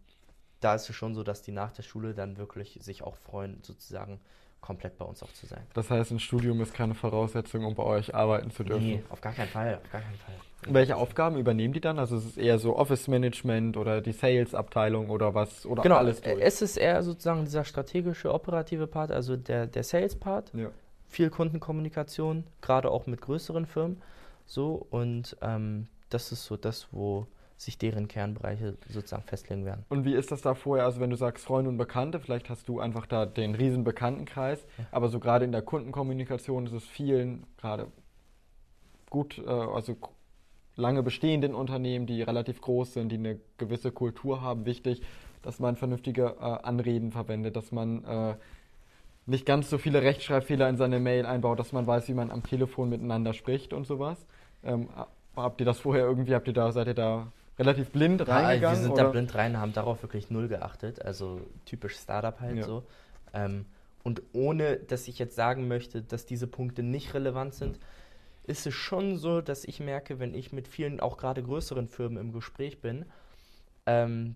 da 0.60 0.76
ist 0.76 0.90
es 0.90 0.96
schon 0.96 1.14
so, 1.14 1.24
dass 1.24 1.42
die 1.42 1.52
nach 1.52 1.72
der 1.72 1.84
Schule 1.84 2.14
dann 2.14 2.38
wirklich 2.38 2.80
sich 2.82 3.04
auch 3.04 3.16
freuen, 3.16 3.60
sozusagen 3.62 4.20
komplett 4.62 4.98
bei 4.98 5.06
uns 5.06 5.22
auch 5.22 5.32
zu 5.32 5.46
sein. 5.46 5.62
Das 5.76 5.92
heißt, 5.92 6.10
ein 6.10 6.20
Studium 6.20 6.60
ist 6.60 6.74
keine 6.74 6.96
Voraussetzung, 6.96 7.66
um 7.66 7.76
bei 7.76 7.84
euch 7.84 8.16
arbeiten 8.16 8.50
zu 8.50 8.64
dürfen? 8.64 8.88
Nee, 8.88 9.04
auf 9.10 9.22
gar 9.22 9.32
keinen 9.32 9.50
Fall, 9.50 9.76
auf 9.76 9.92
gar 9.92 10.02
keinen 10.02 10.18
Fall. 10.18 10.34
Welche 10.68 10.96
Aufgaben 10.96 11.38
übernehmen 11.38 11.76
die 11.76 11.82
dann? 11.82 12.00
Also 12.00 12.18
ist 12.18 12.26
es 12.26 12.38
eher 12.38 12.58
so 12.58 12.76
Office 12.76 13.08
Management 13.08 13.78
oder 13.78 14.02
die 14.02 14.12
Sales-Abteilung 14.12 15.12
oder 15.12 15.36
was? 15.36 15.68
Oder 15.68 15.84
genau, 15.84 15.98
alles 15.98 16.22
durch? 16.22 16.42
es 16.42 16.64
ist 16.64 16.78
eher 16.78 17.04
sozusagen 17.04 17.46
dieser 17.46 17.64
strategische, 17.64 18.34
operative 18.34 18.88
Part, 18.88 19.12
also 19.12 19.38
der, 19.38 19.68
der 19.68 19.84
Sales-Part. 19.84 20.52
Ja. 20.56 20.72
Viel 21.08 21.30
Kundenkommunikation, 21.30 22.46
gerade 22.62 22.90
auch 22.90 23.06
mit 23.06 23.22
größeren 23.22 23.68
Firmen. 23.68 24.02
So, 24.48 24.88
und 24.90 25.38
ähm, 25.42 25.88
das 26.10 26.32
ist 26.32 26.44
so 26.46 26.58
das, 26.58 26.88
wo 26.92 27.28
sich 27.58 27.78
deren 27.78 28.08
Kernbereiche 28.08 28.78
sozusagen 28.89 29.24
festlegen 29.24 29.65
werden. 29.65 29.86
Und 29.89 30.06
wie 30.06 30.13
ist 30.13 30.32
das 30.32 30.41
da 30.41 30.56
vorher? 30.56 30.86
Also 30.86 31.00
wenn 31.00 31.10
du 31.10 31.15
sagst 31.15 31.46
Freunde 31.46 31.70
und 31.70 31.78
Bekannte, 31.78 32.20
vielleicht 32.20 32.50
hast 32.50 32.68
du 32.68 32.80
einfach 32.80 33.06
da 33.06 33.26
den 33.26 33.56
riesen 33.56 33.84
Bekanntenkreis, 33.84 34.65
ja. 34.78 34.86
aber 34.91 35.08
so 35.08 35.20
gerade 35.20 35.46
in 35.46 35.52
der 35.52 35.62
Kundenkommunikation 35.62 36.65
ist 36.65 36.74
es 36.74 36.84
vielen 36.84 37.46
gerade 37.58 37.88
gut, 39.10 39.38
äh, 39.38 39.50
also 39.50 39.96
lange 40.76 41.04
bestehenden 41.04 41.56
Unternehmen, 41.56 42.06
die 42.06 42.22
relativ 42.22 42.60
groß 42.60 42.94
sind, 42.94 43.10
die 43.10 43.15
eine 43.15 43.39
gewisse 43.58 43.91
Kultur 43.91 44.41
haben, 44.41 44.65
wichtig, 44.65 45.02
dass 45.41 45.60
man 45.60 45.78
vernünftige 45.78 46.36
äh, 46.39 46.44
Anreden 46.44 47.12
verwendet, 47.12 47.56
dass 47.56 47.72
man 47.72 48.04
äh, 48.04 48.36
nicht 49.26 49.46
ganz 49.46 49.70
so 49.70 49.78
viele 49.78 50.02
Rechtschreibfehler 50.02 50.68
in 50.68 50.76
seine 50.76 51.00
Mail 51.00 51.26
einbaut, 51.26 51.60
dass 51.60 51.72
man 51.72 51.88
weiß, 51.88 52.10
wie 52.10 52.13
man 52.13 52.32
am 52.32 52.44
Telefon 52.44 52.89
miteinander 52.89 53.34
spricht 53.34 53.74
und 53.74 53.88
sowas. 53.88 54.26
Ähm, 54.63 54.89
habt 55.36 55.62
ihr 55.62 55.65
das 55.65 55.80
vorher 55.80 56.06
irgendwie, 56.06 56.36
habt 56.36 56.48
ihr 56.48 56.54
da, 56.54 56.72
seid 56.72 56.88
ihr 56.88 56.94
da 56.94 57.32
relativ 57.58 57.91
blind 57.91 58.22
ja, 58.22 58.28
reingegangen? 58.28 58.78
Wir 58.78 58.84
sind 58.84 58.91
oder? 58.94 59.04
da 59.04 59.10
blind 59.10 59.36
rein, 59.36 59.58
haben 59.58 59.74
darauf 59.74 60.02
wirklich 60.02 60.30
null 60.30 60.48
geachtet. 60.48 61.04
Also 61.04 61.41
typisch 61.65 61.96
Startup 61.98 62.39
halt 62.39 62.58
ja. 62.58 62.63
so. 62.63 62.84
Ähm, 63.34 63.65
und 64.04 64.22
ohne, 64.34 64.78
dass 64.78 65.08
ich 65.08 65.18
jetzt 65.18 65.36
sagen 65.36 65.68
möchte, 65.68 66.02
dass 66.02 66.26
diese 66.26 66.48
Punkte 66.48 66.84
nicht 66.84 67.13
relevant 67.13 67.56
sind, 67.56 67.80
ist 68.44 68.68
es 68.68 68.74
schon 68.76 69.18
so, 69.18 69.41
dass 69.41 69.65
ich 69.65 69.80
merke, 69.80 70.20
wenn 70.20 70.36
ich 70.36 70.54
mit 70.54 70.68
vielen, 70.68 71.00
auch 71.00 71.18
gerade 71.18 71.41
größeren 71.41 71.88
Firmen 71.88 72.18
im 72.18 72.32
Gespräch 72.32 72.82
bin, 72.82 73.06
ähm, 73.88 74.36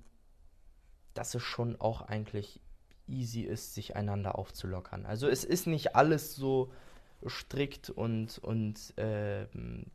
dass 1.13 1.35
es 1.35 1.43
schon 1.43 1.79
auch 1.79 2.01
eigentlich 2.01 2.59
easy 3.07 3.41
ist, 3.41 3.75
sich 3.75 3.95
einander 3.95 4.37
aufzulockern. 4.37 5.05
Also 5.05 5.27
es 5.27 5.43
ist 5.43 5.67
nicht 5.67 5.95
alles 5.95 6.35
so 6.35 6.71
strikt 7.27 7.89
und, 7.89 8.37
und 8.39 8.93
ähm, 8.97 9.85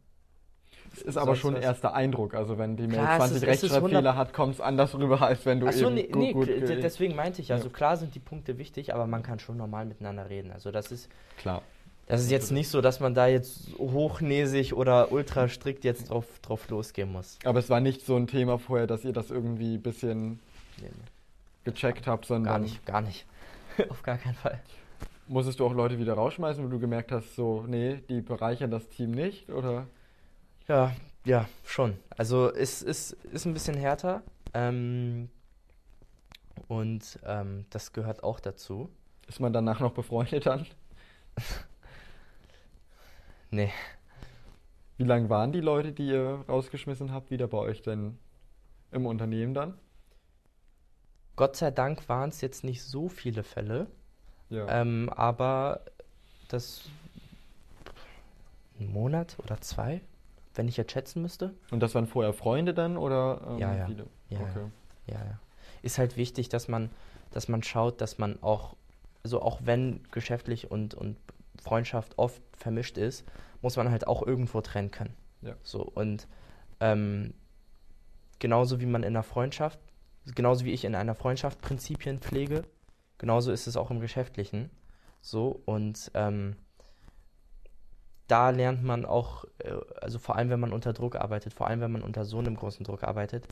ist 1.02 1.16
aber 1.16 1.36
schon 1.36 1.56
ein 1.56 1.62
erster 1.62 1.94
Eindruck. 1.94 2.34
Also 2.34 2.58
wenn 2.58 2.76
die 2.76 2.86
Mail 2.86 3.00
klar, 3.00 3.18
20 3.18 3.36
ist, 3.36 3.46
Rechtschreibfehler 3.46 4.16
hat, 4.16 4.32
kommt 4.32 4.54
es 4.54 4.60
anders 4.60 4.94
rüber, 4.94 5.22
als 5.22 5.44
wenn 5.46 5.60
du 5.60 5.66
Achso, 5.66 5.86
eben 5.86 5.94
nee, 5.94 6.32
gut, 6.32 6.48
nee, 6.48 6.60
gut, 6.60 6.68
deswegen 6.68 7.14
meinte 7.14 7.40
ich, 7.40 7.52
also 7.52 7.66
ja. 7.66 7.72
klar 7.72 7.96
sind 7.96 8.14
die 8.14 8.20
Punkte 8.20 8.58
wichtig, 8.58 8.94
aber 8.94 9.06
man 9.06 9.22
kann 9.22 9.38
schon 9.38 9.56
normal 9.56 9.86
miteinander 9.86 10.28
reden. 10.28 10.50
Also 10.52 10.70
das 10.70 10.90
ist 10.92 11.08
klar. 11.36 11.62
Das 12.06 12.20
ist 12.20 12.30
jetzt 12.30 12.52
nicht 12.52 12.68
so, 12.68 12.82
dass 12.82 13.00
man 13.00 13.14
da 13.14 13.26
jetzt 13.26 13.78
hochnäsig 13.78 14.74
oder 14.74 15.10
ultra 15.10 15.48
strikt 15.48 15.84
jetzt 15.84 16.10
drauf, 16.10 16.26
drauf 16.42 16.68
losgehen 16.68 17.10
muss. 17.10 17.38
Aber 17.44 17.58
es 17.58 17.70
war 17.70 17.80
nicht 17.80 18.04
so 18.04 18.16
ein 18.16 18.26
Thema 18.26 18.58
vorher, 18.58 18.86
dass 18.86 19.04
ihr 19.04 19.12
das 19.12 19.30
irgendwie 19.30 19.76
ein 19.76 19.82
bisschen 19.82 20.40
nee, 20.76 20.82
nee. 20.82 20.90
gecheckt 21.64 22.06
habt, 22.06 22.26
sondern. 22.26 22.52
Gar 22.52 22.58
nicht, 22.58 22.86
gar 22.86 23.00
nicht. 23.00 23.26
Auf 23.88 24.02
gar 24.02 24.18
keinen 24.18 24.34
Fall. 24.34 24.60
Musstest 25.26 25.60
du 25.60 25.66
auch 25.66 25.72
Leute 25.72 25.98
wieder 25.98 26.12
rausschmeißen, 26.12 26.62
wo 26.62 26.68
du 26.68 26.78
gemerkt 26.78 27.10
hast, 27.10 27.34
so, 27.34 27.64
nee, 27.66 28.02
die 28.10 28.20
bereichern 28.20 28.70
das 28.70 28.86
Team 28.90 29.10
nicht, 29.10 29.48
oder? 29.48 29.86
Ja, 30.68 30.94
ja, 31.24 31.48
schon. 31.64 31.96
Also 32.10 32.52
es 32.52 32.82
ist, 32.82 33.12
ist 33.32 33.44
ein 33.44 33.54
bisschen 33.54 33.76
härter. 33.76 34.22
Ähm, 34.52 35.30
und 36.68 37.18
ähm, 37.24 37.66
das 37.70 37.92
gehört 37.92 38.22
auch 38.22 38.40
dazu. 38.40 38.90
Ist 39.26 39.40
man 39.40 39.52
danach 39.52 39.80
noch 39.80 39.92
befreundet 39.92 40.46
dann? 40.46 40.66
nee. 43.50 43.72
Wie 44.96 45.04
lange 45.04 45.28
waren 45.28 45.52
die 45.52 45.60
Leute, 45.60 45.92
die 45.92 46.08
ihr 46.08 46.44
rausgeschmissen 46.48 47.12
habt, 47.12 47.30
wieder 47.30 47.48
bei 47.48 47.58
euch 47.58 47.82
denn 47.82 48.18
im 48.92 49.06
Unternehmen 49.06 49.54
dann? 49.54 49.78
Gott 51.36 51.56
sei 51.56 51.72
Dank 51.72 52.08
waren 52.08 52.28
es 52.28 52.40
jetzt 52.40 52.62
nicht 52.62 52.84
so 52.84 53.08
viele 53.08 53.42
Fälle. 53.42 53.88
Ja. 54.50 54.68
Ähm, 54.68 55.10
aber 55.10 55.80
das 56.48 56.88
ein 58.78 58.92
Monat 58.92 59.36
oder 59.42 59.60
zwei 59.60 60.00
wenn 60.54 60.68
ich 60.68 60.76
jetzt 60.76 60.92
schätzen 60.92 61.22
müsste. 61.22 61.54
Und 61.70 61.80
das 61.80 61.94
waren 61.94 62.06
vorher 62.06 62.32
Freunde 62.32 62.74
dann 62.74 62.96
oder 62.96 63.40
ähm, 63.48 63.58
ja, 63.58 63.74
ja. 63.74 63.86
Viele? 63.86 64.06
Ja, 64.28 64.40
okay. 64.40 64.70
ja, 65.06 65.14
ja. 65.16 65.40
Ist 65.82 65.98
halt 65.98 66.16
wichtig, 66.16 66.48
dass 66.48 66.68
man, 66.68 66.90
dass 67.30 67.48
man 67.48 67.62
schaut, 67.62 68.00
dass 68.00 68.18
man 68.18 68.42
auch, 68.42 68.76
also 69.22 69.42
auch 69.42 69.60
wenn 69.64 70.00
geschäftlich 70.10 70.70
und, 70.70 70.94
und 70.94 71.16
Freundschaft 71.62 72.18
oft 72.18 72.42
vermischt 72.56 72.98
ist, 72.98 73.24
muss 73.62 73.76
man 73.76 73.90
halt 73.90 74.06
auch 74.06 74.26
irgendwo 74.26 74.60
trennen 74.60 74.90
können. 74.90 75.14
Ja. 75.42 75.54
So 75.62 75.82
und 75.82 76.26
ähm, 76.80 77.34
genauso 78.38 78.80
wie 78.80 78.86
man 78.86 79.02
in 79.02 79.08
einer 79.08 79.22
Freundschaft, 79.22 79.78
genauso 80.34 80.64
wie 80.64 80.72
ich 80.72 80.84
in 80.84 80.94
einer 80.94 81.14
Freundschaft 81.14 81.60
Prinzipien 81.60 82.20
pflege, 82.20 82.64
genauso 83.18 83.52
ist 83.52 83.66
es 83.66 83.76
auch 83.76 83.90
im 83.90 84.00
Geschäftlichen. 84.00 84.70
So 85.20 85.62
und 85.64 86.10
ähm, 86.14 86.56
da 88.28 88.50
lernt 88.50 88.82
man 88.82 89.04
auch, 89.04 89.44
äh, 89.58 89.72
also 90.00 90.18
vor 90.18 90.36
allem 90.36 90.50
wenn 90.50 90.60
man 90.60 90.72
unter 90.72 90.92
Druck 90.92 91.16
arbeitet, 91.16 91.52
vor 91.52 91.66
allem 91.66 91.80
wenn 91.80 91.92
man 91.92 92.02
unter 92.02 92.24
so 92.24 92.38
einem 92.38 92.56
großen 92.56 92.84
Druck 92.84 93.02
arbeitet, 93.04 93.46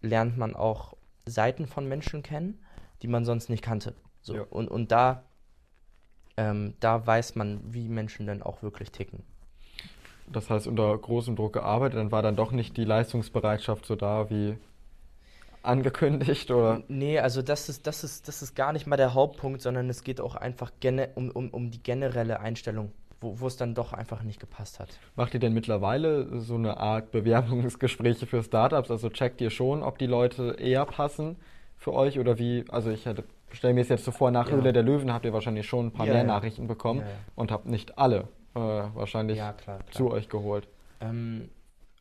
lernt 0.00 0.38
man 0.38 0.54
auch 0.56 0.94
Seiten 1.26 1.66
von 1.66 1.86
Menschen 1.88 2.22
kennen, 2.22 2.58
die 3.02 3.08
man 3.08 3.24
sonst 3.24 3.50
nicht 3.50 3.62
kannte. 3.62 3.94
So. 4.22 4.34
Ja. 4.34 4.42
Und, 4.50 4.68
und 4.68 4.90
da, 4.90 5.24
ähm, 6.36 6.74
da 6.80 7.06
weiß 7.06 7.34
man, 7.34 7.60
wie 7.64 7.88
Menschen 7.88 8.26
dann 8.26 8.42
auch 8.42 8.62
wirklich 8.62 8.90
ticken. 8.90 9.22
Das 10.26 10.48
heißt, 10.48 10.66
unter 10.66 10.96
großem 10.96 11.36
Druck 11.36 11.54
gearbeitet, 11.54 11.98
dann 11.98 12.12
war 12.12 12.22
dann 12.22 12.36
doch 12.36 12.52
nicht 12.52 12.76
die 12.76 12.84
Leistungsbereitschaft 12.84 13.84
so 13.84 13.96
da 13.96 14.30
wie 14.30 14.56
angekündigt, 15.62 16.50
oder? 16.50 16.82
Nee, 16.88 17.18
also 17.18 17.42
das 17.42 17.68
ist, 17.68 17.86
das 17.86 18.04
ist, 18.04 18.28
das 18.28 18.40
ist 18.40 18.54
gar 18.54 18.72
nicht 18.72 18.86
mal 18.86 18.96
der 18.96 19.12
Hauptpunkt, 19.12 19.60
sondern 19.60 19.90
es 19.90 20.04
geht 20.04 20.20
auch 20.20 20.36
einfach 20.36 20.70
um, 21.16 21.30
um, 21.30 21.50
um 21.50 21.70
die 21.70 21.82
generelle 21.82 22.40
Einstellung 22.40 22.92
wo 23.20 23.46
es 23.46 23.56
dann 23.56 23.74
doch 23.74 23.92
einfach 23.92 24.22
nicht 24.22 24.40
gepasst 24.40 24.80
hat. 24.80 24.98
Macht 25.16 25.34
ihr 25.34 25.40
denn 25.40 25.52
mittlerweile 25.52 26.40
so 26.40 26.54
eine 26.54 26.78
Art 26.78 27.10
Bewerbungsgespräche 27.10 28.26
für 28.26 28.42
Startups? 28.42 28.90
Also 28.90 29.10
checkt 29.10 29.40
ihr 29.40 29.50
schon, 29.50 29.82
ob 29.82 29.98
die 29.98 30.06
Leute 30.06 30.56
eher 30.58 30.86
passen 30.86 31.36
für 31.76 31.92
euch 31.92 32.18
oder 32.18 32.38
wie? 32.38 32.64
Also 32.68 32.90
ich 32.90 33.06
stelle 33.52 33.74
mir 33.74 33.80
es 33.80 33.88
jetzt 33.88 34.04
so 34.04 34.10
vor, 34.10 34.30
nach 34.30 34.48
ja. 34.48 34.56
Höhle 34.56 34.72
der 34.72 34.82
Löwen 34.82 35.12
habt 35.12 35.24
ihr 35.24 35.32
wahrscheinlich 35.32 35.66
schon 35.66 35.86
ein 35.86 35.92
paar 35.92 36.06
ja, 36.06 36.12
mehr 36.12 36.22
ja. 36.22 36.28
Nachrichten 36.28 36.66
bekommen 36.66 37.02
und 37.34 37.50
habt 37.50 37.66
nicht 37.66 37.98
alle 37.98 38.28
äh, 38.54 38.58
wahrscheinlich 38.58 39.36
klar, 39.36 39.54
klar. 39.54 39.80
zu 39.90 40.10
euch 40.10 40.28
geholt. 40.28 40.68
Ähm, 41.00 41.50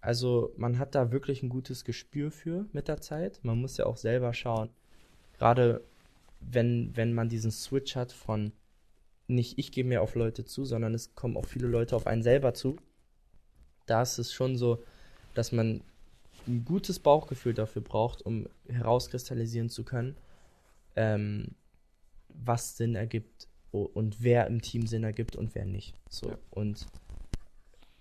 also 0.01 0.53
man 0.57 0.79
hat 0.79 0.95
da 0.95 1.11
wirklich 1.11 1.43
ein 1.43 1.49
gutes 1.49 1.83
Gespür 1.83 2.31
für 2.31 2.65
mit 2.71 2.87
der 2.87 3.01
Zeit. 3.01 3.39
Man 3.43 3.59
muss 3.59 3.77
ja 3.77 3.85
auch 3.85 3.97
selber 3.97 4.33
schauen, 4.33 4.69
gerade 5.37 5.83
wenn, 6.39 6.91
wenn 6.95 7.13
man 7.13 7.27
diesen 7.27 7.51
Switch 7.51 7.95
hat 7.95 8.11
von 8.11 8.53
nicht 9.29 9.59
ich 9.59 9.71
gehe 9.71 9.83
mehr 9.83 10.01
auf 10.01 10.15
Leute 10.15 10.45
zu, 10.45 10.65
sondern 10.65 10.93
es 10.93 11.15
kommen 11.15 11.37
auch 11.37 11.45
viele 11.45 11.67
Leute 11.67 11.95
auf 11.95 12.07
einen 12.07 12.23
selber 12.23 12.53
zu. 12.53 12.77
Da 13.85 14.01
ist 14.01 14.17
es 14.17 14.33
schon 14.33 14.57
so, 14.57 14.83
dass 15.33 15.51
man 15.51 15.81
ein 16.47 16.65
gutes 16.65 16.99
Bauchgefühl 16.99 17.53
dafür 17.53 17.81
braucht, 17.81 18.21
um 18.21 18.47
herauskristallisieren 18.67 19.69
zu 19.69 19.83
können, 19.83 20.15
ähm, 20.95 21.55
was 22.29 22.77
Sinn 22.77 22.95
ergibt 22.95 23.47
und 23.71 24.23
wer 24.23 24.47
im 24.47 24.61
Team 24.61 24.87
Sinn 24.87 25.03
ergibt 25.03 25.35
und 25.35 25.53
wer 25.53 25.65
nicht. 25.65 25.95
So 26.09 26.29
ja. 26.29 26.37
und 26.51 26.87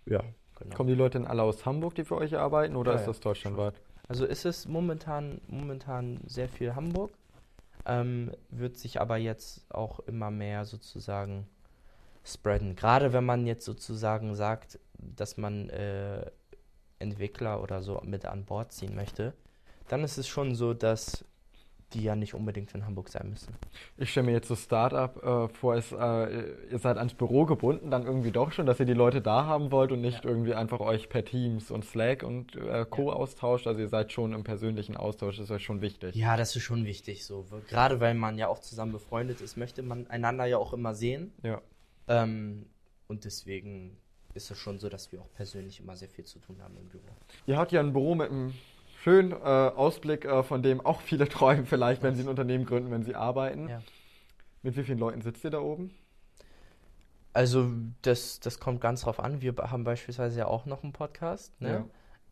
ja, 0.06 0.24
genau. 0.58 0.76
Kommen 0.76 0.88
die 0.88 0.94
Leute 0.94 1.18
denn 1.18 1.26
alle 1.26 1.42
aus 1.42 1.66
Hamburg, 1.66 1.94
die 1.94 2.04
für 2.04 2.16
euch 2.16 2.36
arbeiten, 2.36 2.76
oder 2.76 2.92
ja, 2.92 2.98
ist 2.98 3.06
das 3.06 3.20
deutschlandweit? 3.20 3.74
Also 4.08 4.24
ist 4.24 4.46
es 4.46 4.66
momentan 4.66 5.40
momentan 5.48 6.20
sehr 6.26 6.48
viel 6.48 6.74
Hamburg 6.74 7.10
ähm, 7.88 8.31
wird 8.51 8.77
sich 8.77 9.01
aber 9.01 9.16
jetzt 9.16 9.64
auch 9.74 10.01
immer 10.01 10.31
mehr 10.31 10.64
sozusagen 10.64 11.48
spreaden. 12.24 12.77
Gerade 12.77 13.12
wenn 13.12 13.24
man 13.24 13.46
jetzt 13.46 13.64
sozusagen 13.64 14.35
sagt, 14.35 14.79
dass 14.98 15.37
man 15.37 15.70
äh, 15.70 16.31
Entwickler 16.98 17.62
oder 17.62 17.83
so 17.83 18.01
mit 18.05 18.27
an 18.27 18.44
Bord 18.44 18.72
ziehen 18.72 18.94
möchte, 18.94 19.33
dann 19.88 20.05
ist 20.05 20.18
es 20.18 20.29
schon 20.29 20.55
so, 20.55 20.74
dass 20.74 21.24
die 21.94 22.03
ja 22.03 22.14
nicht 22.14 22.35
unbedingt 22.35 22.74
in 22.74 22.85
Hamburg 22.85 23.09
sein 23.09 23.31
müssen. 23.31 23.55
Ich 23.96 24.11
stelle 24.11 24.27
mir 24.27 24.33
jetzt 24.33 24.48
so 24.48 24.57
Startup 24.57 25.16
äh, 25.22 25.48
vor, 25.48 25.74
es, 25.74 25.92
äh, 25.92 26.55
ihr 26.70 26.79
seid 26.79 26.98
ans 26.98 27.14
Büro 27.14 27.46
gebunden, 27.46 27.90
dann 27.90 28.05
irgendwie 28.05 28.31
doch 28.31 28.53
schon, 28.53 28.66
dass 28.66 28.79
ihr 28.81 28.87
die 28.87 28.94
Leute 28.94 29.20
da 29.20 29.46
haben 29.46 29.70
wollt 29.72 29.92
und 29.92 30.01
nicht 30.01 30.24
ja. 30.24 30.31
irgendwie 30.31 30.55
einfach 30.55 30.81
euch 30.81 31.09
per 31.09 31.24
Teams 31.24 31.70
und 31.70 31.85
Slack 31.85 32.22
und 32.22 32.57
äh, 32.57 32.85
Co. 32.88 33.09
Ja. 33.09 33.14
austauscht. 33.14 33.66
Also 33.66 33.81
ihr 33.81 33.88
seid 33.88 34.12
schon 34.12 34.33
im 34.33 34.44
persönlichen 34.44 34.96
Austausch, 34.96 35.37
das 35.37 35.44
ist 35.44 35.51
euch 35.51 35.64
schon 35.64 35.81
wichtig. 35.81 36.14
Ja, 36.14 36.37
das 36.37 36.55
ist 36.55 36.62
schon 36.62 36.85
wichtig. 36.85 37.24
So. 37.24 37.46
Gerade 37.68 38.01
weil 38.01 38.14
man 38.14 38.37
ja 38.37 38.48
auch 38.48 38.59
zusammen 38.59 38.92
befreundet 38.92 39.40
ist, 39.40 39.57
möchte 39.57 39.83
man 39.83 40.07
einander 40.09 40.44
ja 40.44 40.59
auch 40.59 40.72
immer 40.72 40.94
sehen. 40.94 41.33
Ja. 41.42 41.62
Ähm, 42.07 42.66
und 43.07 43.24
deswegen 43.24 43.96
ist 44.35 44.51
es 44.51 44.59
schon 44.59 44.79
so, 44.79 44.88
dass 44.88 45.11
wir 45.12 45.20
auch 45.20 45.33
persönlich 45.33 45.81
immer 45.81 45.96
sehr 45.96 46.09
viel 46.09 46.24
zu 46.24 46.38
tun 46.38 46.62
haben 46.62 46.77
im 46.77 46.88
Büro. 46.88 47.03
Ihr 47.46 47.57
habt 47.57 47.72
ja 47.72 47.81
ein 47.81 47.92
Büro 47.92 48.14
mit 48.14 48.31
einem 48.31 48.53
schönen 49.02 49.32
äh, 49.32 49.34
Ausblick, 49.34 50.24
äh, 50.24 50.42
von 50.42 50.62
dem 50.62 50.80
auch 50.84 51.00
viele 51.00 51.28
träumen, 51.28 51.66
vielleicht, 51.66 52.02
wenn 52.02 52.14
sie 52.14 52.22
ein 52.22 52.28
Unternehmen 52.28 52.66
gründen, 52.66 52.90
wenn 52.90 53.02
sie 53.02 53.14
arbeiten. 53.14 53.68
Ja. 53.68 53.82
Mit 54.62 54.76
wie 54.76 54.84
vielen 54.84 54.98
Leuten 54.98 55.22
sitzt 55.22 55.44
ihr 55.44 55.50
da 55.50 55.61
oben? 55.61 55.94
Also, 57.32 57.70
das, 58.02 58.40
das 58.40 58.58
kommt 58.58 58.80
ganz 58.80 59.02
drauf 59.02 59.20
an. 59.20 59.40
Wir 59.40 59.54
haben 59.56 59.84
beispielsweise 59.84 60.40
ja 60.40 60.46
auch 60.46 60.66
noch 60.66 60.82
einen 60.82 60.92
Podcast. 60.92 61.61
Ne? 61.61 61.70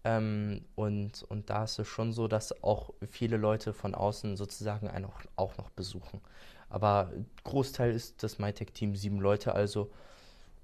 Ja. 0.05 0.19
Ähm, 0.19 0.65
und, 0.75 1.23
und 1.25 1.51
da 1.51 1.65
ist 1.65 1.79
es 1.79 1.87
schon 1.87 2.13
so, 2.13 2.27
dass 2.27 2.63
auch 2.65 2.93
viele 3.11 3.37
Leute 3.37 3.73
von 3.73 3.95
außen 3.95 4.37
sozusagen 4.37 4.89
einen 4.89 5.05
auch, 5.05 5.21
auch 5.37 5.57
noch 5.59 5.71
besuchen. 5.71 6.21
Aber 6.69 7.13
Großteil 7.45 7.93
ist 7.93 8.23
das 8.23 8.39
MyTech-Team 8.39 8.97
sieben 8.97 9.21
Leute 9.21 9.55
also 9.55 9.91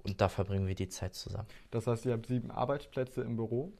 und 0.03 0.19
da 0.19 0.27
verbringen 0.27 0.67
wir 0.67 0.75
die 0.75 0.89
Zeit 0.89 1.15
zusammen. 1.15 1.47
Das 1.71 1.87
heißt, 1.87 2.05
ihr 2.05 2.13
habt 2.13 2.27
sieben 2.27 2.51
Arbeitsplätze 2.51 3.21
im 3.21 3.37
Büro? 3.37 3.71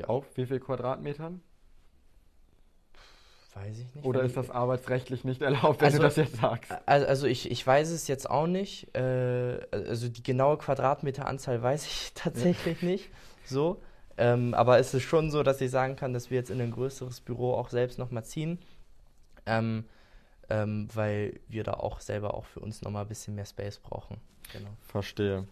Ja. 0.00 0.08
Auf 0.08 0.26
wie 0.36 0.46
viel 0.46 0.60
Quadratmetern? 0.60 1.40
Weiß 3.54 3.78
ich 3.78 3.94
nicht. 3.94 4.04
Oder 4.04 4.22
ist 4.22 4.36
das 4.36 4.48
arbeitsrechtlich 4.48 5.24
nicht 5.24 5.42
erlaubt, 5.42 5.80
wenn 5.80 5.86
also, 5.86 5.98
du 5.98 6.04
das 6.04 6.16
jetzt 6.16 6.36
sagst? 6.36 6.72
Also 6.86 7.26
ich, 7.26 7.50
ich 7.50 7.66
weiß 7.66 7.90
es 7.90 8.06
jetzt 8.06 8.30
auch 8.30 8.46
nicht. 8.46 8.94
Äh, 8.94 9.66
also 9.72 10.08
die 10.08 10.22
genaue 10.22 10.56
Quadratmeteranzahl 10.56 11.60
weiß 11.60 11.86
ich 11.86 12.12
tatsächlich 12.14 12.82
nicht. 12.82 13.10
So. 13.44 13.82
Ähm, 14.16 14.54
aber 14.54 14.78
es 14.78 14.94
ist 14.94 15.02
schon 15.02 15.30
so, 15.30 15.42
dass 15.42 15.60
ich 15.60 15.70
sagen 15.70 15.96
kann, 15.96 16.12
dass 16.12 16.30
wir 16.30 16.38
jetzt 16.38 16.50
in 16.50 16.60
ein 16.60 16.70
größeres 16.70 17.20
Büro 17.20 17.54
auch 17.54 17.70
selbst 17.70 17.98
nochmal 17.98 18.24
ziehen. 18.24 18.58
Ähm, 19.46 19.84
ähm, 20.48 20.88
weil 20.92 21.40
wir 21.48 21.64
da 21.64 21.74
auch 21.74 22.00
selber 22.00 22.34
auch 22.34 22.44
für 22.44 22.60
uns 22.60 22.82
nochmal 22.82 23.02
ein 23.02 23.08
bisschen 23.08 23.34
mehr 23.34 23.46
Space 23.46 23.78
brauchen. 23.78 24.18
Genau. 24.52 24.70
Verstehe. 24.80 25.46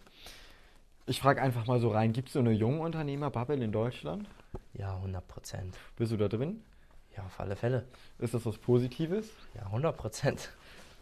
Ich 1.07 1.21
frage 1.21 1.41
einfach 1.41 1.67
mal 1.67 1.81
so 1.81 1.89
rein, 1.89 2.13
gibt 2.13 2.29
es 2.29 2.35
so 2.35 2.41
eine 2.41 2.53
junge 2.53 2.81
Unternehmer-Bubble 2.81 3.63
in 3.63 3.73
Deutschland? 3.73 4.29
Ja, 4.75 4.97
100 4.97 5.27
Prozent. 5.27 5.77
Bist 5.97 6.13
du 6.13 6.17
da 6.17 6.29
drin? 6.29 6.63
Ja, 7.17 7.25
auf 7.25 7.41
alle 7.41 7.57
Fälle. 7.57 7.85
Ist 8.19 8.35
das 8.35 8.47
was 8.47 8.59
Positives? 8.59 9.27
Ja, 9.55 9.63
100 9.67 9.97
Prozent. 9.97 10.51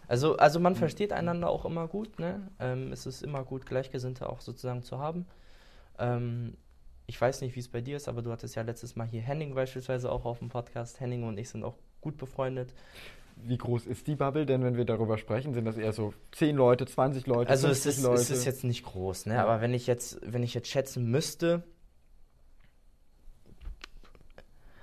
Also, 0.09 0.37
also 0.37 0.61
man 0.61 0.77
versteht 0.77 1.13
einander 1.13 1.51
auch 1.51 1.65
immer 1.65 1.89
gut. 1.89 2.19
Ne? 2.19 2.49
Ähm, 2.61 2.93
es 2.93 3.07
ist 3.07 3.23
immer 3.23 3.45
gut, 3.45 3.67
Gleichgesinnte 3.67 4.29
auch 4.29 4.41
sozusagen 4.41 4.83
zu 4.83 4.99
haben. 4.99 5.27
Ähm, 5.99 6.57
ich 7.07 7.21
weiß 7.21 7.41
nicht, 7.41 7.55
wie 7.55 7.61
es 7.61 7.69
bei 7.69 7.81
dir 7.81 7.97
ist, 7.97 8.09
aber 8.09 8.23
du 8.23 8.31
hattest 8.33 8.55
ja 8.57 8.63
letztes 8.63 8.97
Mal 8.97 9.07
hier 9.07 9.21
Henning 9.21 9.55
beispielsweise 9.55 10.11
auch 10.11 10.25
auf 10.25 10.39
dem 10.41 10.49
Podcast. 10.49 11.01
Henning 11.01 11.25
und 11.25 11.39
ich 11.39 11.49
sind 11.49 11.65
auch 11.65 11.77
gut 12.01 12.17
befreundet. 12.17 12.73
Wie 13.37 13.59
groß 13.59 13.87
ist 13.87 14.07
die 14.07 14.17
Bubble 14.17 14.47
denn, 14.47 14.65
wenn 14.65 14.77
wir 14.77 14.87
darüber 14.87 15.19
sprechen? 15.19 15.53
Sind 15.53 15.67
das 15.67 15.77
eher 15.77 15.93
so 15.93 16.15
10 16.33 16.57
Leute, 16.57 16.87
20 16.87 17.27
Leute, 17.27 17.51
also 17.51 17.67
50 17.69 17.91
es 17.91 17.99
ist, 17.99 18.05
Leute? 18.05 18.21
es 18.21 18.31
ist 18.31 18.45
jetzt 18.47 18.65
nicht 18.65 18.85
groß, 18.85 19.27
ne? 19.27 19.35
Ja. 19.35 19.43
aber 19.43 19.61
wenn 19.61 19.75
ich 19.75 19.87
jetzt, 19.87 20.19
wenn 20.23 20.43
ich 20.43 20.55
jetzt 20.55 20.69
schätzen 20.69 21.11
müsste, 21.11 21.63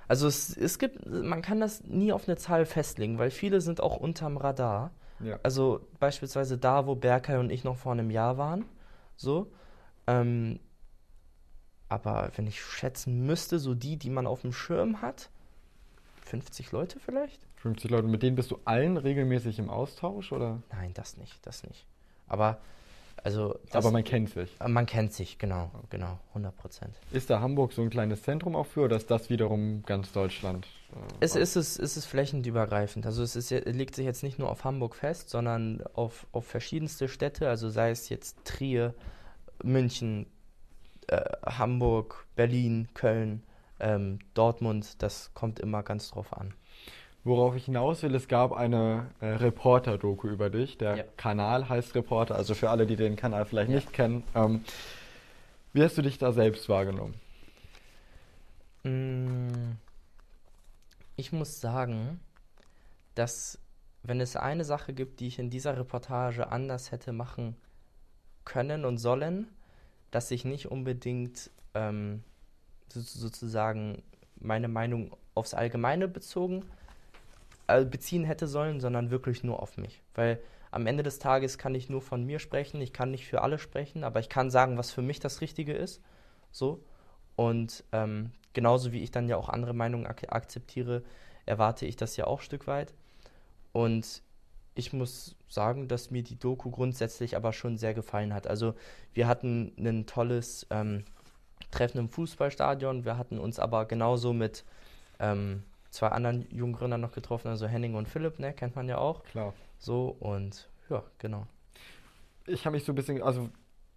also 0.08 0.26
es, 0.26 0.56
es 0.56 0.78
gibt, 0.78 1.06
man 1.06 1.42
kann 1.42 1.60
das 1.60 1.84
nie 1.84 2.12
auf 2.12 2.28
eine 2.28 2.36
Zahl 2.36 2.66
festlegen, 2.66 3.18
weil 3.18 3.30
viele 3.30 3.60
sind 3.60 3.80
auch 3.80 3.96
unterm 3.96 4.36
Radar. 4.36 4.90
Ja. 5.20 5.38
Also 5.42 5.86
beispielsweise 6.00 6.58
da, 6.58 6.86
wo 6.86 6.94
Berkay 6.94 7.38
und 7.38 7.50
ich 7.50 7.64
noch 7.64 7.76
vor 7.76 7.92
einem 7.92 8.10
Jahr 8.10 8.36
waren, 8.36 8.64
so. 9.16 9.50
Ähm, 10.06 10.60
aber 11.88 12.32
wenn 12.36 12.46
ich 12.46 12.60
schätzen 12.60 13.24
müsste, 13.24 13.58
so 13.58 13.74
die, 13.74 13.96
die 13.96 14.10
man 14.10 14.26
auf 14.26 14.42
dem 14.42 14.52
Schirm 14.52 15.00
hat, 15.00 15.30
50 16.22 16.72
Leute 16.72 16.98
vielleicht? 16.98 17.46
50 17.56 17.90
Leute. 17.90 18.08
Mit 18.08 18.22
denen 18.22 18.36
bist 18.36 18.50
du 18.50 18.58
allen 18.64 18.96
regelmäßig 18.96 19.58
im 19.58 19.70
Austausch, 19.70 20.32
oder? 20.32 20.62
Nein, 20.70 20.92
das 20.94 21.16
nicht, 21.16 21.46
das 21.46 21.62
nicht. 21.62 21.86
Aber 22.26 22.58
also 23.22 23.58
Aber 23.72 23.90
man 23.90 24.04
kennt 24.04 24.30
sich. 24.30 24.50
Man 24.66 24.86
kennt 24.86 25.12
sich, 25.12 25.38
genau, 25.38 25.70
genau, 25.90 26.18
100 26.30 26.56
Prozent. 26.56 26.94
Ist 27.12 27.30
da 27.30 27.40
Hamburg 27.40 27.72
so 27.72 27.82
ein 27.82 27.90
kleines 27.90 28.22
Zentrum 28.22 28.56
auch 28.56 28.66
für, 28.66 28.82
oder 28.82 28.96
ist 28.96 29.10
das 29.10 29.30
wiederum 29.30 29.82
ganz 29.86 30.12
Deutschland? 30.12 30.66
Äh, 30.92 30.96
es, 31.20 31.36
ist 31.36 31.56
es, 31.56 31.76
ist 31.76 31.96
es 31.96 32.04
flächenübergreifend. 32.06 33.06
Also 33.06 33.22
es 33.22 33.36
ist, 33.36 33.50
legt 33.50 33.94
sich 33.94 34.04
jetzt 34.04 34.22
nicht 34.22 34.38
nur 34.38 34.50
auf 34.50 34.64
Hamburg 34.64 34.94
fest, 34.94 35.30
sondern 35.30 35.82
auf, 35.94 36.26
auf 36.32 36.46
verschiedenste 36.46 37.08
Städte, 37.08 37.48
also 37.48 37.68
sei 37.68 37.90
es 37.90 38.08
jetzt 38.08 38.44
Trier, 38.44 38.94
München, 39.62 40.26
äh, 41.06 41.22
Hamburg, 41.44 42.26
Berlin, 42.36 42.88
Köln, 42.94 43.42
ähm, 43.80 44.18
Dortmund, 44.34 45.02
das 45.02 45.32
kommt 45.34 45.60
immer 45.60 45.82
ganz 45.82 46.10
drauf 46.10 46.32
an. 46.36 46.54
Worauf 47.26 47.56
ich 47.56 47.64
hinaus 47.64 48.02
will, 48.02 48.14
es 48.14 48.28
gab 48.28 48.52
eine 48.52 49.10
äh, 49.20 49.26
Reporter-Doku 49.26 50.28
über 50.28 50.50
dich. 50.50 50.76
Der 50.76 50.96
ja. 50.96 51.04
Kanal 51.16 51.70
heißt 51.70 51.94
Reporter, 51.94 52.34
also 52.34 52.54
für 52.54 52.68
alle, 52.68 52.86
die 52.86 52.96
den 52.96 53.16
Kanal 53.16 53.46
vielleicht 53.46 53.70
ja. 53.70 53.76
nicht 53.76 53.94
kennen. 53.94 54.22
Ähm, 54.34 54.62
wie 55.72 55.82
hast 55.82 55.96
du 55.96 56.02
dich 56.02 56.18
da 56.18 56.32
selbst 56.32 56.68
wahrgenommen? 56.68 57.14
Mm, 58.82 59.78
ich 61.16 61.32
muss 61.32 61.62
sagen, 61.62 62.20
dass 63.14 63.58
wenn 64.02 64.20
es 64.20 64.36
eine 64.36 64.64
Sache 64.64 64.92
gibt, 64.92 65.20
die 65.20 65.28
ich 65.28 65.38
in 65.38 65.48
dieser 65.48 65.78
Reportage 65.78 66.52
anders 66.52 66.92
hätte 66.92 67.14
machen 67.14 67.56
können 68.44 68.84
und 68.84 68.98
sollen, 68.98 69.48
dass 70.10 70.30
ich 70.30 70.44
nicht 70.44 70.70
unbedingt 70.70 71.50
ähm, 71.72 72.22
sozusagen 72.90 74.02
meine 74.36 74.68
Meinung 74.68 75.16
aufs 75.34 75.54
Allgemeine 75.54 76.06
bezogen 76.06 76.62
äh, 76.62 76.83
beziehen 77.66 78.24
hätte 78.24 78.46
sollen, 78.46 78.80
sondern 78.80 79.10
wirklich 79.10 79.44
nur 79.44 79.62
auf 79.62 79.76
mich. 79.76 80.02
Weil 80.14 80.40
am 80.70 80.86
Ende 80.86 81.02
des 81.02 81.18
Tages 81.18 81.56
kann 81.56 81.74
ich 81.74 81.88
nur 81.88 82.02
von 82.02 82.24
mir 82.24 82.38
sprechen, 82.38 82.80
ich 82.80 82.92
kann 82.92 83.10
nicht 83.10 83.26
für 83.26 83.42
alle 83.42 83.58
sprechen, 83.58 84.04
aber 84.04 84.20
ich 84.20 84.28
kann 84.28 84.50
sagen, 84.50 84.76
was 84.76 84.90
für 84.90 85.02
mich 85.02 85.20
das 85.20 85.40
Richtige 85.40 85.72
ist. 85.72 86.02
So. 86.50 86.82
Und 87.36 87.84
ähm, 87.92 88.32
genauso 88.52 88.92
wie 88.92 89.02
ich 89.02 89.10
dann 89.10 89.28
ja 89.28 89.36
auch 89.36 89.48
andere 89.48 89.72
Meinungen 89.72 90.06
ak 90.06 90.24
akzeptiere, 90.32 91.02
erwarte 91.46 91.86
ich 91.86 91.96
das 91.96 92.16
ja 92.16 92.26
auch 92.26 92.40
ein 92.40 92.44
Stück 92.44 92.66
weit. 92.66 92.92
Und 93.72 94.22
ich 94.74 94.92
muss 94.92 95.36
sagen, 95.48 95.88
dass 95.88 96.10
mir 96.10 96.22
die 96.22 96.38
Doku 96.38 96.70
grundsätzlich 96.70 97.36
aber 97.36 97.52
schon 97.52 97.76
sehr 97.76 97.94
gefallen 97.94 98.34
hat. 98.34 98.46
Also 98.46 98.74
wir 99.12 99.28
hatten 99.28 99.72
ein 99.78 100.06
tolles 100.06 100.66
ähm, 100.70 101.04
Treffen 101.70 101.98
im 101.98 102.08
Fußballstadion, 102.08 103.04
wir 103.04 103.16
hatten 103.16 103.38
uns 103.38 103.58
aber 103.58 103.84
genauso 103.84 104.32
mit 104.32 104.64
ähm, 105.20 105.62
zwei 105.94 106.08
anderen 106.08 106.46
Junggründern 106.50 107.00
noch 107.00 107.12
getroffen, 107.12 107.48
also 107.48 107.66
Henning 107.66 107.94
und 107.94 108.08
Philipp, 108.08 108.38
ne, 108.38 108.52
kennt 108.52 108.76
man 108.76 108.88
ja 108.88 108.98
auch. 108.98 109.22
Klar. 109.24 109.54
So 109.78 110.16
und 110.20 110.68
ja, 110.90 111.02
genau. 111.18 111.46
Ich 112.46 112.66
habe 112.66 112.74
mich 112.74 112.84
so 112.84 112.92
ein 112.92 112.94
bisschen, 112.94 113.22
also 113.22 113.48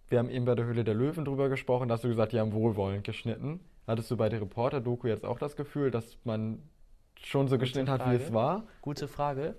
wir 0.08 0.18
haben 0.18 0.30
eben 0.30 0.44
bei 0.44 0.54
der 0.54 0.64
Höhle 0.64 0.84
der 0.84 0.94
Löwen 0.94 1.24
drüber 1.24 1.48
gesprochen, 1.48 1.88
da 1.88 1.94
hast 1.94 2.04
du 2.04 2.08
gesagt, 2.08 2.32
die 2.32 2.40
haben 2.40 2.52
wohlwollend 2.52 3.04
geschnitten. 3.04 3.60
Hattest 3.86 4.10
du 4.10 4.16
bei 4.16 4.28
der 4.28 4.40
Reporter-Doku 4.40 5.06
jetzt 5.06 5.24
auch 5.24 5.38
das 5.38 5.56
Gefühl, 5.56 5.90
dass 5.90 6.18
man 6.24 6.62
schon 7.22 7.48
so 7.48 7.56
Gute 7.56 7.60
geschnitten 7.60 7.88
Frage. 7.88 8.04
hat, 8.04 8.12
wie 8.12 8.22
es 8.22 8.32
war? 8.32 8.64
Gute 8.80 9.08
Frage. 9.08 9.56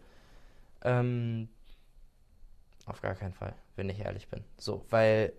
Ähm, 0.83 1.49
auf 2.85 3.01
gar 3.01 3.15
keinen 3.15 3.33
Fall, 3.33 3.53
wenn 3.75 3.89
ich 3.89 3.99
ehrlich 3.99 4.27
bin. 4.29 4.43
So, 4.57 4.85
weil 4.89 5.33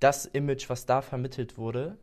das 0.00 0.26
Image, 0.26 0.68
was 0.70 0.86
da 0.86 1.02
vermittelt 1.02 1.58
wurde, 1.58 1.98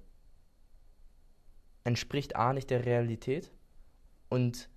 entspricht 1.84 2.36
A 2.36 2.54
nicht 2.54 2.70
der 2.70 2.86
Realität 2.86 3.52
und 4.34 4.68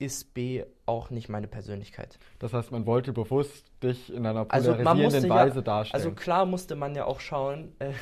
ist 0.00 0.34
B 0.34 0.64
auch 0.86 1.10
nicht 1.10 1.28
meine 1.28 1.46
Persönlichkeit. 1.46 2.18
Das 2.40 2.52
heißt, 2.52 2.72
man 2.72 2.84
wollte 2.84 3.12
bewusst 3.12 3.70
dich 3.80 4.12
in 4.12 4.26
einer 4.26 4.44
also 4.48 4.72
polarisierenden 4.72 5.14
also 5.14 5.28
Weise 5.28 5.58
ja, 5.58 5.62
darstellen. 5.62 6.02
Also 6.02 6.12
klar 6.16 6.44
musste 6.44 6.74
man 6.74 6.96
ja 6.96 7.04
auch 7.04 7.20
schauen, 7.20 7.72
äh, 7.78 7.92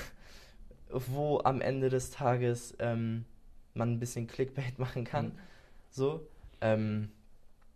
wo 0.88 1.40
am 1.44 1.61
Ende 1.61 1.90
des 1.90 2.11
Tages 2.11 2.74
ähm, 2.78 3.26
man 3.74 3.92
ein 3.92 4.01
bisschen 4.01 4.26
Clickbait 4.26 4.78
machen 4.78 5.05
kann. 5.05 5.26
Mhm. 5.26 5.38
So. 5.90 6.26
Ähm, 6.62 7.11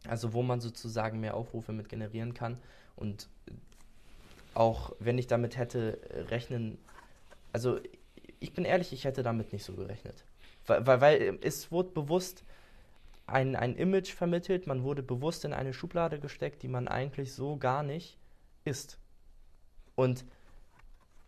also 0.08 0.32
wo 0.32 0.42
man 0.42 0.62
sozusagen 0.62 1.20
mehr 1.20 1.34
Aufrufe 1.34 1.72
mit 1.72 1.90
generieren 1.90 2.32
kann. 2.32 2.56
Und 2.96 3.28
auch 4.54 4.92
wenn 4.98 5.18
ich 5.18 5.26
damit 5.26 5.58
hätte 5.58 5.98
rechnen, 6.30 6.78
also 7.52 7.78
ich 8.40 8.54
bin 8.54 8.64
ehrlich, 8.64 8.94
ich 8.94 9.04
hätte 9.04 9.22
damit 9.22 9.52
nicht 9.52 9.64
so 9.64 9.74
gerechnet. 9.74 10.24
Weil, 10.66 11.00
weil, 11.00 11.38
es 11.42 11.70
wurde 11.70 11.90
bewusst 11.90 12.44
ein, 13.26 13.56
ein 13.56 13.76
Image 13.76 14.12
vermittelt, 14.12 14.66
man 14.66 14.82
wurde 14.82 15.02
bewusst 15.02 15.44
in 15.44 15.52
eine 15.52 15.72
Schublade 15.72 16.20
gesteckt, 16.20 16.62
die 16.62 16.68
man 16.68 16.88
eigentlich 16.88 17.32
so 17.32 17.56
gar 17.56 17.82
nicht 17.82 18.18
ist. 18.64 18.98
Und 19.94 20.24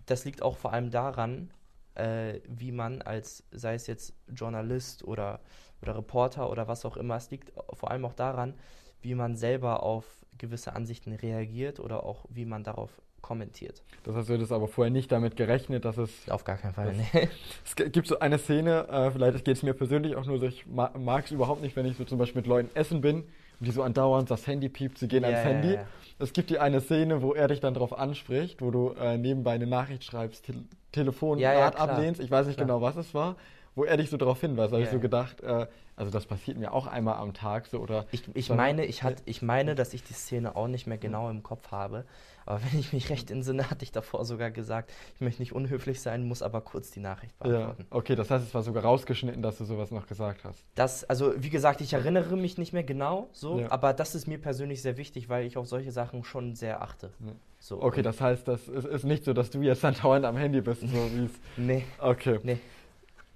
das 0.07 0.25
liegt 0.25 0.43
auch 0.43 0.57
vor 0.57 0.73
allem 0.73 0.91
daran, 0.91 1.51
äh, 1.95 2.41
wie 2.47 2.73
man 2.73 3.03
als, 3.03 3.45
sei 3.51 3.75
es 3.75 3.87
jetzt 3.87 4.15
Journalist 4.29 5.05
oder, 5.05 5.41
oder 5.83 5.97
Reporter 5.97 6.51
oder 6.51 6.69
was 6.69 6.85
auch 6.85 6.97
immer, 6.97 7.17
es 7.17 7.31
liegt 7.31 7.53
vor 7.73 7.91
allem 7.91 8.05
auch 8.05 8.15
daran, 8.15 8.55
wie 9.01 9.15
man 9.15 9.37
selber 9.37 9.83
auf 9.83 10.05
gewisse 10.39 10.75
Ansichten 10.75 11.13
reagiert 11.13 11.81
oder 11.81 12.05
auch 12.05 12.27
wie 12.29 12.45
man 12.45 12.65
darauf 12.65 13.01
kommentiert. 13.27 13.83
Das 14.05 14.15
heißt, 14.15 14.29
du 14.29 14.35
hättest 14.35 14.53
aber 14.53 14.69
vorher 14.69 14.93
nicht 14.93 15.11
damit 15.11 15.37
gerechnet, 15.37 15.85
dass 15.85 15.99
es. 15.99 16.29
Auf 16.31 16.45
gar 16.45 16.57
keinen 16.57 16.75
Fall, 16.75 16.95
nee. 16.95 17.29
Es 17.65 17.75
gibt 17.75 18.07
so 18.07 18.21
eine 18.21 18.39
Szene, 18.39 18.89
äh, 18.89 19.11
vielleicht 19.11 19.45
geht 19.45 19.57
es 19.57 19.63
mir 19.65 19.75
persönlich 19.75 20.15
auch 20.15 20.25
nur 20.27 20.39
so, 20.39 20.47
ich 20.47 20.65
mag 20.67 21.25
es 21.25 21.33
überhaupt 21.33 21.61
nicht, 21.61 21.75
wenn 21.75 21.87
ich 21.87 21.97
so 21.97 22.05
zum 22.05 22.19
Beispiel 22.19 22.43
mit 22.43 22.47
Leuten 22.47 22.71
essen 22.75 23.01
bin 23.01 23.23
und 23.59 23.67
die 23.67 23.73
so 23.73 23.83
andauernd 23.83 24.31
das 24.31 24.47
Handy 24.47 24.69
piept, 24.69 24.99
sie 24.99 25.09
gehen 25.09 25.25
ja, 25.25 25.31
ans 25.31 25.45
ja, 25.45 25.51
Handy. 25.51 25.75
Ja, 25.75 25.87
es 26.21 26.33
gibt 26.33 26.51
hier 26.51 26.63
eine 26.63 26.81
Szene, 26.81 27.21
wo 27.21 27.35
er 27.35 27.49
dich 27.49 27.59
dann 27.59 27.75
darauf 27.75 27.99
anspricht, 27.99 28.63
wo 28.63 28.71
du 28.71 28.91
äh, 28.91 29.19
nebenbei 29.19 29.53
eine 29.53 29.67
Nachricht 29.67 30.05
schreibst, 30.05 30.47
Te 30.47 30.55
Telefonat 30.93 31.77
ablehnst, 31.77 32.23
ich 32.23 32.31
weiß 32.31 32.47
nicht 32.47 32.57
klar. 32.57 32.67
genau, 32.67 32.81
was 32.81 32.97
es 32.97 33.13
war 33.13 33.37
wo 33.77 33.85
er 33.85 33.97
dich 33.99 34.11
so 34.11 34.17
darauf 34.17 34.41
hinweist. 34.41 34.73
Da 34.73 34.77
habe 34.77 34.85
ich 34.85 34.91
so 34.91 34.99
gedacht, 34.99 35.43
äh, 35.43 35.67
also 35.95 36.11
das 36.11 36.27
passiert 36.27 36.59
mir 36.59 36.73
auch 36.73 36.87
einmal 36.87 37.17
am 37.17 37.35
Tag 37.35 37.67
so 37.67 37.79
oder. 37.79 38.07
Ich, 38.11 38.25
ich 38.35 38.51
meine, 38.51 38.85
ich, 38.87 39.03
hat, 39.03 39.23
ich 39.27 39.43
meine, 39.43 39.75
dass 39.75 39.95
ich 39.95 40.03
die 40.03 40.15
Szene 40.15 40.57
auch 40.57 40.67
nicht 40.67 40.87
mehr 40.87 40.99
genau 40.99 41.31
im 41.31 41.43
Kopf 41.43 41.71
habe. 41.71 42.05
Aber 42.47 42.61
wenn 42.71 42.79
ich 42.79 42.93
mich 42.93 43.11
recht 43.11 43.31
entsinne, 43.31 43.69
hatte 43.71 43.85
ich 43.85 43.93
davor 43.93 44.25
sogar 44.25 44.53
gesagt, 44.53 44.93
ich 45.17 45.21
möchte 45.21 45.43
nicht 45.43 45.53
unhöflich 45.53 46.01
sein, 46.01 46.27
muss 46.27 46.43
aber 46.43 46.61
kurz 46.61 46.93
die 46.93 47.01
Nachricht 47.01 47.37
beantworten. 47.39 47.87
Ja, 47.91 47.97
okay, 47.97 48.15
das 48.15 48.31
heißt, 48.31 48.47
es 48.47 48.55
war 48.55 48.63
sogar 48.63 48.85
rausgeschnitten, 48.85 49.43
dass 49.43 49.59
du 49.59 49.65
sowas 49.65 49.91
noch 49.91 50.07
gesagt 50.07 50.45
hast. 50.45 50.65
Das, 50.77 51.05
also 51.05 51.35
wie 51.37 51.51
gesagt, 51.51 51.81
ich 51.81 51.93
erinnere 51.93 52.37
mich 52.37 52.57
nicht 52.57 52.73
mehr 52.73 52.85
genau 52.85 53.29
so, 53.33 53.61
ja. 53.61 53.71
aber 53.71 53.93
das 53.93 54.15
ist 54.15 54.29
mir 54.29 54.39
persönlich 54.39 54.81
sehr 54.81 54.97
wichtig, 54.97 55.29
weil 55.29 55.45
ich 55.45 55.57
auf 55.57 55.67
solche 55.67 55.91
Sachen 55.91 56.23
schon 56.23 56.55
sehr 56.55 56.83
achte. 56.83 57.11
Ja. 57.19 57.33
So, 57.59 57.83
okay, 57.83 58.03
das 58.03 58.21
heißt, 58.21 58.47
das 58.47 58.69
ist, 58.69 58.87
ist, 58.87 59.05
nicht 59.05 59.25
so, 59.25 59.33
dass 59.33 59.51
du 59.51 59.61
jetzt 59.61 59.83
dann 59.83 59.95
dauernd 59.95 60.25
am 60.25 60.37
Handy 60.37 60.61
bist, 60.61 60.83
so 60.83 60.87
wie 60.87 61.25
es. 61.25 61.33
nee. 61.57 61.85
Okay. 61.99 62.39
Nee. 62.45 62.59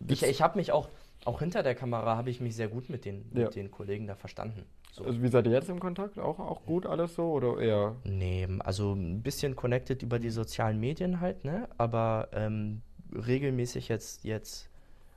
Ich, 0.06 0.22
ich 0.22 0.40
habe 0.40 0.56
mich 0.56 0.72
auch, 0.72 0.88
auch 1.24 1.40
hinter 1.40 1.62
der 1.62 1.74
Kamera 1.74 2.16
habe 2.16 2.30
ich 2.30 2.40
mich 2.40 2.56
sehr 2.56 2.68
gut 2.68 2.88
mit 2.88 3.04
den, 3.04 3.28
mit 3.32 3.54
den 3.54 3.70
Kollegen 3.70 4.06
da 4.06 4.14
verstanden. 4.14 4.64
So. 4.92 5.04
Also 5.04 5.22
wie 5.22 5.28
seid 5.28 5.46
ihr 5.46 5.52
jetzt 5.52 5.68
im 5.68 5.78
Kontakt? 5.78 6.18
Auch, 6.18 6.38
auch 6.38 6.64
gut 6.64 6.86
alles 6.86 7.14
so 7.14 7.30
oder 7.30 7.58
eher? 7.58 7.96
Nee, 8.04 8.48
also 8.60 8.92
ein 8.94 9.22
bisschen 9.22 9.54
connected 9.54 10.02
über 10.02 10.18
die 10.18 10.30
sozialen 10.30 10.80
Medien 10.80 11.20
halt, 11.20 11.44
ne? 11.44 11.68
Aber 11.78 12.28
ähm, 12.32 12.82
regelmäßig 13.14 13.88
jetzt, 13.88 14.24
jetzt 14.24 14.68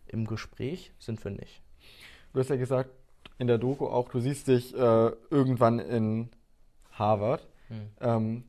im 0.08 0.28
Gespräch 0.28 0.92
sind 1.00 1.24
wir 1.24 1.32
nicht. 1.32 1.62
Du 2.34 2.40
hast 2.40 2.50
ja 2.50 2.56
gesagt, 2.56 2.90
in 3.40 3.48
der 3.48 3.58
Doku 3.58 3.88
auch, 3.88 4.10
du 4.10 4.20
siehst 4.20 4.48
dich 4.48 4.74
äh, 4.76 5.12
irgendwann 5.30 5.80
in 5.80 6.30
Harvard. 6.92 7.48
Hm. 7.70 7.90
Ähm, 8.02 8.44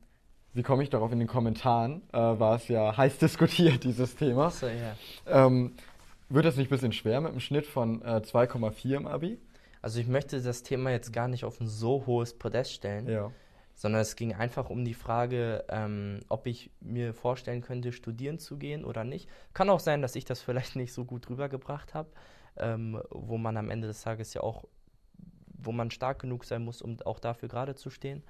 wie 0.53 0.63
komme 0.63 0.83
ich 0.83 0.91
darauf? 0.91 1.11
In 1.11 1.19
den 1.19 1.29
Kommentaren 1.29 2.03
äh, 2.13 2.19
war 2.19 2.57
es 2.57 2.69
ja 2.69 2.97
heiß 2.97 3.19
diskutiert, 3.19 3.85
dieses 3.85 4.15
Thema. 4.15 4.51
So, 4.51 4.67
yeah. 4.67 4.97
ähm, 5.27 5.73
wird 6.29 6.45
das 6.45 6.57
nicht 6.57 6.69
ein 6.69 6.71
bisschen 6.71 6.93
schwer 6.93 7.21
mit 7.21 7.31
einem 7.31 7.41
Schnitt 7.41 7.67
von 7.67 8.03
äh, 8.03 8.23
2,4 8.25 8.97
im 8.97 9.07
Abi? 9.07 9.39
Also 9.83 10.01
ich 10.01 10.07
möchte 10.07 10.41
das 10.41 10.63
Thema 10.63 10.91
jetzt 10.91 11.13
gar 11.13 11.29
nicht 11.29 11.45
auf 11.45 11.61
ein 11.61 11.69
so 11.69 12.07
hohes 12.07 12.39
Podest 12.39 12.73
stellen, 12.73 13.07
ja. 13.07 13.31
sondern 13.75 14.01
es 14.01 14.17
ging 14.17 14.33
einfach 14.33 14.71
um 14.71 14.83
die 14.85 14.95
Frage, 14.95 15.65
ähm, 15.69 16.21
ob 16.31 16.47
ich 16.47 16.71
mir 16.81 17.13
vorstellen 17.13 17.61
könnte, 17.61 17.93
studieren 17.93 18.39
zu 18.39 18.57
gehen 18.57 18.85
oder 18.85 19.05
nicht. 19.05 19.29
Kann 19.53 19.69
auch 19.69 19.81
sein, 19.81 20.01
dass 20.01 20.17
ich 20.17 20.25
das 20.25 20.41
vielleicht 20.41 20.75
nicht 20.77 20.95
so 20.95 21.05
gut 21.05 21.29
rübergebracht 21.29 21.93
habe, 21.93 22.09
ähm, 22.57 23.03
wo 23.11 23.37
man 23.37 23.59
am 23.59 23.71
Ende 23.71 23.87
des 23.87 24.01
Tages 24.01 24.33
ja 24.33 24.41
auch, 24.41 24.65
wo 25.49 25.71
man 25.71 25.91
stark 25.91 26.19
genug 26.19 26.47
sein 26.47 26.65
muss, 26.65 26.81
um 26.81 26.97
auch 27.05 27.21
dafür 27.21 27.51
gerade 27.51 27.75
zu 27.75 27.91
stehen. 27.91 28.23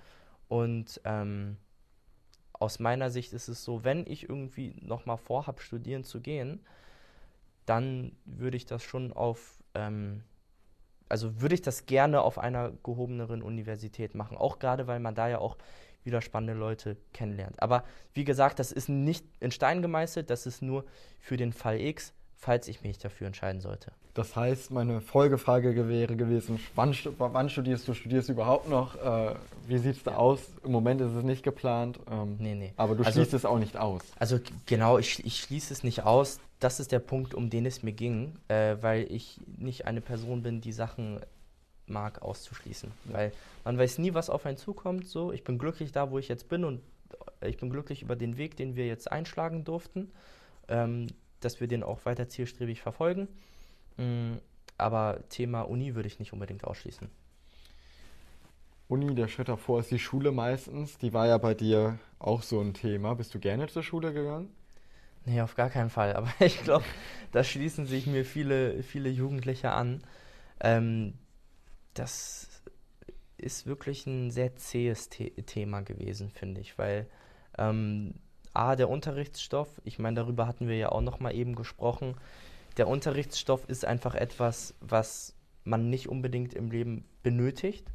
Und 0.48 1.00
ähm, 1.04 1.56
aus 2.52 2.78
meiner 2.78 3.10
Sicht 3.10 3.32
ist 3.32 3.46
es 3.46 3.62
so, 3.62 3.84
wenn 3.84 4.06
ich 4.06 4.28
irgendwie 4.28 4.74
nochmal 4.80 5.18
vorhabe, 5.18 5.60
studieren 5.60 6.02
zu 6.02 6.20
gehen, 6.20 6.60
dann 7.66 8.12
würde 8.24 8.56
ich 8.56 8.66
das 8.66 8.82
schon 8.82 9.12
auf 9.12 9.62
ähm, 9.74 10.22
also 11.08 11.40
würde 11.40 11.54
ich 11.54 11.62
das 11.62 11.86
gerne 11.86 12.22
auf 12.22 12.38
einer 12.38 12.72
gehobeneren 12.82 13.42
Universität 13.42 14.14
machen. 14.14 14.36
Auch 14.36 14.58
gerade, 14.58 14.86
weil 14.86 15.00
man 15.00 15.14
da 15.14 15.28
ja 15.28 15.38
auch 15.38 15.56
wieder 16.02 16.20
spannende 16.20 16.54
Leute 16.54 16.96
kennenlernt. 17.12 17.62
Aber 17.62 17.84
wie 18.12 18.24
gesagt, 18.24 18.58
das 18.58 18.72
ist 18.72 18.88
nicht 18.88 19.24
in 19.40 19.50
Stein 19.50 19.80
gemeißelt, 19.80 20.28
das 20.28 20.46
ist 20.46 20.62
nur 20.62 20.84
für 21.18 21.36
den 21.36 21.52
Fall 21.52 21.80
X, 21.80 22.12
falls 22.36 22.68
ich 22.68 22.82
mich 22.82 22.98
dafür 22.98 23.26
entscheiden 23.26 23.60
sollte. 23.60 23.92
Das 24.12 24.36
heißt, 24.36 24.70
meine 24.70 25.00
Folgefrage 25.00 25.88
wäre 25.88 26.14
gewesen, 26.14 26.60
wann, 26.76 26.94
wann 27.18 27.48
studierst 27.48 27.88
du? 27.88 27.94
Studierst 27.94 28.28
du 28.28 28.34
überhaupt 28.34 28.68
noch? 28.68 28.94
Äh, 28.94 29.34
wie 29.66 29.78
sieht 29.78 29.96
es 29.96 30.02
da 30.04 30.14
aus? 30.14 30.40
Im 30.62 30.70
Moment 30.70 31.00
ist 31.00 31.14
es 31.14 31.24
nicht 31.24 31.42
geplant. 31.42 31.98
Ähm, 32.08 32.36
nee, 32.38 32.54
nee. 32.54 32.72
Aber 32.76 32.94
du 32.94 33.02
also, 33.02 33.18
schließt 33.18 33.34
es 33.34 33.44
auch 33.44 33.58
nicht 33.58 33.76
aus. 33.76 34.02
Also 34.16 34.38
genau, 34.66 34.98
ich, 34.98 35.24
ich 35.24 35.40
schließe 35.40 35.72
es 35.72 35.82
nicht 35.82 36.04
aus. 36.04 36.38
Das 36.64 36.80
ist 36.80 36.92
der 36.92 36.98
Punkt, 36.98 37.34
um 37.34 37.50
den 37.50 37.66
es 37.66 37.82
mir 37.82 37.92
ging, 37.92 38.38
äh, 38.48 38.78
weil 38.80 39.12
ich 39.12 39.38
nicht 39.58 39.84
eine 39.84 40.00
Person 40.00 40.42
bin, 40.42 40.62
die 40.62 40.72
Sachen 40.72 41.20
mag 41.86 42.22
auszuschließen. 42.22 42.90
Ja. 43.04 43.12
Weil 43.12 43.32
man 43.64 43.76
weiß 43.76 43.98
nie, 43.98 44.14
was 44.14 44.30
auf 44.30 44.46
einen 44.46 44.56
zukommt. 44.56 45.06
So, 45.06 45.30
ich 45.30 45.44
bin 45.44 45.58
glücklich 45.58 45.92
da, 45.92 46.10
wo 46.10 46.18
ich 46.18 46.28
jetzt 46.28 46.48
bin 46.48 46.64
und 46.64 46.80
ich 47.42 47.58
bin 47.58 47.68
glücklich 47.68 48.00
über 48.00 48.16
den 48.16 48.38
Weg, 48.38 48.56
den 48.56 48.76
wir 48.76 48.86
jetzt 48.86 49.12
einschlagen 49.12 49.64
durften. 49.64 50.10
Ähm, 50.68 51.08
dass 51.40 51.60
wir 51.60 51.68
den 51.68 51.82
auch 51.82 52.06
weiter 52.06 52.30
zielstrebig 52.30 52.80
verfolgen. 52.80 53.28
Mm, 53.98 54.36
aber 54.78 55.20
Thema 55.28 55.68
Uni 55.68 55.94
würde 55.94 56.06
ich 56.06 56.18
nicht 56.18 56.32
unbedingt 56.32 56.64
ausschließen. 56.64 57.10
Uni, 58.88 59.14
der 59.14 59.28
Schritt 59.28 59.50
davor 59.50 59.80
ist 59.80 59.90
die 59.90 59.98
Schule 59.98 60.32
meistens. 60.32 60.96
Die 60.96 61.12
war 61.12 61.26
ja 61.26 61.36
bei 61.36 61.52
dir 61.52 61.98
auch 62.18 62.42
so 62.42 62.58
ein 62.62 62.72
Thema. 62.72 63.12
Bist 63.16 63.34
du 63.34 63.38
gerne 63.38 63.66
zur 63.66 63.82
Schule 63.82 64.14
gegangen? 64.14 64.48
Nee, 65.26 65.40
auf 65.40 65.54
gar 65.54 65.70
keinen 65.70 65.90
Fall. 65.90 66.12
Aber 66.16 66.30
ich 66.40 66.62
glaube, 66.62 66.84
da 67.32 67.44
schließen 67.44 67.86
sich 67.86 68.06
mir 68.06 68.24
viele, 68.24 68.82
viele 68.82 69.08
Jugendliche 69.08 69.72
an. 69.72 70.02
Ähm, 70.60 71.14
das 71.94 72.62
ist 73.36 73.66
wirklich 73.66 74.06
ein 74.06 74.30
sehr 74.30 74.56
zähes 74.56 75.10
The 75.12 75.30
Thema 75.42 75.82
gewesen, 75.82 76.30
finde 76.30 76.60
ich, 76.60 76.78
weil 76.78 77.06
ähm, 77.58 78.14
A, 78.52 78.76
der 78.76 78.88
Unterrichtsstoff, 78.88 79.68
ich 79.84 79.98
meine, 79.98 80.16
darüber 80.16 80.46
hatten 80.46 80.68
wir 80.68 80.76
ja 80.76 80.90
auch 80.90 81.00
noch 81.00 81.20
mal 81.20 81.34
eben 81.34 81.54
gesprochen. 81.54 82.14
Der 82.76 82.88
Unterrichtsstoff 82.88 83.68
ist 83.68 83.84
einfach 83.84 84.14
etwas, 84.14 84.74
was 84.80 85.34
man 85.64 85.90
nicht 85.90 86.08
unbedingt 86.08 86.54
im 86.54 86.70
Leben 86.70 87.04
benötigt. 87.22 87.86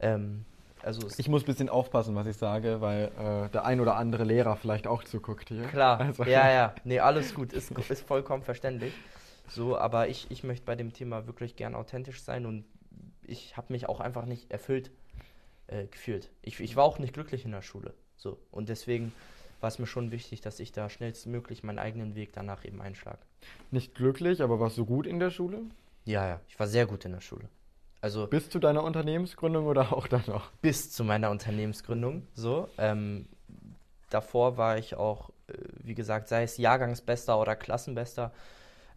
Ähm, 0.00 0.44
also 0.86 1.08
ich 1.18 1.28
muss 1.28 1.42
ein 1.42 1.46
bisschen 1.46 1.68
aufpassen, 1.68 2.14
was 2.14 2.28
ich 2.28 2.36
sage, 2.36 2.80
weil 2.80 3.10
äh, 3.18 3.50
der 3.50 3.64
ein 3.64 3.80
oder 3.80 3.96
andere 3.96 4.22
Lehrer 4.22 4.56
vielleicht 4.56 4.86
auch 4.86 5.02
zuguckt 5.02 5.48
hier. 5.48 5.64
Klar, 5.64 6.00
also. 6.00 6.22
ja, 6.24 6.50
ja. 6.50 6.74
Nee, 6.84 7.00
alles 7.00 7.34
gut, 7.34 7.52
ist, 7.52 7.72
ist 7.72 8.06
vollkommen 8.06 8.44
verständlich. 8.44 8.94
So, 9.48 9.76
aber 9.76 10.08
ich, 10.08 10.30
ich 10.30 10.44
möchte 10.44 10.64
bei 10.64 10.76
dem 10.76 10.92
Thema 10.92 11.26
wirklich 11.26 11.56
gern 11.56 11.74
authentisch 11.74 12.22
sein 12.22 12.46
und 12.46 12.64
ich 13.24 13.56
habe 13.56 13.72
mich 13.72 13.88
auch 13.88 13.98
einfach 13.98 14.26
nicht 14.26 14.52
erfüllt 14.52 14.92
äh, 15.66 15.86
gefühlt. 15.86 16.30
Ich, 16.42 16.60
ich 16.60 16.76
war 16.76 16.84
auch 16.84 17.00
nicht 17.00 17.14
glücklich 17.14 17.44
in 17.44 17.50
der 17.50 17.62
Schule. 17.62 17.92
So, 18.16 18.38
und 18.52 18.68
deswegen 18.68 19.12
war 19.60 19.68
es 19.68 19.80
mir 19.80 19.86
schon 19.86 20.12
wichtig, 20.12 20.40
dass 20.40 20.60
ich 20.60 20.70
da 20.70 20.88
schnellstmöglich 20.88 21.64
meinen 21.64 21.80
eigenen 21.80 22.14
Weg 22.14 22.32
danach 22.32 22.64
eben 22.64 22.80
einschlage. 22.80 23.18
Nicht 23.72 23.94
glücklich, 23.94 24.40
aber 24.40 24.60
warst 24.60 24.78
du 24.78 24.86
gut 24.86 25.06
in 25.06 25.18
der 25.18 25.30
Schule? 25.30 25.62
Ja, 26.04 26.28
ja, 26.28 26.40
ich 26.48 26.58
war 26.60 26.68
sehr 26.68 26.86
gut 26.86 27.04
in 27.04 27.12
der 27.12 27.20
Schule. 27.20 27.48
Also 28.06 28.28
bis 28.28 28.48
zu 28.48 28.60
deiner 28.60 28.84
Unternehmensgründung 28.84 29.66
oder 29.66 29.92
auch 29.92 30.06
dann 30.06 30.22
noch? 30.28 30.52
Bis 30.62 30.92
zu 30.92 31.02
meiner 31.02 31.28
Unternehmensgründung. 31.28 32.24
So, 32.34 32.68
ähm, 32.78 33.26
davor 34.10 34.56
war 34.56 34.78
ich 34.78 34.94
auch, 34.94 35.30
äh, 35.48 35.54
wie 35.82 35.96
gesagt, 35.96 36.28
sei 36.28 36.44
es 36.44 36.56
Jahrgangsbester 36.56 37.40
oder 37.40 37.56
Klassenbester. 37.56 38.32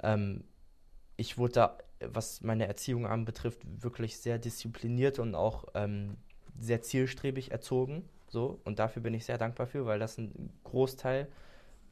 Ähm, 0.03 0.43
ich 1.17 1.39
wurde 1.39 1.53
da, 1.53 1.77
was 2.01 2.41
meine 2.41 2.67
Erziehung 2.67 3.07
anbetrifft, 3.07 3.61
wirklich 3.81 4.19
sehr 4.19 4.37
diszipliniert 4.37 5.17
und 5.17 5.33
auch 5.33 5.65
ähm, 5.73 6.17
sehr 6.59 6.83
zielstrebig 6.83 7.49
erzogen. 7.49 8.07
So, 8.27 8.59
und 8.63 8.77
dafür 8.77 9.01
bin 9.01 9.15
ich 9.15 9.25
sehr 9.25 9.39
dankbar 9.39 9.65
für, 9.65 9.87
weil 9.87 9.97
das 9.97 10.19
ein 10.19 10.53
Großteil 10.65 11.27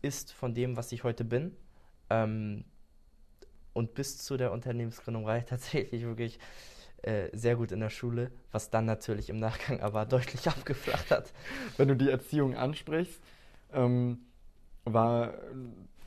ist 0.03 0.33
von 0.33 0.53
dem, 0.53 0.77
was 0.77 0.91
ich 0.91 1.03
heute 1.03 1.25
bin. 1.25 1.57
Ähm, 2.11 2.63
und 3.73 3.95
bis 3.95 4.19
zu 4.19 4.37
der 4.37 4.51
Unternehmensgründung 4.51 5.25
war 5.25 5.39
ich 5.39 5.45
tatsächlich 5.49 6.03
wirklich 6.03 6.37
äh, 7.03 7.29
sehr 7.33 7.55
gut 7.55 7.71
in 7.71 7.79
der 7.79 7.89
Schule, 7.89 8.31
was 8.51 8.69
dann 8.69 8.85
natürlich 8.85 9.29
im 9.29 9.39
Nachgang 9.39 9.81
aber 9.81 10.05
deutlich 10.07 10.47
abgeflacht 10.47 11.11
hat. 11.11 11.33
Wenn 11.77 11.87
du 11.87 11.95
die 11.95 12.09
Erziehung 12.09 12.55
ansprichst, 12.55 13.21
ähm, 13.73 14.19
war, 14.85 15.33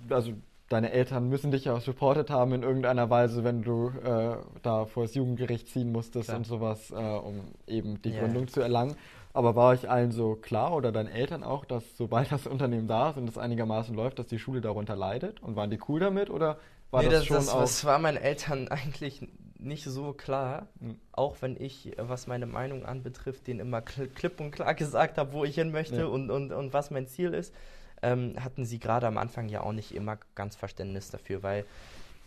also 0.08 0.32
deine 0.68 0.92
Eltern 0.92 1.28
müssen 1.28 1.50
dich 1.50 1.66
ja 1.66 1.74
auch 1.74 1.80
supportet 1.80 2.30
haben 2.30 2.52
in 2.52 2.62
irgendeiner 2.62 3.10
Weise, 3.10 3.44
wenn 3.44 3.62
du 3.62 3.88
äh, 4.04 4.36
da 4.62 4.86
vor 4.86 5.02
das 5.02 5.14
Jugendgericht 5.14 5.68
ziehen 5.68 5.92
musstest 5.92 6.26
Klar. 6.26 6.38
und 6.38 6.46
sowas, 6.46 6.90
äh, 6.90 6.94
um 6.94 7.40
eben 7.66 8.00
die 8.02 8.10
yeah. 8.10 8.20
Gründung 8.20 8.48
zu 8.48 8.60
erlangen. 8.60 8.96
Aber 9.32 9.54
war 9.54 9.70
euch 9.70 9.88
allen 9.88 10.10
so 10.10 10.34
klar 10.34 10.74
oder 10.74 10.90
deinen 10.90 11.08
Eltern 11.08 11.44
auch, 11.44 11.64
dass 11.64 11.96
sobald 11.96 12.32
das 12.32 12.46
Unternehmen 12.46 12.88
da 12.88 13.10
ist 13.10 13.16
und 13.16 13.28
es 13.28 13.38
einigermaßen 13.38 13.94
läuft, 13.94 14.18
dass 14.18 14.26
die 14.26 14.38
Schule 14.38 14.60
darunter 14.60 14.96
leidet? 14.96 15.40
Und 15.42 15.56
waren 15.56 15.70
die 15.70 15.78
cool 15.88 16.00
damit 16.00 16.30
oder 16.30 16.58
war 16.90 17.02
nee, 17.02 17.08
das, 17.08 17.20
das 17.20 17.26
schon 17.26 17.36
das, 17.36 17.48
auch... 17.48 17.60
Das 17.60 17.84
war 17.84 17.98
meinen 17.98 18.16
Eltern 18.16 18.68
eigentlich 18.70 19.22
nicht 19.62 19.84
so 19.84 20.12
klar, 20.12 20.68
mhm. 20.80 20.96
auch 21.12 21.36
wenn 21.40 21.60
ich, 21.60 21.92
was 21.96 22.26
meine 22.26 22.46
Meinung 22.46 22.84
anbetrifft, 22.84 23.46
denen 23.46 23.60
immer 23.60 23.82
klipp 23.82 24.40
und 24.40 24.50
klar 24.50 24.74
gesagt 24.76 25.18
habe, 25.18 25.32
wo 25.32 25.44
ich 25.44 25.54
hin 25.54 25.70
möchte 25.70 26.00
ja. 26.00 26.06
und, 26.06 26.30
und, 26.30 26.52
und 26.52 26.72
was 26.72 26.90
mein 26.90 27.06
Ziel 27.06 27.34
ist, 27.34 27.54
ähm, 28.02 28.34
hatten 28.38 28.64
sie 28.64 28.78
gerade 28.78 29.06
am 29.06 29.18
Anfang 29.18 29.48
ja 29.48 29.62
auch 29.62 29.72
nicht 29.72 29.94
immer 29.94 30.18
ganz 30.34 30.56
Verständnis 30.56 31.10
dafür, 31.10 31.42
weil 31.42 31.64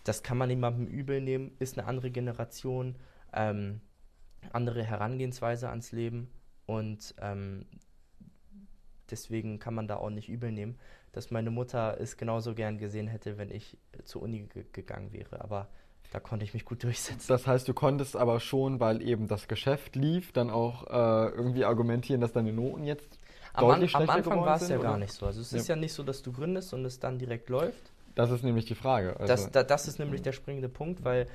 das 0.03 0.21
kann 0.21 0.37
man 0.37 0.49
niemandem 0.49 0.87
übel 0.87 1.21
nehmen, 1.21 1.55
ist 1.59 1.77
eine 1.77 1.87
andere 1.87 2.11
Generation, 2.11 2.95
ähm, 3.33 3.81
andere 4.51 4.83
Herangehensweise 4.83 5.69
ans 5.69 5.91
Leben 5.91 6.29
und 6.65 7.15
ähm, 7.21 7.65
deswegen 9.09 9.59
kann 9.59 9.73
man 9.73 9.87
da 9.87 9.97
auch 9.97 10.09
nicht 10.09 10.29
übel 10.29 10.51
nehmen, 10.51 10.77
dass 11.11 11.31
meine 11.31 11.51
Mutter 11.51 11.97
es 11.99 12.17
genauso 12.17 12.53
gern 12.53 12.77
gesehen 12.77 13.07
hätte, 13.07 13.37
wenn 13.37 13.51
ich 13.51 13.77
zur 14.03 14.23
Uni 14.23 14.47
gegangen 14.71 15.13
wäre. 15.13 15.41
Aber 15.41 15.69
da 16.13 16.19
konnte 16.19 16.45
ich 16.45 16.53
mich 16.53 16.63
gut 16.63 16.83
durchsetzen. 16.83 17.25
Das 17.27 17.47
heißt, 17.47 17.67
du 17.67 17.73
konntest 17.73 18.15
aber 18.15 18.39
schon, 18.39 18.79
weil 18.79 19.01
eben 19.01 19.27
das 19.27 19.47
Geschäft 19.47 19.95
lief, 19.95 20.31
dann 20.31 20.49
auch 20.49 20.87
äh, 20.87 21.29
irgendwie 21.29 21.65
argumentieren, 21.65 22.21
dass 22.21 22.31
deine 22.31 22.53
Noten 22.53 22.83
jetzt 22.83 23.19
am, 23.53 23.67
deutlich 23.67 23.95
an, 23.95 24.03
am 24.03 24.09
Anfang 24.09 24.41
war 24.41 24.55
es 24.55 24.69
ja 24.69 24.77
oder? 24.77 24.89
gar 24.89 24.97
nicht 24.97 25.11
so. 25.11 25.25
Also 25.25 25.41
es 25.41 25.51
ja. 25.51 25.57
ist 25.57 25.67
ja 25.67 25.75
nicht 25.75 25.93
so, 25.93 26.03
dass 26.03 26.21
du 26.21 26.31
gründest 26.31 26.73
und 26.73 26.85
es 26.85 26.99
dann 26.99 27.17
direkt 27.17 27.49
läuft. 27.49 27.91
Das 28.15 28.29
ist 28.29 28.43
nämlich 28.43 28.65
die 28.65 28.75
Frage. 28.75 29.19
Also 29.19 29.25
das, 29.25 29.51
da, 29.51 29.63
das 29.63 29.87
ist 29.87 29.97
nämlich 29.97 30.21
der 30.21 30.33
springende 30.33 30.69
Punkt, 30.69 31.03
weil 31.03 31.25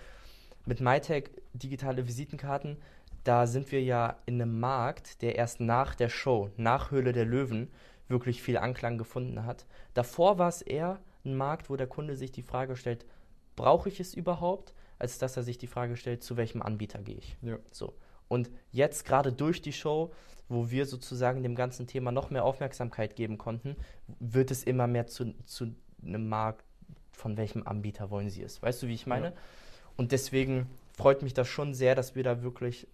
mit 0.65 0.81
MyTech 0.81 1.31
digitale 1.55 2.07
Visitenkarten 2.07 2.77
da 3.25 3.47
sind 3.47 3.71
wir 3.73 3.83
ja 3.83 4.17
in 4.25 4.41
einem 4.41 4.59
Markt, 4.59 5.21
der 5.21 5.37
erst 5.37 5.61
nach 5.61 5.95
der 5.95 6.09
Show, 6.09 6.51
nach 6.57 6.91
Höhle 6.91 7.13
der 7.13 7.27
Löwen, 7.27 7.69
wirklich 8.09 8.43
viel 8.43 8.57
Anklang 8.57 8.97
gefunden 8.97 9.45
hat. 9.45 9.67
Davor 9.93 10.39
war 10.39 10.49
es 10.49 10.63
eher 10.63 10.99
ein 11.27 11.37
Markt, 11.37 11.69
wo 11.69 11.77
der 11.77 11.89
Kunde 11.89 12.17
sich 12.17 12.33
die 12.33 12.43
Frage 12.43 12.75
stellt, 12.75 13.05
brauche 13.59 13.89
ich 13.89 13.99
es 13.99 14.15
überhaupt, 14.15 14.73
als 15.01 15.19
dass 15.19 15.37
er 15.37 15.43
sich 15.43 15.59
die 15.59 15.67
Frage 15.67 15.97
stellt, 15.97 16.23
zu 16.23 16.37
welchem 16.37 16.63
Anbieter 16.63 17.01
gehe 17.01 17.17
ich. 17.17 17.37
Ja. 17.43 17.59
So. 17.73 17.93
Und 18.29 18.51
jetzt 18.71 19.05
gerade 19.05 19.33
durch 19.33 19.61
die 19.61 19.73
Show, 19.73 20.13
wo 20.49 20.71
wir 20.71 20.87
sozusagen 20.87 21.43
dem 21.43 21.57
ganzen 21.57 21.89
Thema 21.89 22.13
noch 22.13 22.31
mehr 22.31 22.45
Aufmerksamkeit 22.45 23.17
geben 23.17 23.37
konnten, 23.37 23.77
wird 24.21 24.53
es 24.53 24.63
immer 24.63 24.87
mehr 24.87 25.09
zu, 25.09 25.35
zu 25.45 25.75
einem 26.03 26.29
Markt, 26.29 26.65
von 27.11 27.37
welchem 27.37 27.67
Anbieter 27.67 28.11
wollen 28.11 28.31
Sie 28.31 28.43
es. 28.43 28.63
Weißt 28.63 28.81
du, 28.83 28.87
wie 28.87 28.95
ich 28.95 29.09
meine? 29.09 29.27
Ja. 29.27 29.33
Und 29.97 30.13
deswegen 30.13 30.71
freut 30.93 31.23
mich 31.23 31.35
das 31.35 31.49
schon 31.49 31.75
sehr, 31.75 31.97
dass 31.97 32.15
wir 32.15 32.23
da 32.23 32.43
wirklich 32.43 32.87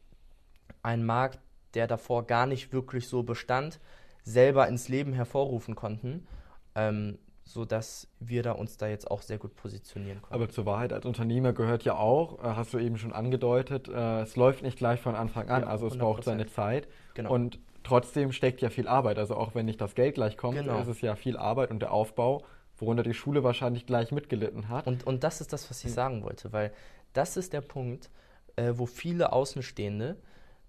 einen 0.82 1.04
Markt, 1.04 1.38
der 1.74 1.86
davor 1.86 2.26
gar 2.26 2.46
nicht 2.46 2.72
wirklich 2.72 3.06
so 3.06 3.22
bestand, 3.22 3.80
selber 4.22 4.66
ins 4.66 4.88
Leben 4.88 5.12
hervorrufen 5.12 5.74
konnten. 5.74 6.26
Ähm, 6.74 7.18
sodass 7.44 8.08
wir 8.20 8.42
da 8.42 8.52
uns 8.52 8.76
da 8.78 8.88
jetzt 8.88 9.10
auch 9.10 9.22
sehr 9.22 9.38
gut 9.38 9.54
positionieren 9.54 10.22
können. 10.22 10.32
Aber 10.32 10.48
zur 10.48 10.66
Wahrheit 10.66 10.92
als 10.92 11.04
Unternehmer 11.04 11.52
gehört 11.52 11.84
ja 11.84 11.94
auch, 11.96 12.38
äh, 12.42 12.48
hast 12.48 12.72
du 12.72 12.78
eben 12.78 12.96
schon 12.96 13.12
angedeutet, 13.12 13.88
äh, 13.88 14.22
es 14.22 14.36
läuft 14.36 14.62
nicht 14.62 14.78
gleich 14.78 15.00
von 15.00 15.14
Anfang 15.14 15.48
an, 15.50 15.62
ja, 15.62 15.68
also 15.68 15.86
es 15.86 15.94
100%. 15.94 15.98
braucht 15.98 16.24
seine 16.24 16.46
Zeit. 16.46 16.88
Genau. 17.14 17.32
Und 17.32 17.58
trotzdem 17.82 18.32
steckt 18.32 18.62
ja 18.62 18.70
viel 18.70 18.88
Arbeit. 18.88 19.18
Also 19.18 19.36
auch 19.36 19.54
wenn 19.54 19.66
nicht 19.66 19.80
das 19.80 19.94
Geld 19.94 20.14
gleich 20.14 20.36
kommt, 20.36 20.56
genau. 20.56 20.80
ist 20.80 20.88
es 20.88 21.00
ja 21.00 21.14
viel 21.16 21.36
Arbeit 21.36 21.70
und 21.70 21.80
der 21.80 21.92
Aufbau, 21.92 22.42
worunter 22.78 23.02
die 23.02 23.14
Schule 23.14 23.44
wahrscheinlich 23.44 23.86
gleich 23.86 24.10
mitgelitten 24.10 24.68
hat. 24.68 24.86
Und, 24.86 25.06
und 25.06 25.22
das 25.22 25.40
ist 25.40 25.52
das, 25.52 25.70
was 25.70 25.78
ich 25.80 25.90
hm. 25.90 25.94
sagen 25.94 26.22
wollte, 26.24 26.52
weil 26.52 26.72
das 27.12 27.36
ist 27.36 27.52
der 27.52 27.60
Punkt, 27.60 28.10
äh, 28.56 28.72
wo 28.74 28.86
viele 28.86 29.32
Außenstehende 29.32 30.16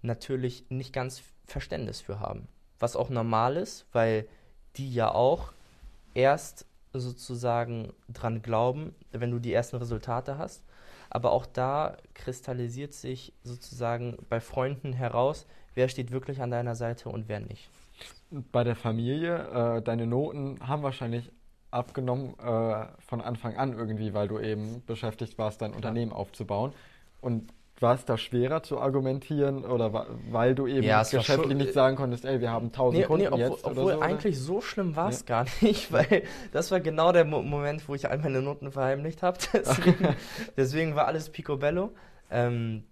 natürlich 0.02 0.66
nicht 0.68 0.92
ganz 0.92 1.22
Verständnis 1.46 2.00
für 2.00 2.20
haben. 2.20 2.48
Was 2.78 2.96
auch 2.96 3.08
normal 3.08 3.56
ist, 3.56 3.86
weil 3.92 4.28
die 4.76 4.92
ja 4.92 5.10
auch 5.12 5.52
erst 6.16 6.66
sozusagen 6.92 7.92
dran 8.08 8.42
glauben, 8.42 8.94
wenn 9.12 9.30
du 9.30 9.38
die 9.38 9.52
ersten 9.52 9.76
Resultate 9.76 10.38
hast. 10.38 10.64
Aber 11.10 11.30
auch 11.30 11.46
da 11.46 11.96
kristallisiert 12.14 12.94
sich 12.94 13.32
sozusagen 13.44 14.16
bei 14.28 14.40
Freunden 14.40 14.92
heraus, 14.92 15.46
wer 15.74 15.88
steht 15.88 16.10
wirklich 16.10 16.40
an 16.40 16.50
deiner 16.50 16.74
Seite 16.74 17.10
und 17.10 17.28
wer 17.28 17.40
nicht. 17.40 17.68
Bei 18.30 18.64
der 18.64 18.74
Familie, 18.74 19.76
äh, 19.78 19.82
deine 19.82 20.06
Noten 20.06 20.58
haben 20.66 20.82
wahrscheinlich 20.82 21.30
abgenommen 21.70 22.34
äh, 22.38 22.86
von 22.98 23.20
Anfang 23.20 23.56
an 23.56 23.74
irgendwie, 23.74 24.14
weil 24.14 24.26
du 24.26 24.40
eben 24.40 24.82
beschäftigt 24.86 25.38
warst, 25.38 25.62
dein 25.62 25.74
Unternehmen 25.74 26.12
aufzubauen. 26.12 26.72
Und 27.20 27.52
war 27.80 27.94
es 27.94 28.04
da 28.04 28.16
schwerer 28.16 28.62
zu 28.62 28.80
argumentieren 28.80 29.64
oder 29.64 30.06
weil 30.30 30.54
du 30.54 30.66
eben 30.66 30.86
ja, 30.86 31.02
geschäftlich 31.02 31.56
nicht 31.56 31.74
sagen 31.74 31.96
konntest, 31.96 32.24
ey, 32.24 32.40
wir 32.40 32.50
haben 32.50 32.66
1000 32.66 33.00
nee, 33.00 33.06
Kunden 33.06 33.24
nee, 33.24 33.28
obwohl, 33.28 33.40
jetzt 33.40 33.64
oder 33.64 33.76
obwohl 33.76 33.92
so, 33.92 34.00
eigentlich 34.00 34.38
so 34.38 34.60
schlimm 34.60 34.96
war 34.96 35.10
es 35.10 35.20
ja. 35.20 35.26
gar 35.26 35.46
nicht, 35.60 35.92
weil 35.92 36.22
das 36.52 36.70
war 36.70 36.80
genau 36.80 37.12
der 37.12 37.24
Mo 37.24 37.42
Moment, 37.42 37.86
wo 37.88 37.94
ich 37.94 38.08
all 38.08 38.18
meine 38.18 38.40
Noten 38.40 38.72
verheimlicht 38.72 39.22
habe. 39.22 39.38
Deswegen, 39.52 40.16
deswegen, 40.56 40.96
war 40.96 41.06
alles 41.06 41.30
picobello. 41.30 41.92
Ähm, 42.30 42.84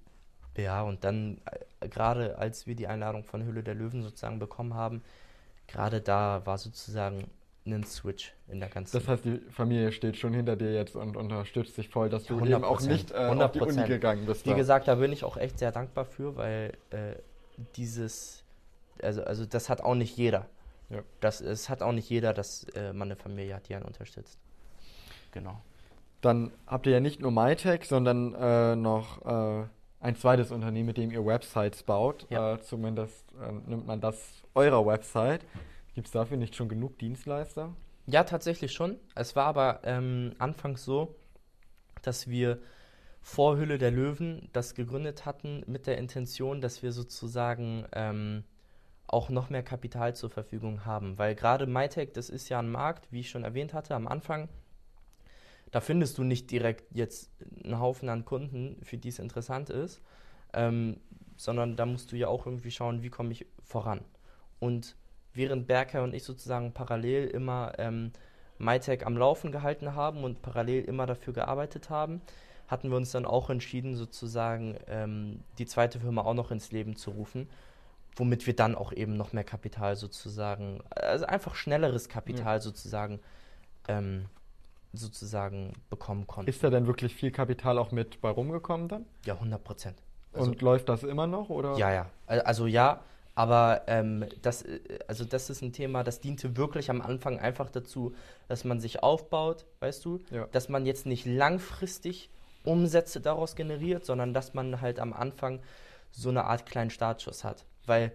ja, 0.57 0.83
und 0.83 1.03
dann 1.03 1.41
äh, 1.81 1.89
gerade 1.89 2.39
als 2.39 2.67
wir 2.67 2.75
die 2.75 2.87
Einladung 2.87 3.25
von 3.25 3.45
Hülle 3.45 3.63
der 3.63 3.75
Löwen 3.75 4.03
sozusagen 4.03 4.39
bekommen 4.39 4.75
haben, 4.75 5.03
gerade 5.67 6.01
da 6.01 6.43
war 6.45 6.59
sozusagen 6.59 7.25
einen 7.67 7.85
Switch 7.85 8.35
in 8.49 8.61
der 8.61 8.69
ganzen. 8.69 8.97
Das 8.99 9.09
heißt, 9.09 9.25
die 9.25 9.41
Familie 9.51 9.93
steht 9.93 10.17
schon 10.17 10.35
hinter 10.35 10.57
dir 10.57 10.73
jetzt 10.73 10.97
und 10.97 11.17
unterstützt 11.17 11.77
dich 11.77 11.89
voll, 11.89 12.11
dass 12.11 12.25
du 12.25 12.39
ja, 12.41 12.57
eben 12.57 12.65
auch 12.65 12.81
nicht 12.81 13.11
äh, 13.11 13.17
auf 13.17 13.53
die 13.53 13.61
Uni 13.61 13.85
gegangen 13.85 14.27
bist. 14.27 14.45
Wie 14.45 14.51
da. 14.51 14.57
gesagt, 14.57 14.89
da 14.89 14.97
bin 14.97 15.13
ich 15.13 15.25
auch 15.25 15.37
echt 15.37 15.59
sehr 15.59 15.73
dankbar 15.73 16.05
für, 16.05 16.37
weil 16.37 16.73
äh, 16.91 17.15
dieses, 17.77 18.45
also, 19.03 19.25
also 19.25 19.47
das 19.47 19.71
hat 19.71 19.81
auch 19.81 19.95
nicht 19.95 20.17
jeder. 20.17 20.47
Ja. 20.91 21.03
Das, 21.21 21.41
es 21.41 21.71
hat 21.71 21.83
auch 21.83 21.93
nicht 21.93 22.09
jeder, 22.11 22.35
dass 22.35 22.65
äh, 22.75 22.93
man 22.93 23.09
eine 23.09 23.17
Familie 23.17 23.55
hat, 23.55 23.69
die 23.69 23.75
einen 23.75 23.87
unterstützt. 23.87 24.39
Genau. 25.33 25.61
Dann 26.21 26.53
habt 26.67 26.87
ihr 26.87 26.93
ja 26.93 27.01
nicht 27.01 27.21
nur 27.21 27.31
MyTech, 27.31 27.85
sondern 27.85 28.35
äh, 28.35 28.77
noch 28.77 29.25
äh, 29.25 29.67
ein 30.01 30.17
zweites 30.17 30.51
Unternehmen, 30.51 30.87
mit 30.87 30.99
dem 30.99 31.11
ihr 31.11 31.25
Websites 31.25 31.83
baut. 31.83 32.27
Ja. 32.29 32.55
Äh, 32.55 32.61
zumindest 32.61 33.25
nimmt 33.67 33.87
man 33.87 34.01
das 34.01 34.43
eurer 34.55 34.85
Website. 34.87 35.45
Gibt 35.95 36.09
es 36.09 36.13
dafür 36.13 36.37
nicht 36.37 36.57
schon 36.57 36.69
genug 36.69 36.99
Dienstleister? 36.99 37.75
Ja, 38.07 38.25
tatsächlich 38.25 38.73
schon. 38.73 38.99
Es 39.15 39.35
war 39.37 39.47
aber 39.47 39.81
ähm, 39.85 40.35
anfangs 40.39 40.85
so, 40.85 41.15
dass 42.03 42.29
wir 42.29 42.61
vor 43.23 43.57
Hülle 43.57 43.79
der 43.79 43.91
Löwen 43.91 44.51
das 44.53 44.75
gegründet 44.75 45.25
hatten 45.25 45.63
mit 45.67 45.87
der 45.87 45.97
Intention, 45.97 46.61
dass 46.61 46.83
wir 46.83 46.93
sozusagen 46.93 47.87
ähm, 47.93 48.45
auch 49.07 49.31
noch 49.31 49.49
mehr 49.49 49.63
Kapital 49.63 50.15
zur 50.15 50.29
Verfügung 50.29 50.85
haben. 50.85 51.17
Weil 51.17 51.35
gerade 51.35 51.67
MyTech, 51.67 52.13
das 52.13 52.29
ist 52.29 52.49
ja 52.51 52.59
ein 52.59 52.71
Markt, 52.71 53.11
wie 53.11 53.21
ich 53.21 53.31
schon 53.31 53.45
erwähnt 53.45 53.73
hatte 53.73 53.95
am 53.95 54.07
Anfang, 54.07 54.49
da 55.71 55.81
findest 55.81 56.19
du 56.19 56.25
nicht 56.25 56.51
direkt 56.51 56.95
jetzt 56.95 57.33
einen 57.65 57.81
Haufen 57.81 58.09
an 58.09 58.25
Kunden, 58.25 58.77
für 58.83 58.99
die 58.99 59.09
es 59.09 59.19
interessant 59.19 59.71
ist, 59.71 60.03
ähm, 60.53 61.01
sondern 61.37 61.77
da 61.77 61.87
musst 61.87 62.13
du 62.13 62.17
ja 62.17 62.29
auch 62.29 62.47
irgendwie 62.47 62.71
schauen, 62.71 63.03
wie 63.03 63.11
komme 63.11 63.33
ich 63.33 63.47
voran. 63.63 64.05
Und 64.61 64.97
während 65.35 65.67
Berker 65.67 66.03
und 66.03 66.15
ich 66.15 66.25
sozusagen 66.25 66.73
parallel 66.73 67.27
immer 67.29 67.73
ähm, 67.79 68.13
MyTech 68.59 69.07
am 69.07 69.17
Laufen 69.17 69.53
gehalten 69.53 69.95
haben 69.95 70.25
und 70.25 70.43
parallel 70.43 70.85
immer 70.85 71.07
dafür 71.07 71.33
gearbeitet 71.33 71.91
haben, 71.91 72.23
hatten 72.69 72.91
wir 72.91 72.97
uns 72.97 73.11
dann 73.11 73.27
auch 73.27 73.51
entschieden, 73.51 73.95
sozusagen 73.95 74.77
ähm, 74.87 75.41
die 75.59 75.67
zweite 75.67 76.01
Firma 76.01 76.23
auch 76.23 76.35
noch 76.35 76.51
ins 76.51 76.73
Leben 76.73 76.97
zu 76.97 77.11
rufen, 77.11 77.49
womit 78.17 78.47
wir 78.47 78.57
dann 78.57 78.75
auch 78.75 78.93
eben 78.93 79.17
noch 79.17 79.33
mehr 79.33 79.45
Kapital 79.45 79.97
sozusagen, 79.97 80.81
also 80.91 81.27
einfach 81.27 81.55
schnelleres 81.57 82.09
Kapital 82.09 82.57
ja. 82.57 82.61
sozusagen, 82.61 83.21
ähm, 83.89 84.27
sozusagen 84.93 85.73
bekommen 85.91 86.27
konnten. 86.27 86.49
Ist 86.49 86.63
da 86.63 86.71
denn 86.71 86.87
wirklich 86.87 87.15
viel 87.15 87.33
Kapital 87.33 87.79
auch 87.79 87.91
mit 87.91 88.21
bei 88.21 88.31
rumgekommen 88.31 88.89
dann? 88.89 89.05
Ja, 89.27 89.35
100 89.35 89.63
Prozent. 89.63 89.99
Also, 90.33 90.51
und 90.51 90.63
läuft 90.63 90.89
das 90.89 91.03
immer 91.03 91.27
noch 91.27 91.49
oder? 91.49 91.77
Ja, 91.77 91.93
ja. 91.93 92.07
Also 92.27 92.67
ja, 92.67 93.03
aber 93.35 93.83
ähm, 93.87 94.27
das, 94.43 94.63
äh, 94.63 94.81
also 95.09 95.25
das 95.25 95.51
ist 95.51 95.63
ein 95.63 95.73
Thema, 95.73 96.05
das 96.05 96.21
diente 96.21 96.57
wirklich 96.57 96.91
am 96.91 97.01
Anfang 97.01 97.39
einfach 97.39 97.71
dazu, 97.71 98.15
dass 98.49 98.65
man 98.65 98.81
sich 98.81 99.03
aufbaut, 99.03 99.67
weißt 99.81 100.05
du, 100.05 100.21
ja. 100.31 100.47
dass 100.53 100.69
man 100.69 100.87
jetzt 100.87 101.07
nicht 101.07 101.27
langfristig 101.27 102.31
Umsätze 102.65 103.21
daraus 103.21 103.57
generiert, 103.57 104.05
sondern 104.05 104.33
dass 104.33 104.55
man 104.55 104.81
halt 104.81 104.99
am 104.99 105.13
Anfang 105.13 105.61
so 106.11 106.29
eine 106.29 106.45
Art 106.45 106.67
kleinen 106.67 106.91
Startschuss 106.91 107.45
hat. 107.45 107.67
Weil 107.87 108.13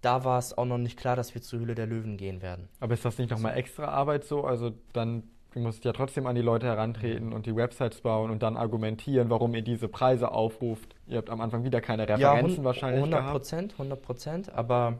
da 0.00 0.24
war 0.24 0.38
es 0.38 0.56
auch 0.56 0.64
noch 0.64 0.78
nicht 0.78 0.98
klar, 0.98 1.16
dass 1.16 1.34
wir 1.34 1.42
zur 1.42 1.60
Höhle 1.60 1.74
der 1.74 1.86
Löwen 1.86 2.16
gehen 2.16 2.42
werden. 2.42 2.68
Aber 2.80 2.94
ist 2.94 3.04
das 3.04 3.18
nicht 3.18 3.30
nochmal 3.30 3.56
extra 3.56 3.86
Arbeit 3.86 4.24
so? 4.24 4.44
Also 4.44 4.72
dann 4.92 5.24
Du 5.54 5.60
musst 5.60 5.84
ja 5.84 5.92
trotzdem 5.92 6.26
an 6.26 6.34
die 6.34 6.42
Leute 6.42 6.66
herantreten 6.66 7.32
und 7.32 7.46
die 7.46 7.54
Websites 7.54 8.00
bauen 8.00 8.32
und 8.32 8.42
dann 8.42 8.56
argumentieren, 8.56 9.30
warum 9.30 9.54
ihr 9.54 9.62
diese 9.62 9.86
Preise 9.86 10.32
aufruft. 10.32 10.96
Ihr 11.06 11.16
habt 11.18 11.30
am 11.30 11.40
Anfang 11.40 11.62
wieder 11.62 11.80
keine 11.80 12.08
Referenzen 12.08 12.58
ja, 12.58 12.64
wahrscheinlich 12.64 12.98
100 12.98 13.30
Prozent, 13.30 13.72
100 13.74 14.02
Prozent. 14.02 14.52
Aber 14.52 14.98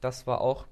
das 0.00 0.26
war 0.26 0.40
auch 0.40 0.66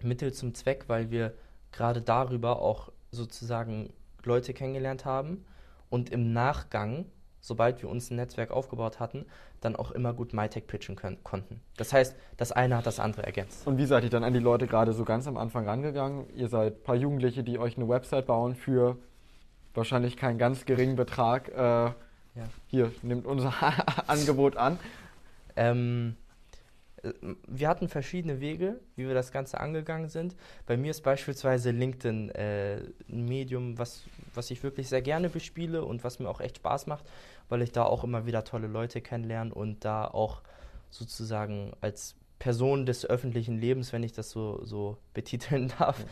Mittel 0.00 0.32
zum 0.32 0.54
Zweck, 0.54 0.84
weil 0.86 1.10
wir 1.10 1.34
gerade 1.70 2.00
darüber 2.00 2.62
auch 2.62 2.90
sozusagen 3.10 3.92
Leute 4.24 4.54
kennengelernt 4.54 5.04
haben 5.04 5.44
und 5.90 6.08
im 6.08 6.32
Nachgang 6.32 7.04
sobald 7.40 7.82
wir 7.82 7.88
uns 7.88 8.10
ein 8.10 8.16
Netzwerk 8.16 8.50
aufgebaut 8.50 9.00
hatten, 9.00 9.26
dann 9.60 9.76
auch 9.76 9.90
immer 9.90 10.12
gut 10.12 10.32
MyTech 10.32 10.66
pitchen 10.66 10.96
können, 10.96 11.22
konnten. 11.22 11.60
Das 11.76 11.92
heißt, 11.92 12.16
das 12.36 12.52
eine 12.52 12.76
hat 12.76 12.86
das 12.86 12.98
andere 12.98 13.24
ergänzt. 13.24 13.66
Und 13.66 13.78
wie 13.78 13.86
seid 13.86 14.04
ihr 14.04 14.10
dann 14.10 14.24
an 14.24 14.32
die 14.32 14.38
Leute 14.38 14.66
gerade 14.66 14.92
so 14.92 15.04
ganz 15.04 15.26
am 15.26 15.36
Anfang 15.36 15.66
rangegangen? 15.66 16.26
Ihr 16.34 16.48
seid 16.48 16.76
ein 16.76 16.82
paar 16.82 16.96
Jugendliche, 16.96 17.42
die 17.42 17.58
euch 17.58 17.76
eine 17.76 17.88
Website 17.88 18.26
bauen 18.26 18.54
für 18.54 18.96
wahrscheinlich 19.74 20.16
keinen 20.16 20.38
ganz 20.38 20.64
geringen 20.64 20.96
Betrag. 20.96 21.48
Äh, 21.48 21.56
ja. 21.56 21.94
Hier, 22.68 22.92
nimmt 23.02 23.26
unser 23.26 23.52
Angebot 24.06 24.56
an. 24.56 24.78
Ähm, 25.56 26.16
wir 27.46 27.68
hatten 27.68 27.88
verschiedene 27.88 28.40
Wege, 28.40 28.78
wie 28.96 29.06
wir 29.06 29.14
das 29.14 29.32
Ganze 29.32 29.58
angegangen 29.60 30.08
sind. 30.08 30.36
Bei 30.66 30.76
mir 30.76 30.90
ist 30.90 31.02
beispielsweise 31.02 31.70
LinkedIn 31.70 32.30
äh, 32.30 32.82
ein 33.08 33.24
Medium, 33.24 33.78
was, 33.78 34.04
was 34.34 34.50
ich 34.50 34.62
wirklich 34.62 34.88
sehr 34.88 35.02
gerne 35.02 35.28
bespiele 35.28 35.84
und 35.84 36.04
was 36.04 36.18
mir 36.18 36.28
auch 36.28 36.40
echt 36.40 36.58
Spaß 36.58 36.86
macht, 36.86 37.04
weil 37.50 37.62
ich 37.62 37.72
da 37.72 37.84
auch 37.84 38.04
immer 38.04 38.24
wieder 38.24 38.44
tolle 38.44 38.66
Leute 38.66 39.00
kennenlerne 39.02 39.52
und 39.52 39.84
da 39.84 40.06
auch 40.06 40.40
sozusagen 40.88 41.72
als 41.80 42.16
Person 42.38 42.86
des 42.86 43.04
öffentlichen 43.04 43.58
Lebens, 43.58 43.92
wenn 43.92 44.02
ich 44.02 44.12
das 44.12 44.30
so, 44.30 44.64
so 44.64 44.96
betiteln 45.12 45.70
darf, 45.78 46.00
ja. 46.00 46.06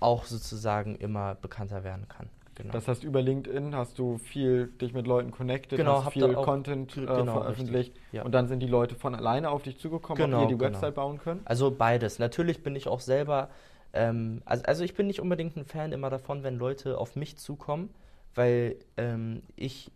auch 0.00 0.24
sozusagen 0.24 0.96
immer 0.96 1.34
bekannter 1.34 1.84
werden 1.84 2.08
kann. 2.08 2.28
Genau. 2.56 2.72
Das 2.72 2.88
heißt, 2.88 3.04
über 3.04 3.20
LinkedIn 3.20 3.76
hast 3.76 3.98
du 3.98 4.16
viel 4.16 4.68
dich 4.80 4.94
mit 4.94 5.06
Leuten 5.06 5.30
connected, 5.30 5.76
genau, 5.76 6.02
hast 6.02 6.14
viel 6.14 6.32
Content 6.32 6.96
äh, 6.96 7.00
genau, 7.04 7.34
veröffentlicht 7.34 7.94
ja. 8.12 8.22
und 8.22 8.32
dann 8.32 8.48
sind 8.48 8.60
die 8.60 8.66
Leute 8.66 8.94
von 8.94 9.14
alleine 9.14 9.50
auf 9.50 9.62
dich 9.62 9.78
zugekommen, 9.78 10.24
genau, 10.24 10.38
ob 10.38 10.42
ihr 10.44 10.48
die 10.48 10.58
genau. 10.58 10.72
Website 10.72 10.94
bauen 10.94 11.18
können? 11.18 11.42
Also 11.44 11.70
beides. 11.70 12.18
Natürlich 12.18 12.62
bin 12.62 12.74
ich 12.74 12.88
auch 12.88 13.00
selber, 13.00 13.50
ähm, 13.92 14.40
also, 14.46 14.64
also 14.64 14.84
ich 14.84 14.94
bin 14.94 15.06
nicht 15.06 15.20
unbedingt 15.20 15.54
ein 15.56 15.66
Fan 15.66 15.92
immer 15.92 16.08
davon, 16.08 16.44
wenn 16.44 16.56
Leute 16.56 16.96
auf 16.96 17.14
mich 17.14 17.36
zukommen, 17.36 17.90
weil 18.34 18.76
ähm, 18.96 19.42
ich 19.56 19.90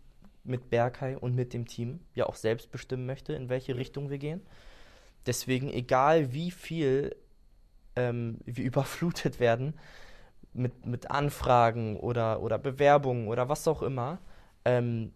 mit 0.45 0.70
Berkay 0.70 1.16
und 1.16 1.34
mit 1.34 1.53
dem 1.53 1.66
Team 1.66 2.01
ja 2.14 2.26
auch 2.26 2.34
selbst 2.34 2.70
bestimmen 2.70 3.07
möchte, 3.07 3.32
in 3.32 3.49
welche 3.49 3.76
Richtung 3.76 4.11
wir 4.11 4.18
gehen. 4.18 4.41
Deswegen, 5.26 5.70
egal 5.70 6.32
wie 6.32 6.51
viel 6.51 7.14
ähm, 7.97 8.38
wir 8.45 8.64
überflutet 8.64 9.41
werden, 9.41 9.74
mit, 10.53 10.84
mit 10.86 11.11
Anfragen 11.11 11.97
oder, 11.99 12.43
oder 12.43 12.59
Bewerbungen 12.59 13.28
oder 13.28 13.49
was 13.49 13.68
auch 13.68 13.82
immer, 13.82 14.18
ähm, 14.64 15.12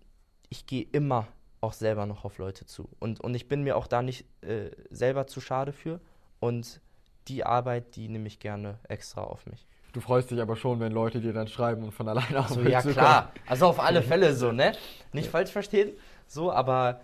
ich 0.49 0.67
gehe 0.67 0.87
immer 0.93 1.27
auch 1.61 1.73
selber 1.73 2.07
noch 2.07 2.25
auf 2.25 2.39
Leute 2.39 2.67
zu. 2.67 2.89
Und, 3.01 3.21
und 3.21 3.35
ich 3.35 3.49
bin 3.49 3.63
mir 3.63 3.77
auch 3.77 3.87
da 3.87 4.03
nicht 4.03 4.27
äh, 4.43 4.71
selber 4.91 5.27
zu 5.27 5.41
schade 5.41 5.73
für. 5.73 6.01
Und 6.39 6.81
die 7.29 7.45
Arbeit, 7.45 7.97
die 7.97 8.09
nehme 8.09 8.29
ich 8.29 8.39
gerne 8.39 8.79
extra 8.89 9.23
auf 9.23 9.47
mich. 9.47 9.67
Du 9.95 10.01
freust 10.01 10.33
dich 10.33 10.41
aber 10.41 10.57
schon, 10.57 10.81
wenn 10.81 10.91
Leute 10.91 11.21
dir 11.21 11.33
dann 11.33 11.47
schreiben 11.47 11.85
und 11.85 11.93
von 11.93 12.09
alleine 12.09 12.41
auf 12.41 12.49
so, 12.49 12.61
Ja, 12.63 12.83
klar. 12.83 13.31
Also 13.47 13.67
auf 13.67 13.79
alle 13.79 14.03
Fälle 14.11 14.35
so, 14.35 14.51
ne? 14.51 14.73
Nicht 15.13 15.27
ja. 15.27 15.31
falsch 15.31 15.51
verstehen. 15.51 15.93
So, 16.27 16.51
aber 16.51 17.01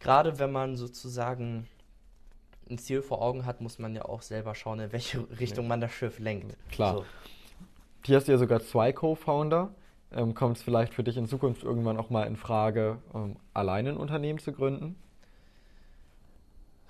gerade 0.00 0.40
wenn 0.40 0.50
man 0.50 0.76
sozusagen 0.76 1.68
ein 2.68 2.76
Ziel 2.78 3.02
vor 3.02 3.22
Augen 3.22 3.46
hat, 3.46 3.60
muss 3.60 3.78
man 3.78 3.94
ja 3.94 4.04
auch 4.04 4.22
selber 4.22 4.56
schauen, 4.56 4.80
in 4.80 4.92
welche 4.92 5.26
Richtung 5.38 5.68
man 5.68 5.80
das 5.80 5.92
Schiff 5.92 6.18
lenkt. 6.18 6.56
Klar. 6.72 6.94
So. 6.94 7.04
Hier 8.04 8.16
hast 8.16 8.26
du 8.26 8.32
ja 8.32 8.38
sogar 8.38 8.60
zwei 8.60 8.92
Co-Founder. 8.92 9.70
Ähm, 10.10 10.34
Kommt 10.34 10.56
es 10.56 10.62
vielleicht 10.62 10.94
für 10.94 11.04
dich 11.04 11.16
in 11.16 11.28
Zukunft 11.28 11.62
irgendwann 11.62 11.98
auch 11.98 12.10
mal 12.10 12.24
in 12.24 12.36
Frage, 12.36 12.98
ähm, 13.14 13.36
alleine 13.54 13.90
ein 13.90 13.96
Unternehmen 13.96 14.40
zu 14.40 14.52
gründen? 14.52 14.96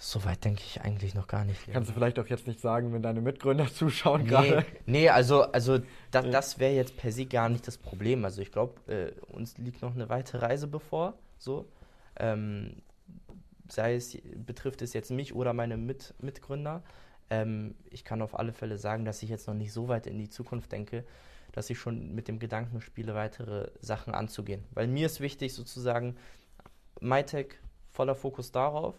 Soweit 0.01 0.44
denke 0.44 0.62
ich 0.64 0.80
eigentlich 0.82 1.16
noch 1.16 1.26
gar 1.26 1.44
nicht. 1.44 1.61
Kannst 1.72 1.90
du 1.90 1.94
vielleicht 1.94 2.20
auch 2.20 2.26
jetzt 2.28 2.46
nicht 2.46 2.61
sagen, 2.61 2.92
wenn 2.92 3.03
deine 3.03 3.20
Mitgründer 3.20 3.66
zuschauen 3.74 4.22
Nee, 4.22 4.28
gerade? 4.28 4.66
nee, 4.86 5.09
also, 5.09 5.42
also 5.42 5.80
da, 6.12 6.22
das 6.22 6.61
wäre 6.61 6.72
jetzt 6.72 6.96
per 6.96 7.11
se 7.11 7.26
gar 7.26 7.49
nicht 7.49 7.66
das 7.66 7.76
Problem. 7.76 8.24
Also 8.24 8.40
ich 8.40 8.53
glaube, 8.53 8.80
äh, 8.86 9.11
uns 9.32 9.59
liegt 9.59 9.82
noch 9.82 9.92
eine 9.92 10.09
weitere 10.09 10.38
Reise 10.38 10.68
bevor. 10.68 11.14
So. 11.36 11.68
Ähm, 12.16 12.80
sei 13.68 13.96
es, 13.96 14.16
betrifft 14.46 14.82
es 14.82 14.92
jetzt 14.92 15.11
mich 15.11 15.34
oder 15.34 15.53
meine 15.53 15.76
Mit 15.76 16.14
Mitgründer. 16.20 16.84
Ähm, 17.28 17.74
ich 17.90 18.05
kann 18.05 18.22
auf 18.22 18.38
alle 18.38 18.53
Fälle 18.53 18.78
sagen, 18.78 19.05
dass 19.05 19.24
ich 19.24 19.30
jetzt 19.30 19.49
noch 19.49 19.55
nicht 19.55 19.72
so 19.72 19.88
weit 19.88 20.07
in 20.07 20.16
die 20.16 20.28
Zukunft 20.28 20.70
denke, 20.70 21.05
dass 21.51 21.70
ich 21.70 21.78
schon 21.80 22.14
mit 22.14 22.28
dem 22.28 22.38
Gedanken 22.38 22.80
spiele, 22.80 23.16
weitere 23.16 23.72
Sachen 23.80 24.14
anzugehen. 24.14 24.62
Weil 24.70 24.86
mir 24.86 25.07
ist 25.07 25.18
wichtig 25.20 25.55
sozusagen, 25.55 26.16
MyTech 27.01 27.55
voller 27.90 28.14
Fokus 28.14 28.53
darauf 28.53 28.94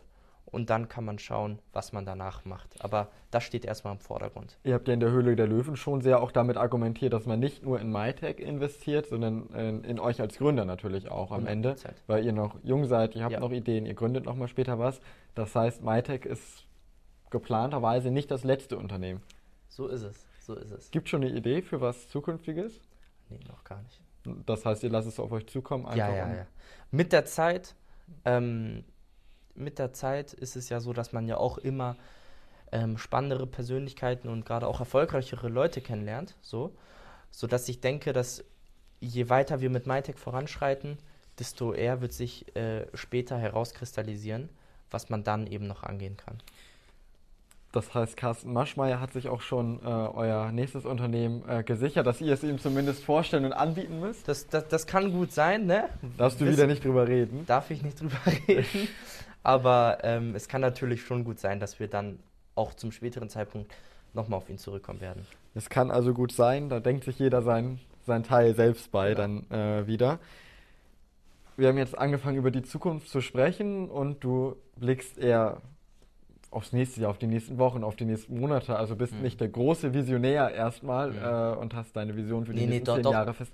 und 0.51 0.69
dann 0.69 0.87
kann 0.89 1.05
man 1.05 1.19
schauen, 1.19 1.59
was 1.73 1.91
man 1.93 2.05
danach 2.05 2.43
macht. 2.45 2.83
Aber 2.83 3.07
das 3.31 3.43
steht 3.43 3.65
erstmal 3.65 3.93
im 3.93 3.99
Vordergrund. 3.99 4.57
Ihr 4.63 4.73
habt 4.73 4.87
ja 4.87 4.93
in 4.93 4.99
der 4.99 5.11
Höhle 5.11 5.35
der 5.35 5.47
Löwen 5.47 5.75
schon 5.75 6.01
sehr 6.01 6.21
auch 6.21 6.31
damit 6.31 6.57
argumentiert, 6.57 7.13
dass 7.13 7.25
man 7.25 7.39
nicht 7.39 7.63
nur 7.63 7.79
in 7.79 7.91
MyTech 7.91 8.39
investiert, 8.39 9.07
sondern 9.07 9.47
in, 9.49 9.83
in 9.83 9.99
euch 9.99 10.19
als 10.21 10.37
Gründer 10.37 10.65
natürlich 10.65 11.09
auch 11.11 11.31
am 11.31 11.45
Ende, 11.47 11.73
100%. 11.73 11.89
weil 12.07 12.25
ihr 12.25 12.33
noch 12.33 12.55
jung 12.63 12.85
seid, 12.85 13.15
ihr 13.15 13.23
habt 13.23 13.33
Ja. 13.33 13.39
noch 13.39 13.51
Ideen, 13.51 13.85
ihr 13.85 13.93
gründet 13.93 14.25
noch 14.25 14.35
mal 14.35 14.47
später 14.47 14.79
was. 14.79 14.99
Das 15.35 15.55
heißt, 15.55 15.83
MyTech 15.83 16.25
ist 16.25 16.65
geplanterweise 17.29 18.11
nicht 18.11 18.31
das 18.31 18.43
letzte 18.43 18.77
Unternehmen. 18.77 19.21
So 19.67 19.87
ist 19.87 20.01
es. 20.03 20.25
So 20.41 20.55
ist 20.55 20.71
es. 20.71 20.89
Gibt 20.91 21.09
schon 21.09 21.21
eine 21.23 21.31
Idee 21.31 21.61
für 21.61 21.79
was 21.79 22.09
Zukünftiges? 22.09 22.81
Nee, 23.29 23.39
noch 23.47 23.63
gar 23.63 23.81
nicht. 23.83 24.01
Das 24.45 24.65
heißt, 24.65 24.83
ihr 24.83 24.89
lasst 24.89 25.07
es 25.07 25.19
auf 25.19 25.31
euch 25.31 25.45
zukommen. 25.47 25.85
Ja, 25.95 26.05
einfach 26.05 26.15
ja, 26.17 26.25
um- 26.25 26.35
ja. 26.35 26.45
Mit 26.91 27.13
der 27.13 27.25
Zeit, 27.25 27.75
ähm, 28.25 28.83
mit 29.55 29.79
der 29.79 29.93
Zeit 29.93 30.33
ist 30.33 30.55
es 30.55 30.69
ja 30.69 30.79
so, 30.79 30.93
dass 30.93 31.11
man 31.13 31.27
ja 31.27 31.37
auch 31.37 31.57
immer 31.57 31.95
ähm, 32.71 32.97
spannendere 32.97 33.47
Persönlichkeiten 33.47 34.29
und 34.29 34.45
gerade 34.45 34.67
auch 34.67 34.79
erfolgreichere 34.79 35.49
Leute 35.49 35.81
kennenlernt, 35.81 36.35
so, 36.41 36.71
sodass 37.31 37.67
ich 37.69 37.81
denke, 37.81 38.13
dass 38.13 38.43
je 38.99 39.29
weiter 39.29 39.61
wir 39.61 39.69
mit 39.69 39.87
MyTech 39.87 40.17
voranschreiten, 40.17 40.97
desto 41.39 41.73
eher 41.73 42.01
wird 42.01 42.13
sich 42.13 42.53
äh, 42.55 42.85
später 42.93 43.37
herauskristallisieren, 43.37 44.49
was 44.91 45.09
man 45.09 45.23
dann 45.23 45.47
eben 45.47 45.67
noch 45.67 45.83
angehen 45.83 46.17
kann. 46.17 46.37
Das 47.71 47.93
heißt, 47.93 48.17
Carsten 48.17 48.51
Maschmeyer 48.51 48.99
hat 48.99 49.13
sich 49.13 49.29
auch 49.29 49.41
schon 49.41 49.79
äh, 49.83 49.85
euer 49.85 50.51
nächstes 50.51 50.85
Unternehmen 50.85 51.47
äh, 51.47 51.63
gesichert, 51.63 52.07
dass 52.07 52.19
ihr 52.19 52.33
es 52.33 52.43
ihm 52.43 52.57
zumindest 52.57 53.03
vorstellen 53.03 53.45
und 53.45 53.53
anbieten 53.53 53.99
müsst. 53.99 54.27
Das, 54.27 54.47
das, 54.47 54.67
das 54.67 54.87
kann 54.87 55.11
gut 55.11 55.31
sein, 55.31 55.67
ne? 55.67 55.87
Darfst 56.17 56.41
du 56.41 56.45
Wiss- 56.45 56.57
wieder 56.57 56.65
nicht 56.65 56.83
drüber 56.83 57.07
reden. 57.07 57.45
darf 57.45 57.69
ich 57.69 57.83
nicht 57.83 58.01
drüber 58.01 58.17
reden. 58.47 58.65
Aber 59.43 59.99
ähm, 60.03 60.35
es 60.35 60.47
kann 60.47 60.61
natürlich 60.61 61.01
schon 61.01 61.23
gut 61.23 61.39
sein, 61.39 61.59
dass 61.59 61.79
wir 61.79 61.87
dann 61.87 62.19
auch 62.55 62.73
zum 62.73 62.91
späteren 62.91 63.29
Zeitpunkt 63.29 63.71
nochmal 64.13 64.37
auf 64.37 64.49
ihn 64.49 64.57
zurückkommen 64.57 65.01
werden. 65.01 65.25
Es 65.55 65.69
kann 65.69 65.91
also 65.91 66.13
gut 66.13 66.31
sein, 66.31 66.69
da 66.69 66.79
denkt 66.79 67.03
sich 67.05 67.19
jeder 67.19 67.41
sein, 67.41 67.79
sein 68.05 68.23
Teil 68.23 68.53
selbst 68.55 68.91
bei 68.91 69.13
Genau. 69.13 69.21
dann 69.49 69.51
äh, 69.51 69.87
wieder. 69.87 70.19
Wir 71.57 71.67
haben 71.69 71.77
jetzt 71.77 71.97
angefangen 71.97 72.37
über 72.37 72.51
die 72.51 72.63
Zukunft 72.63 73.09
zu 73.09 73.21
sprechen 73.21 73.89
und 73.89 74.23
du 74.23 74.55
blickst 74.77 75.17
eher 75.17 75.61
aufs 76.51 76.73
nächste 76.73 77.01
Jahr, 77.01 77.11
auf 77.11 77.17
die 77.19 77.27
nächsten 77.27 77.57
Wochen, 77.59 77.83
auf 77.83 77.95
die 77.95 78.05
nächsten 78.05 78.39
Monate. 78.39 78.75
Also 78.75 78.95
bist 78.95 79.13
Mhm. 79.13 79.21
nicht 79.21 79.39
der 79.41 79.49
große 79.49 79.93
Visionär 79.93 80.51
erstmal 80.51 81.11
Mhm. 81.11 81.17
äh, 81.23 81.59
und 81.59 81.75
hast 81.75 81.95
deine 81.95 82.15
Vision 82.15 82.45
für 82.45 82.53
die 82.53 82.61
Nee, 82.61 82.65
nee, 82.65 82.69
nächsten 82.71 82.85
doch, 82.85 82.95
zehn 82.95 83.03
doch. 83.03 83.11
Jahre 83.11 83.33
fest. 83.33 83.53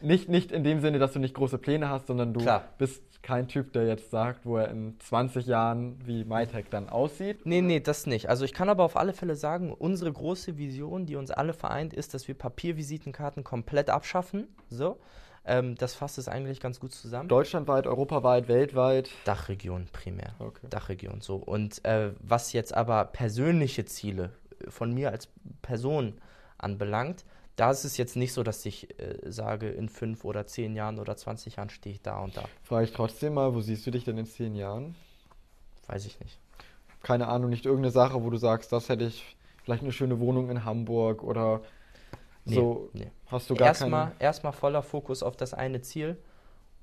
Nicht, 0.00 0.28
nicht 0.28 0.52
in 0.52 0.64
dem 0.64 0.80
Sinne, 0.80 0.98
dass 0.98 1.12
du 1.12 1.18
nicht 1.18 1.34
große 1.34 1.58
Pläne 1.58 1.88
hast, 1.88 2.06
sondern 2.06 2.32
du 2.32 2.40
Klar. 2.40 2.64
bist 2.78 3.02
kein 3.22 3.48
Typ, 3.48 3.72
der 3.72 3.86
jetzt 3.86 4.10
sagt, 4.10 4.46
wo 4.46 4.56
er 4.56 4.68
in 4.68 5.00
20 5.00 5.46
Jahren 5.46 5.98
wie 6.06 6.24
MyTech 6.24 6.66
dann 6.70 6.88
aussieht. 6.88 7.44
Nee, 7.44 7.60
nee, 7.60 7.80
das 7.80 8.06
nicht. 8.06 8.28
Also 8.28 8.44
ich 8.44 8.54
kann 8.54 8.68
aber 8.68 8.84
auf 8.84 8.96
alle 8.96 9.12
Fälle 9.12 9.34
sagen, 9.34 9.72
unsere 9.72 10.12
große 10.12 10.58
Vision, 10.58 11.06
die 11.06 11.16
uns 11.16 11.30
alle 11.32 11.52
vereint, 11.52 11.92
ist, 11.92 12.14
dass 12.14 12.28
wir 12.28 12.36
Papiervisitenkarten 12.36 13.42
komplett 13.42 13.90
abschaffen. 13.90 14.46
So. 14.70 14.98
Ähm, 15.44 15.76
das 15.76 15.94
fasst 15.94 16.18
es 16.18 16.28
eigentlich 16.28 16.60
ganz 16.60 16.80
gut 16.80 16.92
zusammen. 16.92 17.28
Deutschlandweit, 17.28 17.86
europaweit, 17.86 18.48
weltweit. 18.48 19.10
Dachregion 19.24 19.88
primär. 19.92 20.34
Okay. 20.38 20.66
Dachregion 20.70 21.20
so. 21.20 21.36
Und 21.36 21.84
äh, 21.84 22.12
was 22.20 22.52
jetzt 22.52 22.74
aber 22.74 23.06
persönliche 23.06 23.84
Ziele 23.84 24.30
von 24.68 24.92
mir 24.92 25.10
als 25.10 25.28
Person 25.62 26.20
anbelangt, 26.58 27.24
da 27.56 27.70
ist 27.70 27.84
es 27.84 27.96
jetzt 27.96 28.16
nicht 28.16 28.32
so, 28.32 28.42
dass 28.42 28.64
ich 28.66 28.98
äh, 29.00 29.18
sage, 29.30 29.68
in 29.70 29.88
fünf 29.88 30.24
oder 30.24 30.46
zehn 30.46 30.74
Jahren 30.74 30.98
oder 30.98 31.16
20 31.16 31.56
Jahren 31.56 31.70
stehe 31.70 31.94
ich 31.94 32.02
da 32.02 32.18
und 32.20 32.36
da. 32.36 32.44
Frage 32.62 32.84
ich 32.84 32.92
trotzdem 32.92 33.34
mal, 33.34 33.54
wo 33.54 33.60
siehst 33.60 33.86
du 33.86 33.90
dich 33.90 34.04
denn 34.04 34.18
in 34.18 34.26
10 34.26 34.54
Jahren? 34.54 34.94
Weiß 35.86 36.04
ich 36.06 36.18
nicht. 36.20 36.38
keine 37.02 37.28
Ahnung, 37.28 37.50
nicht 37.50 37.64
irgendeine 37.66 37.92
Sache, 37.92 38.22
wo 38.22 38.30
du 38.30 38.36
sagst, 38.36 38.72
das 38.72 38.88
hätte 38.88 39.04
ich 39.04 39.36
vielleicht 39.64 39.82
eine 39.82 39.92
schöne 39.92 40.18
Wohnung 40.20 40.50
in 40.50 40.64
Hamburg 40.64 41.22
oder 41.22 41.60
Nee, 42.44 42.54
so. 42.56 42.90
nee. 42.92 43.10
Hast 43.26 43.48
du 43.50 43.54
gar 43.56 43.68
Erstmal 43.68 44.08
keine. 44.08 44.20
erstmal 44.20 44.52
voller 44.52 44.82
Fokus 44.82 45.22
auf 45.24 45.36
das 45.36 45.52
eine 45.54 45.80
Ziel 45.80 46.16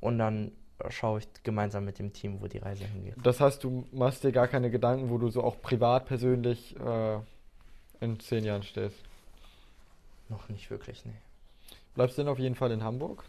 und 0.01 0.17
dann 0.17 0.51
schaue 0.89 1.19
ich 1.19 1.27
gemeinsam 1.43 1.85
mit 1.85 1.99
dem 1.99 2.11
Team, 2.11 2.41
wo 2.41 2.47
die 2.47 2.57
Reise 2.57 2.83
hingeht. 2.85 3.15
Das 3.23 3.39
heißt, 3.39 3.63
du 3.63 3.85
machst 3.93 4.23
dir 4.25 4.31
gar 4.33 4.47
keine 4.49 4.69
Gedanken, 4.71 5.09
wo 5.09 5.17
du 5.17 5.29
so 5.29 5.41
auch 5.43 5.61
privat, 5.61 6.05
persönlich 6.07 6.75
äh, 6.79 7.19
in 8.01 8.19
zehn 8.19 8.43
Jahren 8.43 8.63
stehst. 8.63 8.97
Noch 10.33 10.49
nicht 10.49 10.71
wirklich, 10.71 11.05
nee. 11.05 11.13
Bleibst 11.93 12.17
du 12.17 12.23
denn 12.23 12.31
auf 12.31 12.39
jeden 12.39 12.55
Fall 12.55 12.71
in 12.71 12.83
Hamburg? 12.83 13.23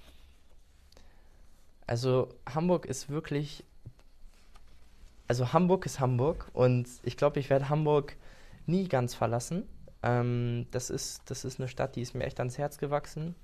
Also 1.87 2.31
Hamburg 2.47 2.87
ist 2.87 3.11
wirklich, 3.11 3.63
also 5.29 5.53
Hamburg 5.53 5.85
ist 5.85 6.01
Hamburg 6.01 6.49
und 6.55 6.89
ich 7.03 7.19
glaube, 7.19 7.41
ich 7.41 7.51
werde 7.51 7.69
Hamburg 7.69 8.17
nie 8.67 8.89
ganz 8.89 9.15
verlassen. 9.15 9.69
Ähm, 10.03 10.67
das 10.71 10.89
ist, 10.89 11.21
das 11.27 11.45
ist 11.45 11.61
eine 11.61 11.69
Stadt, 11.69 11.95
die 11.95 12.01
ist 12.01 12.15
mir 12.15 12.25
echt 12.25 12.41
ans 12.41 12.57
Herz 12.57 12.79
gewachsen. 12.79 13.35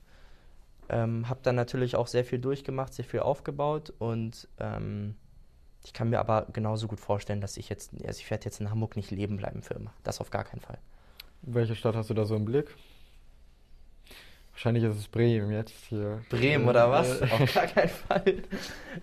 Ähm, 0.88 1.28
habe 1.28 1.40
dann 1.42 1.54
natürlich 1.54 1.96
auch 1.96 2.06
sehr 2.06 2.24
viel 2.24 2.38
durchgemacht, 2.38 2.94
sehr 2.94 3.04
viel 3.04 3.20
aufgebaut 3.20 3.92
und 3.98 4.48
ähm, 4.58 5.16
ich 5.84 5.92
kann 5.92 6.08
mir 6.08 6.18
aber 6.18 6.46
genauso 6.54 6.88
gut 6.88 7.00
vorstellen, 7.00 7.42
dass 7.42 7.58
ich 7.58 7.68
jetzt, 7.68 7.92
also 8.06 8.20
ich 8.20 8.30
werde 8.30 8.46
jetzt 8.46 8.61
in 8.61 8.70
Hamburg 8.70 8.96
nicht 8.96 9.11
leben 9.11 9.36
bleiben 9.36 9.62
für 9.62 9.74
immer. 9.74 9.92
Das 10.02 10.22
auf 10.22 10.30
gar 10.30 10.44
keinen 10.44 10.61
Fall. 10.61 10.78
Welche 11.42 11.74
Stadt 11.74 11.94
hast 11.94 12.08
du 12.08 12.14
da 12.14 12.24
so 12.24 12.36
im 12.36 12.46
Blick? 12.46 12.74
Wahrscheinlich 14.61 14.84
ist 14.84 14.98
es 14.98 15.08
Bremen 15.08 15.50
jetzt 15.52 15.72
hier. 15.88 16.22
Bremen 16.28 16.66
Äh, 16.66 16.68
oder 16.68 16.90
was? 16.90 17.22
äh, 17.22 17.28
Auf 17.30 17.54
gar 17.54 17.66
keinen 17.66 17.88
Fall. 18.08 18.42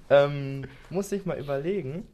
ähm, 0.08 0.66
muss 0.92 1.12
ich 1.12 1.26
mal 1.26 1.40
überlegen. 1.40 2.08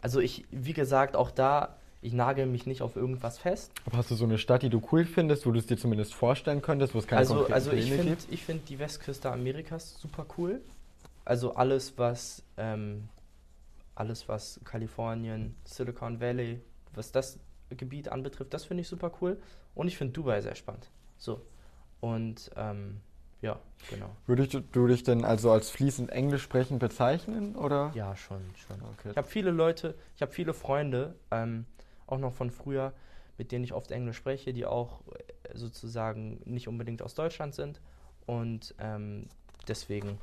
Also 0.00 0.18
ich, 0.18 0.46
wie 0.50 0.72
gesagt, 0.72 1.16
auch 1.16 1.30
da, 1.30 1.76
ich 2.00 2.14
nagel 2.14 2.46
mich 2.46 2.64
nicht 2.64 2.80
auf 2.80 2.96
irgendwas 2.96 3.36
fest. 3.36 3.72
Aber 3.84 3.98
hast 3.98 4.10
du 4.10 4.14
so 4.14 4.24
eine 4.24 4.38
Stadt, 4.38 4.62
die 4.62 4.70
du 4.70 4.80
cool 4.90 5.04
findest, 5.04 5.44
wo 5.44 5.50
du 5.50 5.58
es 5.58 5.66
dir 5.66 5.76
zumindest 5.76 6.14
vorstellen 6.14 6.62
könntest, 6.62 6.94
wo 6.94 6.98
es 6.98 7.06
keine 7.06 7.18
Also, 7.18 7.44
also 7.48 7.72
ich 7.72 7.92
finde 7.92 8.16
find 8.16 8.66
die 8.70 8.78
Westküste 8.78 9.30
Amerikas 9.30 10.00
super 10.00 10.24
cool. 10.38 10.62
Also 11.26 11.56
alles, 11.56 11.98
was 11.98 12.42
ähm, 12.56 13.10
alles, 13.94 14.30
was 14.30 14.60
Kalifornien, 14.64 15.56
Silicon 15.64 16.22
Valley, 16.22 16.62
was 16.94 17.12
das 17.12 17.38
Gebiet 17.68 18.08
anbetrifft, 18.08 18.54
das 18.54 18.64
finde 18.64 18.80
ich 18.80 18.88
super 18.88 19.12
cool. 19.20 19.36
Und 19.74 19.88
ich 19.88 19.98
finde 19.98 20.14
Dubai 20.14 20.40
sehr 20.40 20.54
spannend. 20.54 20.88
So. 21.18 21.42
Und 22.00 22.50
ähm, 22.56 23.00
ja, 23.40 23.58
genau. 23.90 24.10
Würdest 24.26 24.54
du- 24.54 24.86
dich 24.88 25.02
denn 25.04 25.24
also 25.24 25.50
als 25.50 25.70
fließend 25.70 26.10
Englisch 26.10 26.42
sprechend 26.42 26.80
bezeichnen, 26.80 27.54
oder? 27.56 27.92
Ja, 27.94 28.16
schon, 28.16 28.40
schon. 28.56 28.76
Okay. 28.82 29.10
Ich 29.12 29.16
habe 29.16 29.28
viele 29.28 29.50
Leute, 29.50 29.94
ich 30.16 30.22
habe 30.22 30.32
viele 30.32 30.54
Freunde, 30.54 31.14
ähm, 31.30 31.66
auch 32.06 32.18
noch 32.18 32.32
von 32.32 32.50
früher, 32.50 32.92
mit 33.36 33.52
denen 33.52 33.64
ich 33.64 33.72
oft 33.72 33.90
Englisch 33.90 34.16
spreche, 34.16 34.52
die 34.52 34.66
auch 34.66 35.02
äh, 35.08 35.56
sozusagen 35.56 36.40
nicht 36.44 36.66
unbedingt 36.68 37.02
aus 37.02 37.14
Deutschland 37.14 37.54
sind. 37.54 37.80
Und 38.26 38.74
ähm, 38.80 39.26
deswegen 39.68 40.18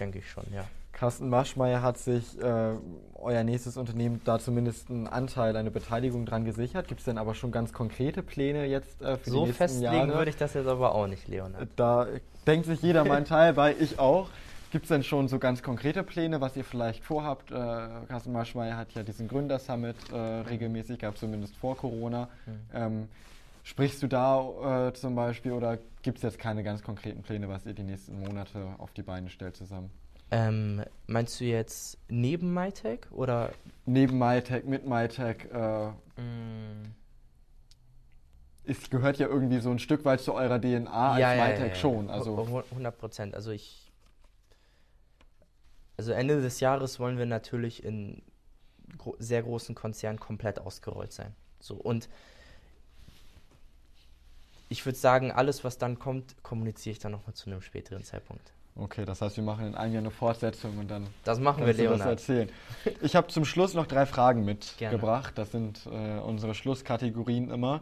denke 0.00 0.18
ich 0.18 0.30
schon, 0.30 0.44
ja. 0.52 0.64
Carsten 0.96 1.28
Maschmeyer 1.28 1.82
hat 1.82 1.98
sich 1.98 2.40
äh, 2.40 2.72
euer 3.16 3.44
nächstes 3.44 3.76
Unternehmen 3.76 4.22
da 4.24 4.38
zumindest 4.38 4.88
einen 4.88 5.06
Anteil, 5.06 5.54
eine 5.54 5.70
Beteiligung 5.70 6.24
dran 6.24 6.46
gesichert. 6.46 6.88
Gibt 6.88 7.00
es 7.00 7.04
denn 7.04 7.18
aber 7.18 7.34
schon 7.34 7.52
ganz 7.52 7.74
konkrete 7.74 8.22
Pläne 8.22 8.64
jetzt 8.64 9.02
äh, 9.02 9.18
für 9.18 9.28
so 9.28 9.40
die 9.40 9.48
nächsten 9.48 9.58
festlegen 9.58 9.92
Jahre? 9.92 10.14
würde 10.14 10.30
ich 10.30 10.38
das 10.38 10.54
jetzt 10.54 10.66
aber 10.66 10.94
auch 10.94 11.06
nicht, 11.06 11.28
Leonard. 11.28 11.68
Da 11.76 12.06
denkt 12.46 12.64
sich 12.64 12.80
jeder 12.80 13.04
mein 13.04 13.24
Teil 13.26 13.52
bei, 13.52 13.76
ich 13.78 13.98
auch. 13.98 14.30
Gibt 14.72 14.86
es 14.86 14.88
denn 14.88 15.02
schon 15.02 15.28
so 15.28 15.38
ganz 15.38 15.62
konkrete 15.62 16.02
Pläne, 16.02 16.40
was 16.40 16.56
ihr 16.56 16.64
vielleicht 16.64 17.04
vorhabt? 17.04 17.50
Äh, 17.50 17.54
Carsten 18.08 18.32
Maschmeyer 18.32 18.78
hat 18.78 18.94
ja 18.94 19.02
diesen 19.02 19.28
Gründersummit 19.28 19.96
äh, 20.10 20.16
regelmäßig 20.16 20.98
gehabt, 20.98 21.18
zumindest 21.18 21.56
vor 21.56 21.76
Corona. 21.76 22.30
Mhm. 22.46 22.52
Ähm, 22.72 23.08
sprichst 23.64 24.02
du 24.02 24.06
da 24.06 24.88
äh, 24.88 24.94
zum 24.94 25.14
Beispiel 25.14 25.52
oder 25.52 25.76
gibt 26.00 26.16
es 26.16 26.22
jetzt 26.22 26.38
keine 26.38 26.62
ganz 26.62 26.82
konkreten 26.82 27.20
Pläne, 27.20 27.50
was 27.50 27.66
ihr 27.66 27.74
die 27.74 27.82
nächsten 27.82 28.18
Monate 28.18 28.66
auf 28.78 28.92
die 28.92 29.02
Beine 29.02 29.28
stellt 29.28 29.56
zusammen? 29.56 29.90
Ähm, 30.30 30.84
meinst 31.06 31.40
du 31.40 31.44
jetzt 31.44 31.98
neben 32.08 32.52
MyTech 32.52 33.10
oder? 33.12 33.52
Neben 33.84 34.18
MyTech, 34.18 34.64
mit 34.64 34.86
MyTech, 34.86 35.44
äh, 35.52 35.90
Mm, 36.16 36.94
es 38.64 38.90
gehört 38.90 39.18
ja 39.18 39.28
irgendwie 39.28 39.60
so 39.60 39.70
ein 39.70 39.78
Stück 39.78 40.04
weit 40.04 40.20
zu 40.20 40.34
eurer 40.34 40.58
DNA 40.58 41.12
als 41.12 41.20
Ja, 41.20 41.34
ja, 41.34 41.44
MyTech 41.44 41.60
ja, 41.60 41.66
ja. 41.68 41.74
schon. 41.74 42.10
Also 42.10 42.64
100 42.70 42.98
Prozent. 42.98 43.34
Also 43.34 43.50
ich. 43.50 43.92
Also 45.98 46.12
Ende 46.12 46.42
des 46.42 46.60
Jahres 46.60 47.00
wollen 47.00 47.16
wir 47.16 47.26
natürlich 47.26 47.84
in 47.84 48.22
gro 48.98 49.16
sehr 49.18 49.42
großen 49.42 49.74
Konzernen 49.74 50.18
komplett 50.18 50.58
ausgerollt 50.58 51.12
sein. 51.12 51.34
So 51.60 51.74
und 51.74 52.08
ich 54.68 54.84
würde 54.84 54.98
sagen, 54.98 55.30
alles, 55.30 55.62
was 55.64 55.78
dann 55.78 55.98
kommt, 55.98 56.42
kommuniziere 56.42 56.92
ich 56.92 56.98
dann 56.98 57.12
nochmal 57.12 57.34
zu 57.34 57.48
einem 57.48 57.62
späteren 57.62 58.02
Zeitpunkt. 58.02 58.52
Okay, 58.78 59.06
das 59.06 59.22
heißt, 59.22 59.36
wir 59.38 59.44
machen 59.44 59.66
in 59.68 59.74
einem 59.74 59.94
Jahr 59.94 60.02
eine 60.02 60.10
Fortsetzung 60.10 60.76
und 60.76 60.90
dann 60.90 61.06
Das 61.24 61.40
machen 61.40 61.64
wir, 61.64 61.72
du 61.72 61.82
das 61.84 61.98
Leonard. 61.98 62.08
erzählen. 62.08 62.50
Ich 63.00 63.16
habe 63.16 63.28
zum 63.28 63.46
Schluss 63.46 63.72
noch 63.72 63.86
drei 63.86 64.04
Fragen 64.04 64.44
mitgebracht. 64.44 65.32
Das 65.38 65.50
sind 65.52 65.86
äh, 65.86 66.18
unsere 66.18 66.54
Schlusskategorien 66.54 67.50
immer. 67.50 67.80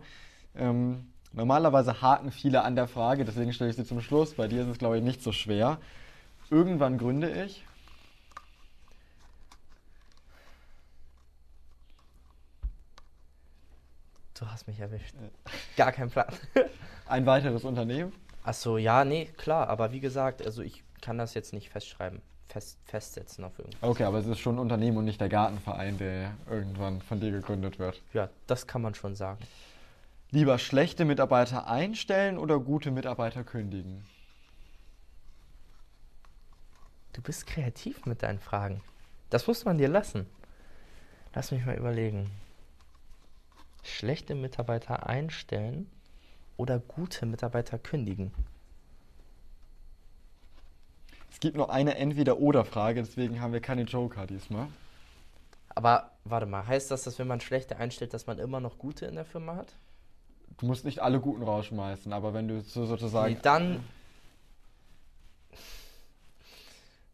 Ähm, 0.54 1.10
normalerweise 1.32 2.00
haken 2.00 2.30
viele 2.30 2.62
an 2.62 2.76
der 2.76 2.86
Frage, 2.86 3.24
deswegen 3.24 3.52
stelle 3.52 3.70
ich 3.70 3.76
sie 3.76 3.84
zum 3.84 4.00
Schluss. 4.00 4.34
Bei 4.34 4.46
dir 4.46 4.62
ist 4.62 4.68
es, 4.68 4.78
glaube 4.78 4.96
ich, 4.98 5.02
nicht 5.02 5.20
so 5.20 5.32
schwer. 5.32 5.78
Irgendwann 6.48 6.96
gründe 6.96 7.28
ich. 7.44 7.64
Du 14.38 14.46
hast 14.46 14.66
mich 14.68 14.78
erwischt. 14.78 15.14
Gar 15.76 15.90
kein 15.92 16.10
Plan. 16.10 16.26
Ein 17.06 17.26
weiteres 17.26 17.64
Unternehmen. 17.64 18.12
Achso, 18.44 18.76
ja, 18.78 19.04
nee, 19.04 19.26
klar, 19.36 19.68
aber 19.68 19.92
wie 19.92 20.00
gesagt, 20.00 20.44
also 20.44 20.62
ich 20.62 20.83
kann 21.04 21.18
das 21.18 21.34
jetzt 21.34 21.52
nicht 21.52 21.68
festschreiben, 21.68 22.22
fest, 22.48 22.78
festsetzen 22.86 23.44
auf 23.44 23.58
irgendwas. 23.58 23.82
Okay, 23.82 24.04
aber 24.04 24.18
es 24.18 24.26
ist 24.26 24.38
schon 24.38 24.56
ein 24.56 24.58
Unternehmen 24.58 24.96
und 24.96 25.04
nicht 25.04 25.20
der 25.20 25.28
Gartenverein, 25.28 25.98
der 25.98 26.32
irgendwann 26.48 27.02
von 27.02 27.20
dir 27.20 27.30
gegründet 27.30 27.78
wird. 27.78 28.00
Ja, 28.14 28.30
das 28.46 28.66
kann 28.66 28.80
man 28.80 28.94
schon 28.94 29.14
sagen. 29.14 29.44
Lieber 30.30 30.58
schlechte 30.58 31.04
Mitarbeiter 31.04 31.68
einstellen 31.68 32.38
oder 32.38 32.58
gute 32.58 32.90
Mitarbeiter 32.90 33.44
kündigen? 33.44 34.06
Du 37.12 37.20
bist 37.20 37.46
kreativ 37.46 38.06
mit 38.06 38.22
deinen 38.22 38.40
Fragen. 38.40 38.80
Das 39.28 39.46
muss 39.46 39.66
man 39.66 39.76
dir 39.76 39.88
lassen. 39.88 40.26
Lass 41.34 41.50
mich 41.50 41.66
mal 41.66 41.76
überlegen. 41.76 42.30
Schlechte 43.82 44.34
Mitarbeiter 44.34 45.06
einstellen 45.06 45.90
oder 46.56 46.78
gute 46.78 47.26
Mitarbeiter 47.26 47.78
kündigen? 47.78 48.32
Es 51.34 51.40
gibt 51.40 51.56
noch 51.56 51.68
eine 51.68 51.96
Entweder-Oder-Frage, 51.96 53.02
deswegen 53.02 53.40
haben 53.40 53.52
wir 53.52 53.60
keine 53.60 53.82
Joker 53.82 54.24
diesmal. 54.24 54.68
Aber 55.74 56.12
warte 56.22 56.46
mal, 56.46 56.64
heißt 56.64 56.92
das, 56.92 57.02
dass 57.02 57.18
wenn 57.18 57.26
man 57.26 57.40
schlechte 57.40 57.76
einstellt, 57.76 58.14
dass 58.14 58.28
man 58.28 58.38
immer 58.38 58.60
noch 58.60 58.78
gute 58.78 59.06
in 59.06 59.16
der 59.16 59.24
Firma 59.24 59.56
hat? 59.56 59.74
Du 60.58 60.66
musst 60.66 60.84
nicht 60.84 61.00
alle 61.00 61.18
Guten 61.18 61.42
rausschmeißen, 61.42 62.12
aber 62.12 62.34
wenn 62.34 62.46
du 62.46 62.60
so 62.60 62.86
sozusagen 62.86 63.34
Nee, 63.34 63.40
dann, 63.42 63.84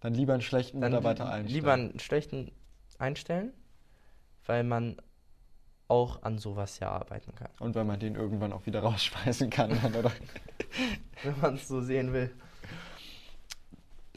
dann 0.01 0.13
lieber 0.13 0.35
einen 0.35 0.43
schlechten 0.43 0.83
dann 0.83 0.93
Mitarbeiter 0.93 1.25
einstellen. 1.25 1.55
lieber 1.55 1.73
einen 1.73 1.99
schlechten 1.99 2.53
einstellen, 2.99 3.55
weil 4.45 4.65
man 4.65 4.99
auch 5.89 6.25
an 6.25 6.37
sowas 6.37 6.79
ja 6.79 6.91
arbeiten 6.91 7.35
kann. 7.35 7.49
Und 7.59 7.75
wenn 7.75 7.87
man 7.87 7.99
den 7.99 8.17
irgendwann 8.17 8.53
auch 8.53 8.67
wieder 8.67 8.81
rausschmeißen 8.81 9.49
kann, 9.49 9.71
dann, 9.83 9.95
oder? 9.95 10.13
Wenn 11.23 11.41
man 11.41 11.55
es 11.55 11.67
so 11.67 11.81
sehen 11.81 12.13
will. 12.13 12.31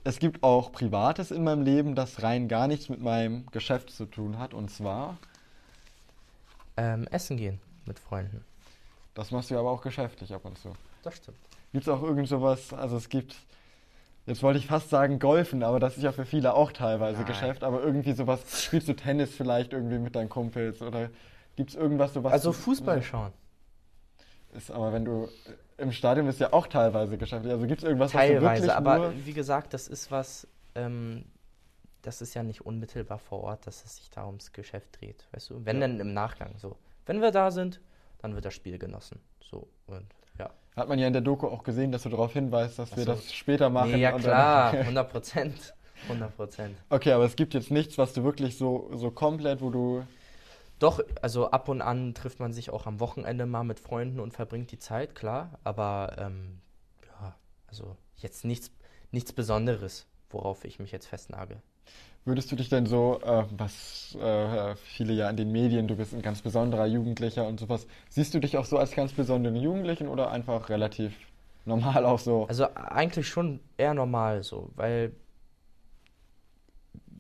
Es 0.04 0.20
gibt 0.20 0.44
auch 0.44 0.72
Privates 0.72 1.32
in 1.32 1.44
meinem 1.44 1.62
Leben, 1.64 1.96
das 1.96 2.24
rein 2.24 2.48
gar 2.48 2.68
nichts 2.68 2.90
mit 2.90 3.02
meinem 3.02 3.46
Geschäft 3.48 3.90
zu 3.90 4.06
tun 4.06 4.38
hat. 4.38 4.54
Und 4.54 4.70
zwar, 4.70 5.18
Ähm, 6.76 7.08
essen 7.12 7.38
gehen 7.38 7.60
mit 7.86 8.00
Freunden. 8.00 8.44
das 9.14 9.30
machst 9.32 9.52
du 9.52 9.58
aber 9.58 9.70
auch 9.70 9.82
geschäftlich 9.82 10.34
ab 10.34 10.44
und 10.46 10.58
zu. 10.58 10.74
Das 11.04 11.18
stimmt. 11.18 11.38
Gibt 11.72 11.86
es 11.86 11.90
auch 11.94 12.02
irgend 12.02 12.28
sowas, 12.28 12.74
also 12.74 12.98
es 12.98 13.10
gibt, 13.10 13.36
jetzt 14.26 14.42
wollte 14.44 14.58
ich 14.60 14.66
fast 14.68 14.90
sagen 14.90 15.20
Golfen, 15.20 15.64
aber 15.64 15.80
das 15.80 15.98
ist 15.98 16.04
ja 16.04 16.12
für 16.12 16.26
viele 16.26 16.54
auch 16.56 16.72
teilweise 16.72 17.20
Nein. 17.20 17.28
Geschäft, 17.28 17.64
aber 17.64 17.82
irgendwie 17.84 18.14
sowas, 18.14 18.64
spielst 18.64 18.88
du 18.88 18.96
Tennis 18.96 19.36
vielleicht 19.36 19.74
irgendwie 19.74 20.00
mit 20.00 20.16
deinen 20.16 20.30
Kumpels 20.30 20.82
oder 20.82 21.10
gibt 21.56 21.70
es 21.72 21.76
irgendwas 21.76 22.14
sowas? 22.14 22.34
Also 22.34 22.52
Fußball 22.54 23.02
schauen. 23.04 23.32
Ist 24.54 24.72
aber 24.72 24.94
wenn 24.94 25.06
du 25.06 25.30
im 25.84 25.92
Stadion 25.92 26.26
bist 26.26 26.40
ja 26.40 26.52
auch 26.54 26.68
teilweise 26.68 27.18
geschäftlich. 27.18 27.54
Also 27.54 27.68
gibt 27.68 27.82
es 27.82 27.88
irgendwas, 27.88 28.14
was 28.14 28.22
du 28.22 28.28
wirklich 28.30 28.44
Teilweise, 28.44 28.76
aber 28.76 29.14
wie 29.26 29.34
gesagt, 29.34 29.74
das 29.74 29.88
ist 29.88 30.10
was, 30.12 30.48
ähm, 30.76 31.26
das 32.02 32.22
ist 32.22 32.34
ja 32.34 32.44
nicht 32.44 32.66
unmittelbar 32.66 33.20
vor 33.20 33.42
Ort, 33.44 33.68
dass 33.68 33.86
es 33.86 33.98
sich 33.98 34.10
da 34.10 34.26
ums 34.26 34.52
Geschäft 34.52 35.00
dreht. 35.00 35.28
Weißt 35.32 35.50
du? 35.52 35.62
Wenn 35.66 35.78
Ja. 35.82 35.88
dann 35.88 36.00
im 36.00 36.14
Nachgang 36.14 36.56
so. 36.58 36.76
Wenn 37.06 37.22
wir 37.22 37.32
da 37.32 37.52
sind, 37.52 37.80
dann 38.22 38.34
wird 38.36 38.46
das 38.46 38.54
Spiel 38.54 38.78
genossen. 38.80 39.20
So 39.42 39.68
und 39.88 40.06
ja. 40.40 40.50
Hat 40.76 40.90
man 40.90 40.98
ja 40.98 41.06
in 41.08 41.14
der 41.14 41.22
Doku 41.22 41.48
auch 41.48 41.64
gesehen, 41.64 41.92
dass 41.92 42.04
du 42.04 42.10
darauf 42.10 42.34
hinweist, 42.34 42.80
dass 42.80 42.92
Ach 42.94 42.98
wir 42.98 43.04
so. 43.04 43.12
das 43.14 43.32
später 43.34 43.70
machen. 43.70 43.92
Nee, 43.92 44.02
ja 44.02 44.12
klar, 44.18 44.72
Dann, 44.74 44.82
100 44.82 45.12
Prozent. 45.12 45.74
100 46.10 46.36
Prozent. 46.36 46.78
okay, 46.90 47.12
aber 47.14 47.24
es 47.26 47.36
gibt 47.36 47.54
jetzt 47.54 47.72
nichts, 47.72 47.98
was 47.98 48.12
du 48.14 48.24
wirklich 48.24 48.58
so, 48.58 48.90
so 48.96 49.12
komplett, 49.12 49.62
wo 49.62 49.70
du... 49.70 50.04
Doch, 50.80 51.00
also 51.22 51.52
ab 51.52 51.70
und 51.70 51.82
an 51.82 52.14
trifft 52.14 52.40
man 52.40 52.52
sich 52.52 52.70
auch 52.70 52.86
am 52.86 53.00
Wochenende 53.00 53.46
mal 53.46 53.64
mit 53.64 53.80
Freunden 53.80 54.20
und 54.20 54.34
verbringt 54.34 54.72
die 54.72 54.80
Zeit, 54.80 55.16
klar. 55.16 55.60
Aber 55.64 56.16
ähm, 56.18 56.60
ja, 57.06 57.36
also 57.68 57.96
jetzt 58.18 58.44
nichts, 58.46 58.72
nichts 59.12 59.34
Besonderes, 59.34 60.08
worauf 60.30 60.66
ich 60.66 60.80
mich 60.80 60.92
jetzt 60.92 61.08
festnagel. 61.08 61.62
Würdest 62.26 62.52
du 62.52 62.56
dich 62.56 62.70
denn 62.70 62.86
so, 62.86 63.20
äh, 63.22 63.44
was 63.52 64.16
äh, 64.16 64.76
viele 64.78 65.14
ja 65.14 65.30
in 65.30 65.36
den 65.36 65.52
Medien, 65.52 65.90
du 65.90 65.98
bist 65.98 66.14
ein 66.14 66.22
ganz 66.22 66.42
besonderer 66.42 66.86
Jugendlicher 66.86 67.46
und 67.46 67.60
sowas, 67.60 67.86
siehst 68.10 68.34
du 68.34 68.40
dich 68.40 68.58
auch 68.58 68.64
so 68.64 68.78
als 68.78 68.92
ganz 68.92 69.12
besonderen 69.12 69.58
Jugendlichen 69.58 70.08
oder 70.08 70.32
einfach 70.32 70.70
relativ 70.70 71.14
normal 71.66 72.06
auch 72.06 72.20
so? 72.20 72.46
Also 72.48 72.68
eigentlich 72.76 73.28
schon 73.28 73.60
eher 73.78 73.94
normal 73.94 74.44
so, 74.44 74.72
weil 74.76 75.14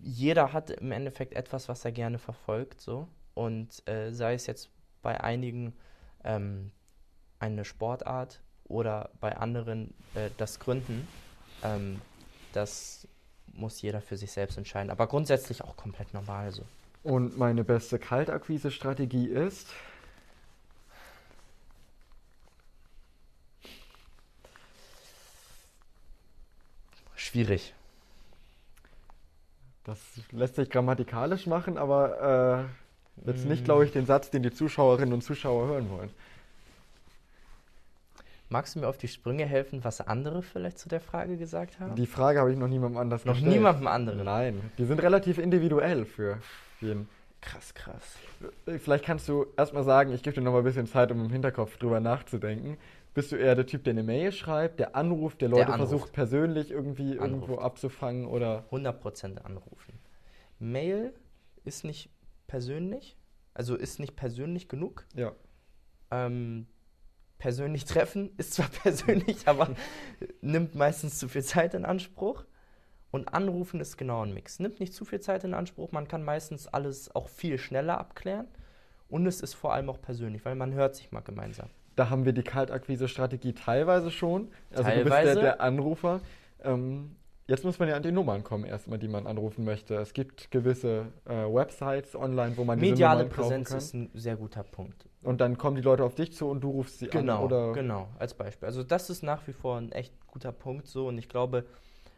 jeder 0.02 0.54
hat 0.54 0.70
im 0.70 0.92
Endeffekt 0.94 1.34
etwas, 1.34 1.68
was 1.68 1.84
er 1.84 1.92
gerne 1.92 2.18
verfolgt, 2.18 2.80
so. 2.80 3.08
Und 3.34 3.88
äh, 3.88 4.12
sei 4.12 4.34
es 4.34 4.48
jetzt 4.48 4.70
bei 5.02 5.22
einigen 5.22 5.74
ähm, 6.24 6.72
eine 7.40 7.66
Sportart 7.66 8.42
oder 8.66 9.10
bei 9.20 9.36
anderen 9.36 9.94
äh, 10.16 10.30
das 10.38 10.60
Gründen, 10.60 11.08
ähm, 11.64 12.02
das 12.54 13.08
muss 13.54 13.82
jeder 13.82 14.02
für 14.02 14.18
sich 14.18 14.32
selbst 14.32 14.58
entscheiden. 14.58 14.90
Aber 14.90 15.08
grundsätzlich 15.08 15.64
auch 15.64 15.76
komplett 15.76 16.14
normal 16.14 16.52
so. 16.52 16.64
Und 17.04 17.38
meine 17.38 17.64
beste 17.64 18.00
Kaltakquise-Strategie 18.00 19.28
ist, 19.28 19.68
Schwierig. 27.16 27.74
das 29.86 29.98
lässt 30.32 30.56
sich 30.56 30.70
grammatikalisch 30.70 31.48
machen, 31.48 31.80
aber 31.80 32.70
äh, 33.26 33.32
jetzt 33.32 33.46
nicht, 33.46 33.66
glaube 33.66 33.86
ich, 33.86 33.92
den 33.92 34.06
Satz, 34.06 34.30
den 34.30 34.44
die 34.44 34.52
Zuschauerinnen 34.52 35.14
und 35.14 35.22
Zuschauer 35.24 35.68
hören 35.68 35.90
wollen. 35.90 36.10
Magst 38.50 38.76
du 38.76 38.80
mir 38.80 38.88
auf 38.88 38.98
die 38.98 39.08
Sprünge 39.08 39.46
helfen, 39.46 39.84
was 39.84 40.00
andere 40.02 40.44
vielleicht 40.44 40.78
zu 40.78 40.88
der 40.88 41.00
Frage 41.02 41.38
gesagt 41.38 41.80
haben? 41.80 41.96
Die 41.96 42.06
Frage 42.06 42.40
habe 42.40 42.52
ich 42.52 42.58
noch 42.58 42.68
niemandem 42.68 42.98
anders 43.00 43.26
Noch 43.26 43.34
gestellt. 43.34 43.54
niemandem 43.54 43.88
anderen. 43.88 44.24
Nein, 44.24 44.62
die 44.78 44.86
sind 44.86 45.02
relativ 45.02 45.40
individuell 45.40 46.06
für 46.06 46.38
jeden. 46.80 47.10
Krass, 47.42 47.74
krass. 47.74 48.16
Vielleicht 48.80 49.04
kannst 49.06 49.28
du 49.28 49.48
erstmal 49.58 49.84
sagen, 49.84 50.14
ich 50.14 50.22
gebe 50.24 50.36
dir 50.36 50.42
noch 50.42 50.52
mal 50.54 50.60
ein 50.60 50.64
bisschen 50.64 50.88
Zeit, 50.88 51.12
um 51.12 51.26
im 51.26 51.30
Hinterkopf 51.32 51.78
drüber 51.78 52.00
nachzudenken. 52.00 52.78
Bist 53.14 53.32
du 53.32 53.36
eher 53.36 53.56
der 53.56 53.66
Typ, 53.66 53.84
der 53.84 53.92
eine 53.92 54.04
Mail 54.04 54.32
schreibt, 54.32 54.80
der 54.80 54.96
anruft, 54.96 55.42
der 55.42 55.50
Leute 55.50 55.74
anruft. 55.74 55.90
versucht 55.90 56.14
persönlich 56.14 56.72
irgendwie 56.72 57.14
irgendwo 57.14 57.54
Anruft. 57.54 57.62
abzufangen 57.64 58.26
oder 58.28 58.66
100% 58.72 59.40
anrufen. 59.44 59.94
Mail 60.60 61.14
ist 61.66 61.84
nicht 61.84 62.10
persönlich, 62.48 63.18
also 63.54 63.76
ist 63.76 64.00
nicht 64.00 64.16
persönlich 64.16 64.70
genug. 64.70 65.06
ja. 65.16 65.34
Ähm, 66.12 66.68
persönlich 67.40 67.84
treffen 67.84 68.30
ist 68.38 68.54
zwar 68.54 68.70
persönlich, 68.84 69.48
aber 69.48 69.76
nimmt 70.42 70.76
meistens 70.76 71.20
zu 71.20 71.28
viel 71.28 71.44
Zeit 71.44 71.74
in 71.74 71.84
Anspruch. 71.84 72.46
Und 73.12 73.34
anrufen 73.34 73.80
ist 73.80 73.98
genau 73.98 74.24
ein 74.24 74.34
Mix. 74.34 74.60
Nimmt 74.60 74.80
nicht 74.80 74.94
zu 74.94 75.06
viel 75.06 75.20
Zeit 75.20 75.44
in 75.44 75.54
Anspruch, 75.54 75.92
man 75.92 76.08
kann 76.08 76.24
meistens 76.24 76.68
alles 76.68 77.14
auch 77.14 77.28
viel 77.28 77.58
schneller 77.58 78.00
abklären. 78.00 78.48
Und 79.10 79.28
es 79.28 79.42
ist 79.42 79.54
vor 79.54 79.74
allem 79.74 79.90
auch 79.90 80.02
persönlich, 80.02 80.46
weil 80.46 80.56
man 80.56 80.74
hört 80.74 80.96
sich 80.96 81.12
mal 81.12 81.20
gemeinsam. 81.20 81.70
Da 81.96 82.10
haben 82.10 82.26
wir 82.26 82.34
die 82.34 82.42
Kaltakquise-Strategie 82.44 83.54
teilweise 83.54 84.10
schon. 84.10 84.50
Also 84.72 84.90
du 84.90 84.96
bist 84.96 85.10
Teilweise. 85.10 85.34
der, 85.34 85.44
der 85.44 85.62
Anrufer. 85.62 86.22
Ähm, 86.64 87.16
jetzt 87.48 87.64
muss 87.66 87.80
man 87.80 87.90
ja 87.90 87.96
an 87.96 88.04
die 88.04 88.12
Nummern 88.12 88.44
kommen, 88.44 88.66
erstmal, 88.66 89.00
die 89.00 89.08
man 89.08 89.28
anrufen 89.28 89.64
möchte. 89.66 89.96
Es 89.96 90.14
gibt 90.14 90.52
gewisse 90.52 91.08
äh, 91.26 91.32
Websites 91.32 92.16
online, 92.16 92.58
wo 92.58 92.64
man 92.64 92.80
diese 92.80 92.92
Mediale 92.92 93.24
Nummern 93.24 93.36
kaufen 93.36 93.50
Präsenz 93.50 93.70
kann. 93.70 93.78
ist 93.78 93.94
ein 93.94 94.10
sehr 94.14 94.36
guter 94.36 94.64
Punkt. 94.64 95.06
Und 95.24 95.40
dann 95.42 95.58
kommen 95.58 95.76
die 95.76 95.82
Leute 95.82 96.04
auf 96.04 96.16
dich 96.16 96.34
zu 96.34 96.48
und 96.50 96.62
du 96.62 96.70
rufst 96.70 97.00
sie 97.00 97.08
Genau, 97.08 97.40
an. 97.40 97.44
Oder 97.46 97.74
genau, 97.74 98.08
als 98.20 98.34
Beispiel. 98.34 98.66
Also 98.66 98.84
das 98.84 99.10
ist 99.10 99.24
nach 99.24 99.46
wie 99.48 99.54
vor 99.54 99.78
ein 99.78 99.92
echt 99.92 100.14
guter 100.28 100.52
Punkt 100.52 100.88
so 100.88 101.08
und 101.08 101.18
ich 101.18 101.30
glaube, 101.30 101.66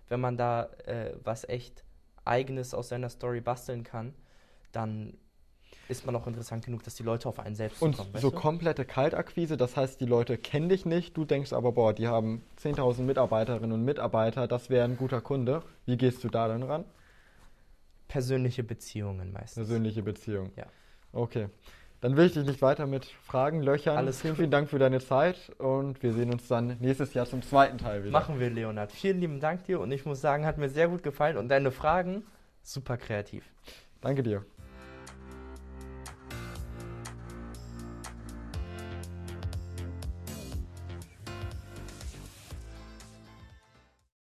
wenn 0.10 0.20
man 0.20 0.38
da 0.38 0.70
äh, 0.86 1.14
was 1.24 1.48
echt 1.48 1.84
Eigenes 2.24 2.74
aus 2.74 2.90
seiner 2.90 3.10
Story 3.10 3.42
basteln 3.42 3.84
kann, 3.84 4.14
dann 4.72 5.18
ist 5.88 6.06
man 6.06 6.16
auch 6.16 6.28
interessant 6.28 6.66
genug, 6.66 6.84
dass 6.84 6.96
die 6.96 7.04
Leute 7.04 7.30
auf 7.30 7.40
einen 7.40 7.56
selbst 7.56 7.82
Und 7.82 7.96
zukommen. 7.96 8.18
so 8.18 8.30
du? 8.32 8.36
komplette 8.36 8.86
Kaltakquise, 8.86 9.58
das 9.58 9.78
heißt, 9.78 10.00
die 10.02 10.06
Leute 10.06 10.38
kennen 10.38 10.70
dich 10.70 10.86
nicht, 10.86 11.16
du 11.16 11.26
denkst 11.26 11.54
aber, 11.54 11.72
boah, 11.72 11.94
die 11.94 12.08
haben 12.08 12.44
10.000 12.62 13.02
Mitarbeiterinnen 13.02 13.72
und 13.72 13.84
Mitarbeiter, 13.84 14.48
das 14.48 14.70
wäre 14.70 14.86
ein 14.86 14.98
guter 14.98 15.22
Kunde. 15.22 15.64
Wie 15.86 15.98
gehst 15.98 16.24
du 16.24 16.30
da 16.30 16.48
dann 16.48 16.64
ran? 16.64 16.86
Persönliche 18.08 18.64
Beziehungen 18.64 19.32
meistens. 19.32 19.56
Persönliche 19.68 20.04
Beziehungen. 20.04 20.52
Ja. 20.56 20.66
Okay. 21.12 21.50
Dann 22.02 22.18
will 22.18 22.28
ich 22.28 22.34
dich 22.34 22.46
nicht 22.46 22.62
weiter 22.62 22.86
mit 22.86 23.06
Fragen 23.06 23.64
löchern. 23.64 23.98
Alles 23.98 24.22
vielen, 24.22 24.36
vielen 24.36 24.52
Dank 24.52 24.70
für 24.70 24.78
deine 24.78 25.00
Zeit 25.00 25.50
und 25.58 26.04
wir 26.04 26.14
sehen 26.14 26.32
uns 26.32 26.48
dann 26.48 26.78
nächstes 26.80 27.14
Jahr 27.14 27.26
zum 27.26 27.42
zweiten 27.42 27.78
Teil 27.80 28.04
wieder. 28.04 28.12
Machen 28.12 28.40
wir, 28.40 28.50
Leonhard. 28.50 28.92
Vielen 28.92 29.20
lieben 29.20 29.40
Dank 29.40 29.64
dir 29.64 29.80
und 29.80 29.92
ich 29.92 30.06
muss 30.06 30.22
sagen, 30.22 30.46
hat 30.46 30.58
mir 30.58 30.70
sehr 30.70 30.88
gut 30.88 31.02
gefallen 31.02 31.38
und 31.38 31.50
deine 31.50 31.72
Fragen 31.72 32.24
super 32.62 32.98
kreativ. 32.98 33.44
Danke 34.02 34.22
dir. 34.22 34.46